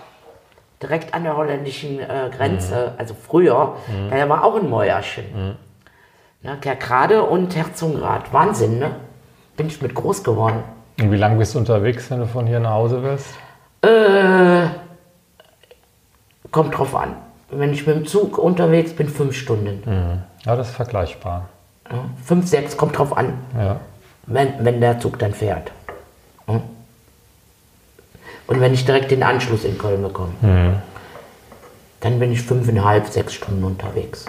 direkt 0.84 1.14
an 1.14 1.24
der 1.24 1.38
holländischen 1.38 2.02
äh, 2.02 2.30
Grenze, 2.36 2.96
also 2.98 3.14
früher. 3.14 3.78
Da 4.10 4.28
war 4.28 4.44
auch 4.44 4.58
ein 4.58 4.70
Mäuerchen. 4.70 5.58
Ne, 6.42 6.58
Kerkrade 6.60 7.24
und 7.24 7.56
Herzogenrath. 7.56 8.34
Wahnsinn, 8.34 8.80
ne? 8.80 8.96
Bin 9.56 9.68
ich 9.68 9.82
mit 9.82 9.96
groß 9.96 10.26
geworden. 10.26 10.62
Und 11.00 11.14
wie 11.14 11.18
lange 11.18 11.38
bist 11.38 11.56
du 11.56 11.60
unterwegs, 11.60 12.12
wenn 12.12 12.20
du 12.20 12.28
von 12.28 12.46
hier 12.46 12.60
nach 12.60 12.72
Hause 12.72 13.02
willst? 13.04 13.36
Äh, 13.84 14.68
kommt 16.52 16.78
drauf 16.78 16.94
an. 16.94 17.16
Wenn 17.50 17.72
ich 17.72 17.88
mit 17.88 17.96
dem 17.96 18.06
Zug 18.06 18.38
unterwegs 18.38 18.94
bin, 18.94 19.08
fünf 19.08 19.34
Stunden. 19.34 20.26
Ja, 20.44 20.58
das 20.58 20.72
ist 20.72 20.76
vergleichbar. 20.76 21.48
Fünf, 22.24 22.48
sechs, 22.48 22.78
kommt 22.78 22.98
drauf 22.98 23.16
an, 23.18 23.34
Ja. 23.58 23.80
wenn, 24.28 24.54
wenn 24.64 24.80
der 24.82 25.00
Zug 25.00 25.18
dann 25.20 25.34
fährt. 25.34 25.72
Ja. 26.48 26.62
Und 28.48 28.60
wenn 28.62 28.74
ich 28.74 28.86
direkt 28.86 29.12
den 29.12 29.24
Anschluss 29.24 29.64
in 29.64 29.78
Köln 29.78 30.02
bekomme, 30.02 30.82
dann 32.02 32.20
bin 32.20 32.32
ich 32.32 32.42
fünfeinhalb, 32.42 33.08
sechs 33.08 33.34
Stunden 33.34 33.64
unterwegs. 33.64 34.26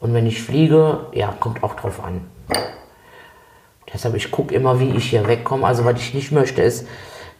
Und 0.00 0.12
wenn 0.14 0.26
ich 0.26 0.42
fliege, 0.42 1.06
ja, 1.12 1.34
kommt 1.40 1.62
auch 1.62 1.74
drauf 1.74 2.02
an. 2.04 2.20
Deshalb, 3.92 4.14
ich 4.16 4.30
gucke 4.30 4.54
immer, 4.54 4.78
wie 4.80 4.90
ich 4.90 5.10
hier 5.10 5.26
wegkomme. 5.26 5.66
Also, 5.66 5.84
was 5.84 5.98
ich 6.00 6.14
nicht 6.14 6.30
möchte, 6.32 6.62
ist, 6.62 6.86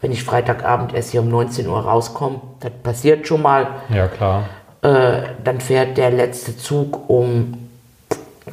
wenn 0.00 0.12
ich 0.12 0.22
Freitagabend 0.24 0.94
erst 0.94 1.10
hier 1.10 1.20
um 1.20 1.28
19 1.28 1.66
Uhr 1.68 1.80
rauskomme, 1.80 2.40
das 2.60 2.70
passiert 2.82 3.26
schon 3.26 3.42
mal, 3.42 3.66
Ja, 3.90 4.06
klar. 4.08 4.44
äh, 4.82 5.22
dann 5.42 5.60
fährt 5.60 5.96
der 5.98 6.10
letzte 6.10 6.56
Zug 6.56 7.08
um, 7.08 7.63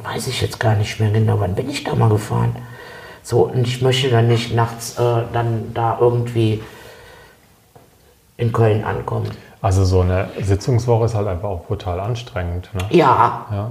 weiß 0.04 0.26
ich 0.26 0.40
jetzt 0.40 0.58
gar 0.60 0.74
nicht 0.74 1.00
mehr 1.00 1.10
genau, 1.10 1.40
wann 1.40 1.54
bin 1.54 1.70
ich 1.70 1.84
da 1.84 1.94
mal 1.94 2.08
gefahren? 2.08 2.56
So, 3.22 3.46
und 3.46 3.66
ich 3.66 3.82
möchte 3.82 4.10
dann 4.10 4.28
nicht 4.28 4.54
nachts 4.54 4.98
äh, 4.98 5.22
dann 5.32 5.72
da 5.74 5.98
irgendwie 6.00 6.62
in 8.36 8.52
Köln 8.52 8.84
ankommen. 8.84 9.30
Also 9.60 9.84
so 9.84 10.00
eine 10.00 10.28
Sitzungswoche 10.40 11.04
ist 11.04 11.14
halt 11.14 11.28
einfach 11.28 11.48
auch 11.48 11.64
brutal 11.66 12.00
anstrengend. 12.00 12.68
Ne? 12.74 12.80
Ja, 12.90 13.46
Ja. 13.52 13.70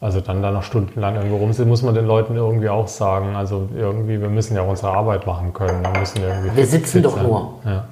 Also 0.00 0.20
dann 0.20 0.42
da 0.42 0.50
noch 0.50 0.64
stundenlang 0.64 1.16
irgendwo 1.16 1.38
rumsitzen, 1.38 1.66
muss 1.66 1.80
man 1.80 1.94
den 1.94 2.04
Leuten 2.04 2.36
irgendwie 2.36 2.68
auch 2.68 2.88
sagen. 2.88 3.36
Also 3.36 3.70
irgendwie, 3.74 4.20
wir 4.20 4.28
müssen 4.28 4.54
ja 4.54 4.60
unsere 4.60 4.90
Arbeit 4.92 5.26
machen 5.26 5.54
können. 5.54 5.82
Wir, 5.82 5.98
müssen 5.98 6.22
irgendwie 6.22 6.54
Wir 6.54 6.66
sitzen 6.66 7.02
doch 7.02 7.14
sein. 7.14 7.26
nur. 7.26 7.54
Ja. 7.64 7.86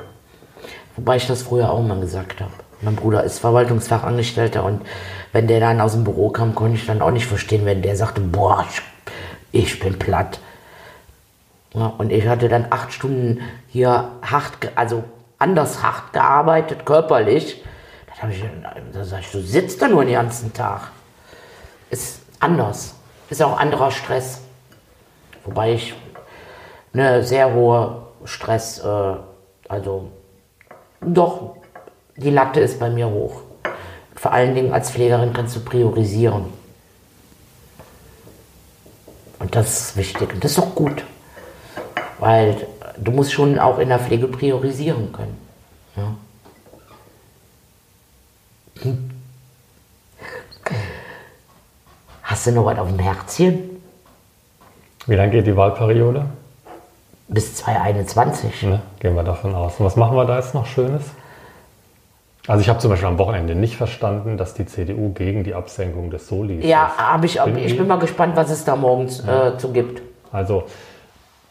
wobei 0.94 1.16
ich 1.16 1.26
das 1.26 1.40
früher 1.40 1.70
auch 1.70 1.80
mal 1.80 1.98
gesagt 1.98 2.42
habe. 2.42 2.50
Mein 2.82 2.96
Bruder 2.96 3.22
ist 3.24 3.38
Verwaltungsfachangestellter 3.38 4.62
und 4.62 4.82
wenn 5.33 5.47
der 5.47 5.61
dann 5.61 5.80
aus 5.80 5.93
dem 5.93 6.05
Büro 6.05 6.30
kam, 6.30 6.55
konnte 6.55 6.76
ich 6.76 6.87
dann 6.87 7.03
auch 7.03 7.11
nicht 7.11 7.26
verstehen, 7.26 7.64
wenn 7.64 7.83
der 7.83 7.97
sagte, 7.97 8.20
boah, 8.20 8.66
ich, 9.51 9.80
bin 9.80 9.99
platt. 9.99 10.39
Ja, 11.74 11.87
und 11.99 12.12
ich 12.12 12.26
hatte 12.26 12.49
dann 12.49 12.66
acht 12.70 12.93
Stunden 12.93 13.41
hier 13.68 14.09
hart, 14.22 14.53
also 14.74 15.05
anders 15.39 15.83
hart 15.83 16.12
gearbeitet, 16.12 16.85
körperlich. 16.85 17.64
Da 18.07 18.22
habe 18.22 18.33
ich, 18.33 18.45
da 18.93 19.05
sag 19.05 19.20
ich, 19.20 19.30
du 19.30 19.41
sitzt 19.41 19.80
da 19.80 19.89
nur 19.89 20.05
den 20.05 20.14
ganzen 20.14 20.53
Tag. 20.53 20.91
Ist 21.89 22.20
anders. 22.39 22.95
Ist 23.30 23.43
auch 23.43 23.59
anderer 23.59 23.91
Stress. 23.91 24.43
Wobei 25.45 25.72
ich 25.72 25.95
eine 26.93 27.22
sehr 27.22 27.55
hohe 27.55 28.03
Stress, 28.24 28.78
äh, 28.80 29.14
also 29.68 30.11
doch, 31.01 31.57
die 32.16 32.30
Latte 32.30 32.61
ist 32.61 32.78
bei 32.78 32.91
mir 32.91 33.09
hoch. 33.09 33.43
Vor 34.22 34.30
allen 34.30 34.54
Dingen 34.54 34.72
als 34.72 34.92
Pflegerin 34.92 35.32
kannst 35.32 35.56
du 35.56 35.60
priorisieren. 35.60 36.44
Und 39.40 39.56
das 39.56 39.80
ist 39.80 39.96
wichtig. 39.96 40.32
Und 40.32 40.44
das 40.44 40.52
ist 40.52 40.60
auch 40.60 40.76
gut. 40.76 41.04
Weil 42.20 42.68
du 42.98 43.10
musst 43.10 43.32
schon 43.32 43.58
auch 43.58 43.80
in 43.80 43.88
der 43.88 43.98
Pflege 43.98 44.28
priorisieren 44.28 45.12
können. 45.12 45.36
Ja. 45.96 46.14
Hm. 48.82 49.10
Hast 52.22 52.46
du 52.46 52.52
noch 52.52 52.66
was 52.66 52.78
auf 52.78 52.86
dem 52.86 53.00
Herzchen? 53.00 53.82
Wie 55.08 55.16
lange 55.16 55.32
geht 55.32 55.48
die 55.48 55.56
Wahlperiode? 55.56 56.26
Bis 57.26 57.56
2021. 57.56 58.62
Ne? 58.62 58.82
Gehen 59.00 59.16
wir 59.16 59.24
davon 59.24 59.52
aus. 59.52 59.80
Und 59.80 59.86
was 59.86 59.96
machen 59.96 60.16
wir 60.16 60.24
da 60.26 60.36
jetzt 60.36 60.54
noch 60.54 60.66
Schönes? 60.66 61.02
Also 62.49 62.61
ich 62.61 62.68
habe 62.68 62.80
zum 62.80 62.90
Beispiel 62.90 63.09
am 63.09 63.18
Wochenende 63.18 63.55
nicht 63.55 63.76
verstanden, 63.76 64.36
dass 64.36 64.55
die 64.55 64.66
CDU 64.66 65.12
gegen 65.12 65.45
die 65.45 65.55
Absenkung 65.55 66.11
des 66.11 66.26
Solis 66.26 66.64
Ja, 66.64 66.86
ist. 66.86 66.99
hab 66.99 67.24
ich, 67.24 67.40
Bin 67.40 67.59
ich 67.59 67.76
bin 67.76 67.86
mal 67.86 67.99
gespannt, 67.99 68.34
was 68.34 68.51
es 68.51 68.64
da 68.64 68.74
morgens 68.74 69.20
äh, 69.20 69.57
zu 69.59 69.72
gibt. 69.72 70.03
Also, 70.32 70.64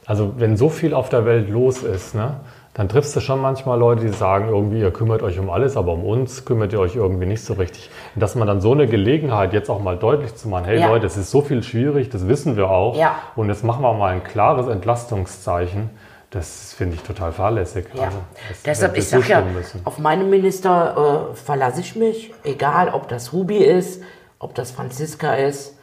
also 0.06 0.34
wenn 0.38 0.58
so 0.58 0.68
viel 0.70 0.94
auf 0.94 1.08
der 1.08 1.26
Welt 1.26 1.50
los 1.50 1.84
ist, 1.84 2.14
ne, 2.14 2.36
dann 2.74 2.90
triffst 2.90 3.16
du 3.16 3.22
schon 3.22 3.40
manchmal 3.42 3.80
Leute, 3.80 4.02
die 4.02 4.10
sagen, 4.14 4.50
irgendwie, 4.50 4.80
ihr 4.80 4.92
kümmert 4.92 5.24
euch 5.24 5.40
um 5.40 5.50
alles, 5.50 5.78
aber 5.78 5.94
um 5.94 6.04
uns 6.06 6.44
kümmert 6.46 6.74
ihr 6.74 6.80
euch 6.80 6.96
irgendwie 6.96 7.26
nicht 7.26 7.44
so 7.44 7.54
richtig. 7.54 7.90
Und 8.16 8.22
dass 8.22 8.36
man 8.36 8.48
dann 8.48 8.60
so 8.60 8.74
eine 8.74 8.88
Gelegenheit 8.88 9.54
jetzt 9.54 9.70
auch 9.70 9.82
mal 9.82 9.98
deutlich 9.98 10.36
zu 10.36 10.50
machen, 10.50 10.66
hey 10.66 10.80
Ja. 10.80 10.88
Leute, 10.88 11.06
es 11.06 11.16
ist 11.16 11.32
so 11.32 11.42
viel 11.42 11.64
schwierig, 11.64 12.10
das 12.10 12.28
wissen 12.28 12.58
wir 12.58 12.70
auch. 12.70 12.98
Ja. 12.98 13.16
Und 13.38 13.48
jetzt 13.48 13.64
machen 13.64 13.82
wir 13.82 13.94
mal 13.94 14.14
ein 14.14 14.24
klares 14.24 14.68
Entlastungszeichen. 14.68 15.90
Das 16.32 16.74
finde 16.74 16.96
ich 16.96 17.02
total 17.04 17.32
fahrlässig. 17.34 17.86
Ja. 17.94 18.04
Also, 18.06 18.18
das 18.50 18.62
Deshalb, 18.64 18.98
ich 18.98 19.08
sag 19.08 19.28
ja, 19.28 19.42
müssen. 19.42 19.82
auf 19.86 20.00
meinen 20.00 20.30
Minister 20.30 21.30
äh, 21.32 21.36
verlasse 21.36 21.82
ich 21.82 21.96
mich, 21.96 22.34
egal 22.44 22.90
ob 22.90 23.08
das 23.10 23.32
Hubi 23.34 23.58
ist, 23.58 24.02
ob 24.40 24.56
das 24.56 24.72
Franziska 24.72 25.34
ist 25.36 25.78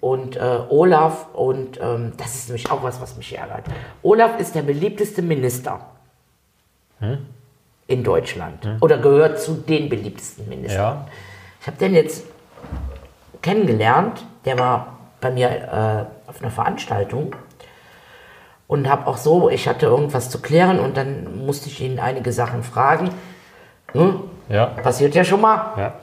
und 0.00 0.36
äh, 0.36 0.60
Olaf. 0.68 1.26
Und 1.34 1.78
ähm, 1.82 2.12
das 2.16 2.36
ist 2.36 2.48
nämlich 2.48 2.70
auch 2.70 2.82
was, 2.84 3.00
was 3.00 3.16
mich 3.16 3.36
ärgert. 3.36 3.64
Olaf 4.02 4.38
ist 4.38 4.54
der 4.54 4.62
beliebteste 4.62 5.22
Minister 5.22 5.80
Hm? 7.00 7.26
in 7.88 8.02
Deutschland 8.04 8.66
oder 8.80 8.98
gehört 8.98 9.40
zu 9.40 9.54
den 9.54 9.88
beliebtesten 9.88 10.48
Ministern. 10.48 10.80
Ja, 10.80 11.08
Ich 11.60 11.66
habe 11.66 11.76
den 11.78 11.94
jetzt 11.94 12.24
kennengelernt. 13.42 14.24
Der 14.44 14.58
war 14.58 14.98
bei 15.20 15.30
mir 15.30 15.48
äh, 15.48 16.28
auf 16.30 16.40
einer 16.42 16.50
Veranstaltung 16.50 17.34
und 18.68 18.88
habe 18.88 19.08
auch 19.08 19.16
so, 19.16 19.50
ich 19.50 19.66
hatte 19.66 19.86
irgendwas 19.86 20.30
zu 20.30 20.40
klären 20.40 20.78
und 20.78 20.96
dann 20.96 21.44
musste 21.44 21.68
ich 21.68 21.80
ihn 21.80 21.98
einige 21.98 22.32
Sachen 22.32 22.62
fragen. 22.62 23.10
Hm? 23.92 24.20
ja, 24.48 24.66
Passiert 24.66 25.14
ja 25.16 25.24
schon 25.24 25.40
mal. 25.40 25.72
ja. 25.76 25.94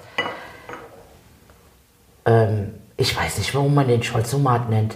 Ähm, 2.25 2.73
ich 2.97 3.15
weiß 3.15 3.37
nicht, 3.37 3.53
warum 3.53 3.73
man 3.75 3.87
den 3.87 4.01
Scholzomat 4.01 4.69
nennt. 4.69 4.95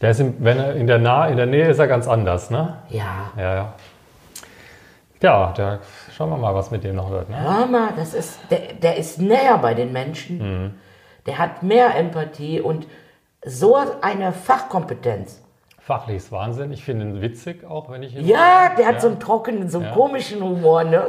Der 0.00 0.10
ist 0.10 0.20
in, 0.20 0.42
wenn 0.42 0.58
er 0.58 0.74
in 0.74 0.86
der, 0.86 0.98
nah, 0.98 1.26
in 1.26 1.36
der 1.36 1.46
Nähe 1.46 1.68
ist 1.68 1.78
er 1.78 1.86
ganz 1.86 2.08
anders, 2.08 2.50
ne? 2.50 2.78
Ja, 2.88 3.32
Ja, 3.36 3.54
ja. 3.54 3.74
Ja, 5.20 5.52
der, 5.52 5.80
schauen 6.14 6.30
wir 6.30 6.36
mal, 6.36 6.54
was 6.54 6.70
mit 6.70 6.84
dem 6.84 6.96
noch 6.96 7.10
wird. 7.10 7.30
Ne? 7.30 7.40
hör 7.40 7.66
mal, 7.66 7.90
das 7.96 8.12
ist, 8.12 8.38
der, 8.50 8.74
der 8.74 8.96
ist 8.96 9.18
näher 9.18 9.56
bei 9.58 9.72
den 9.72 9.90
Menschen. 9.92 10.78
Der 11.24 11.38
hat 11.38 11.62
mehr 11.62 11.94
Empathie 11.96 12.60
und 12.60 12.86
so 13.42 13.78
eine 14.02 14.32
Fachkompetenz. 14.32 15.40
Fachlich 15.86 16.16
ist 16.16 16.32
Wahnsinn. 16.32 16.72
Ich 16.72 16.82
finde 16.82 17.04
ihn 17.04 17.20
witzig 17.20 17.64
auch, 17.64 17.90
wenn 17.90 18.02
ich 18.02 18.16
ihn 18.16 18.26
Ja, 18.26 18.70
der 18.78 18.86
hat 18.86 19.00
so 19.02 19.08
einen 19.08 19.20
trockenen, 19.20 19.68
so 19.68 19.78
einen 19.78 19.88
Ja. 19.88 19.92
komischen 19.94 20.42
Humor, 20.42 20.82
ne? 20.84 21.08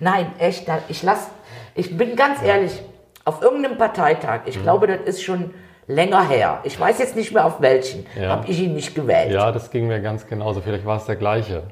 Nein, 0.00 0.30
echt, 0.38 0.66
ich 0.88 1.02
lass, 1.02 1.30
ich 1.74 1.96
bin 1.96 2.14
ganz 2.14 2.40
ehrlich, 2.42 2.80
auf 3.24 3.42
irgendeinem 3.42 3.76
Parteitag, 3.76 4.42
Mhm. 4.42 4.46
ich 4.48 4.62
glaube, 4.62 4.86
das 4.86 5.00
ist 5.04 5.22
schon 5.22 5.52
länger 5.88 6.28
her. 6.28 6.60
Ich 6.62 6.78
weiß 6.78 6.98
jetzt 7.00 7.16
nicht 7.16 7.32
mehr 7.32 7.44
auf 7.44 7.60
welchen, 7.60 8.06
Ja. 8.20 8.28
habe 8.30 8.48
ich 8.48 8.60
ihn 8.60 8.74
nicht 8.74 8.94
gewählt. 8.94 9.32
Ja, 9.32 9.50
das 9.50 9.70
ging 9.70 9.88
mir 9.88 10.00
ganz 10.00 10.26
genauso. 10.26 10.60
Vielleicht 10.60 10.86
war 10.86 10.98
es 10.98 11.06
der 11.06 11.16
gleiche. 11.16 11.64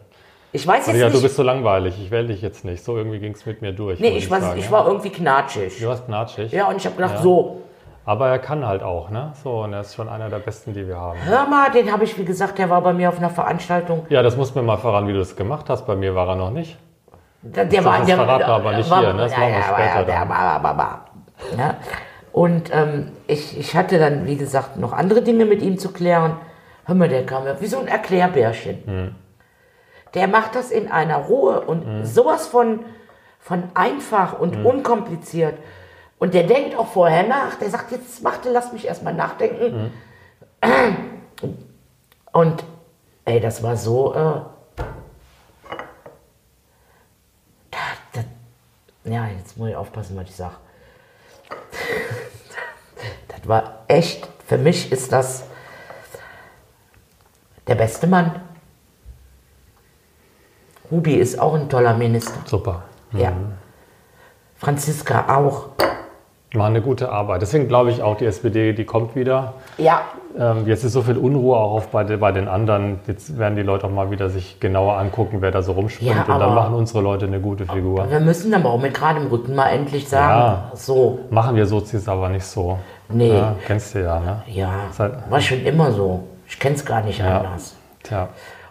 Ich 0.55 0.67
weiß 0.67 0.87
jetzt 0.89 0.97
ja, 0.97 1.07
du 1.07 1.13
nicht, 1.15 1.23
bist 1.23 1.37
so 1.37 1.43
langweilig. 1.43 1.95
Ich 2.03 2.11
wähle 2.11 2.27
dich 2.29 2.43
jetzt 2.43 2.65
nicht. 2.65 2.85
So 2.85 2.97
irgendwie 2.97 3.21
ging 3.21 3.33
es 3.35 3.47
mit 3.47 3.63
mir 3.63 3.73
durch. 3.73 4.01
nee, 4.01 4.17
ich, 4.19 4.29
weiß, 4.31 4.43
sagen, 4.43 4.59
ich 4.59 4.67
ja. 4.67 4.71
war 4.73 4.87
irgendwie 4.87 5.09
knatschig. 5.11 5.79
Du 5.81 5.87
warst 5.87 6.05
knatschig. 6.07 6.53
Ja, 6.53 6.69
und 6.69 6.77
ich 6.77 6.85
habe 6.85 6.97
gedacht, 6.97 7.15
Ja. 7.15 7.23
so, 7.23 7.63
Aber 8.05 8.29
er 8.29 8.39
kann 8.41 8.67
halt 8.67 8.83
auch, 8.83 9.11
ne? 9.11 9.33
So, 9.45 9.63
und 9.63 9.73
er 9.73 9.83
ist 9.83 9.95
schon 9.95 10.09
einer 10.09 10.29
der 10.29 10.39
besten, 10.41 10.73
die 10.75 10.89
wir 10.89 10.97
haben. 10.97 11.19
hör 11.25 11.47
mal, 11.47 11.71
den 11.71 11.93
habe 11.93 12.03
ich, 12.05 12.19
wie 12.19 12.25
gesagt, 12.25 12.59
der 12.59 12.69
war 12.69 12.81
bei 12.83 12.93
mir 12.93 13.09
auf 13.09 13.19
einer 13.19 13.31
Veranstaltung. 13.31 14.07
Ja, 14.09 14.23
das 14.23 14.37
muss 14.37 14.55
mir 14.55 14.63
mal 14.63 14.77
verraten, 14.77 15.07
wie 15.07 15.13
du 15.13 15.21
das 15.21 15.37
gemacht 15.37 15.67
hast. 15.71 15.87
Bei 15.87 15.95
mir 15.95 16.15
war 16.15 16.29
er 16.29 16.37
noch 16.37 16.51
nicht. 16.51 16.77
Der, 17.43 17.65
der 17.65 17.85
war, 17.85 17.99
das 17.99 18.07
der, 18.07 18.17
verraten 18.17 18.47
wir 18.47 18.55
aber 18.55 18.73
nicht 18.77 18.91
war, 18.91 19.01
hier, 19.01 19.13
ne? 19.13 19.23
Das 19.23 19.33
machen 19.33 19.43
wir 19.43 19.51
ja, 19.51 19.63
später 19.63 19.85
ja, 19.85 20.03
der 20.03 20.19
dann. 20.21 20.29
war, 20.29 20.63
war, 20.63 20.79
war. 20.79 21.05
Ja. 21.59 21.75
Und 22.33 22.75
ähm, 22.75 23.13
ich, 23.27 23.59
ich 23.59 23.77
hatte 23.77 23.99
dann, 23.99 24.27
wie 24.27 24.37
gesagt, 24.37 24.77
noch 24.79 24.93
andere 24.93 25.23
Dinge 25.23 25.45
mit 25.45 25.61
ihm 25.63 25.79
zu 25.79 25.93
klären. 25.93 26.37
Hör 26.85 26.95
mal, 26.95 27.09
der 27.09 27.25
kam 27.27 27.45
ja 27.47 27.61
wie 27.61 27.67
so 27.67 27.79
ein 27.79 27.87
Erklärbärchen. 27.89 28.79
Hm. 28.85 29.15
Der 30.15 30.29
macht 30.29 30.55
das 30.57 30.71
in 30.71 30.91
einer 30.91 31.17
Ruhe 31.19 31.61
und 31.61 32.05
sowas 32.05 32.47
von, 32.47 32.81
von 33.39 33.65
einfach 33.75 34.39
und 34.39 34.57
Hm. 34.57 34.67
unkompliziert. 34.67 35.55
Und 36.23 36.35
der 36.35 36.45
denkt 36.45 36.77
auch 36.77 36.87
vorher 36.87 37.27
nach. 37.27 37.57
Der 37.57 37.69
sagt, 37.69 37.91
jetzt 37.91 38.23
warte, 38.23 38.49
lass 38.53 38.73
mich 38.73 38.87
erstmal 38.87 39.13
nachdenken. 39.13 39.91
Hm. 40.63 41.11
Und 42.31 42.63
ey, 43.25 43.41
das 43.41 43.61
war 43.65 43.77
so. 43.77 44.15
Äh, 44.15 44.41
da, 47.73 47.79
da, 48.13 48.21
ja, 49.03 49.27
jetzt 49.37 49.57
muss 49.57 49.71
ich 49.71 49.75
aufpassen, 49.75 50.17
was 50.17 50.29
ich 50.29 50.37
sage. 50.37 50.55
das 53.27 53.49
war 53.49 53.81
echt, 53.89 54.29
für 54.47 54.59
mich 54.59 54.93
ist 54.93 55.11
das 55.11 55.43
der 57.67 57.75
beste 57.75 58.07
Mann. 58.07 58.41
Rubi 60.89 61.15
ist 61.15 61.37
auch 61.41 61.55
ein 61.55 61.69
toller 61.69 61.95
Minister. 61.95 62.39
Super. 62.47 62.85
Ja. 63.11 63.33
Franziska 64.55 65.37
auch. 65.37 65.71
Machen 66.55 66.75
eine 66.75 66.83
gute 66.83 67.11
Arbeit. 67.11 67.41
Deswegen 67.41 67.67
glaube 67.67 67.91
ich 67.91 68.03
auch, 68.03 68.17
die 68.17 68.27
SPD, 68.27 68.75
die 68.75 68.85
kommt 68.85 69.17
wieder. 69.17 69.55
Ja, 69.79 70.03
Ähm, 70.39 70.67
jetzt 70.67 70.83
ist 70.83 70.93
so 70.95 71.03
viel 71.03 71.19
Unruhe 71.19 71.57
auch 71.59 71.85
bei, 71.87 72.05
de- 72.05 72.17
bei 72.17 72.33
den 72.33 72.49
anderen. 72.49 73.01
Jetzt 73.07 73.37
werden 73.39 73.55
die 73.55 73.61
Leute 73.63 73.87
auch 73.87 73.91
mal 73.91 74.11
wieder 74.11 74.31
sich 74.31 74.61
genauer 74.61 74.97
angucken, 74.97 75.39
wer 75.43 75.51
da 75.51 75.61
so 75.61 75.73
rumspringt. 75.73 76.11
Ja, 76.11 76.23
und 76.35 76.41
dann 76.41 76.55
machen 76.55 76.73
unsere 76.75 77.03
Leute 77.03 77.27
eine 77.27 77.39
gute 77.39 77.67
Figur. 77.67 78.11
wir 78.11 78.21
müssen 78.21 78.53
aber 78.55 78.71
auch 78.71 78.81
mit 78.81 78.95
geradem 78.95 79.27
Rücken 79.27 79.55
mal 79.55 79.69
endlich 79.69 80.09
sagen, 80.09 80.39
Ja. 80.41 80.71
so, 80.75 81.19
Machen 81.29 81.55
wir 81.57 81.67
Sozis 81.67 82.09
aber 82.09 82.31
nicht 82.31 82.45
so. 82.47 82.79
Nee. 83.11 83.37
Ja, 83.37 83.57
kennst 83.67 83.95
du 83.95 84.03
ja, 84.03 84.21
ne? 84.21 84.43
ja, 84.47 84.71
halt- 84.99 85.15
war 85.29 85.41
schon 85.41 85.63
immer 85.67 85.93
so. 85.93 86.21
Ich 86.49 86.59
kenne 86.59 86.77
es 86.77 86.85
gar 86.87 87.03
nicht 87.03 87.19
Ja. 87.19 87.41
anders. 87.41 87.77
Tja. 88.03 88.29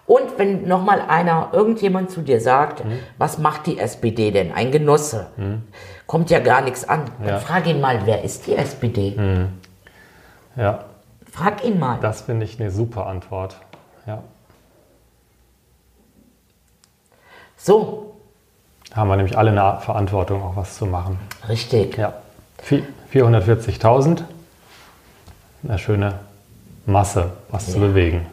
Und 0.07 0.23
wenn 0.38 0.67
nochmal 0.67 0.99
einer, 1.07 1.49
irgendjemand 1.53 2.09
zu 2.09 2.21
dir 2.21 2.41
sagt, 2.41 2.84
Mhm. 2.84 2.93
was 3.19 3.38
macht 3.38 3.67
die 3.67 3.77
SPD 3.77 4.32
denn? 4.32 4.51
Ein 4.51 4.71
Genosse. 4.71 5.27
Kommt 6.12 6.30
ja 6.30 6.39
gar 6.39 6.59
nichts 6.59 6.84
an. 6.84 7.05
Dann 7.20 7.28
Ja. 7.30 7.39
Frag 7.39 7.66
ihn 7.68 7.80
mal, 7.80 8.05
wer 8.05 8.22
ist 8.22 8.45
die 8.45 8.53
SPD? 8.57 9.16
Ja, 10.57 10.84
Frag 11.32 11.64
ihn 11.64 11.80
mal. 11.80 11.99
das 12.01 12.20
finde 12.24 12.43
ich 12.43 12.59
eine 12.59 12.70
super 12.70 13.05
Antwort. 13.07 13.55
Ja. 14.05 14.22
So, 17.55 18.14
Da 18.89 18.97
haben 18.97 19.07
wir 19.07 19.16
nämlich 19.16 19.38
alle 19.38 19.51
eine 19.51 19.80
Verantwortung, 19.80 20.43
auch 20.43 20.57
was 20.57 20.76
zu 20.76 20.86
machen. 20.86 21.18
richtig. 21.47 21.97
Ja. 21.97 22.12
Vi- 22.68 22.84
440.000. 23.09 24.26
Eine 25.64 25.80
schöne 25.80 26.20
Masse, 26.86 27.32
was 27.49 27.72
zu 27.72 27.80
bewegen. 27.80 28.26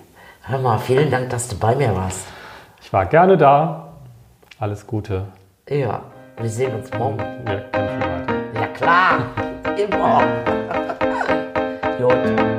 Hör 0.43 0.59
mal, 0.59 0.79
vielen 0.81 1.13
Dank, 1.13 1.31
dass 1.31 1.47
du 1.47 1.57
bei 1.57 1.77
mir 1.77 1.95
warst. 1.95 2.23
Ich 2.83 2.93
war 2.93 3.07
gerne 3.07 3.37
da. 3.39 3.87
Alles 4.59 4.85
Gute. 4.85 5.27
Ja, 5.69 6.03
wir 6.41 6.49
sehen 6.49 6.75
uns 6.75 6.91
morgen. 6.93 7.19
Weiter. 7.45 8.25
Ja 8.55 8.67
klar, 8.69 9.21
immer. 9.77 10.23
Gut. 11.99 12.58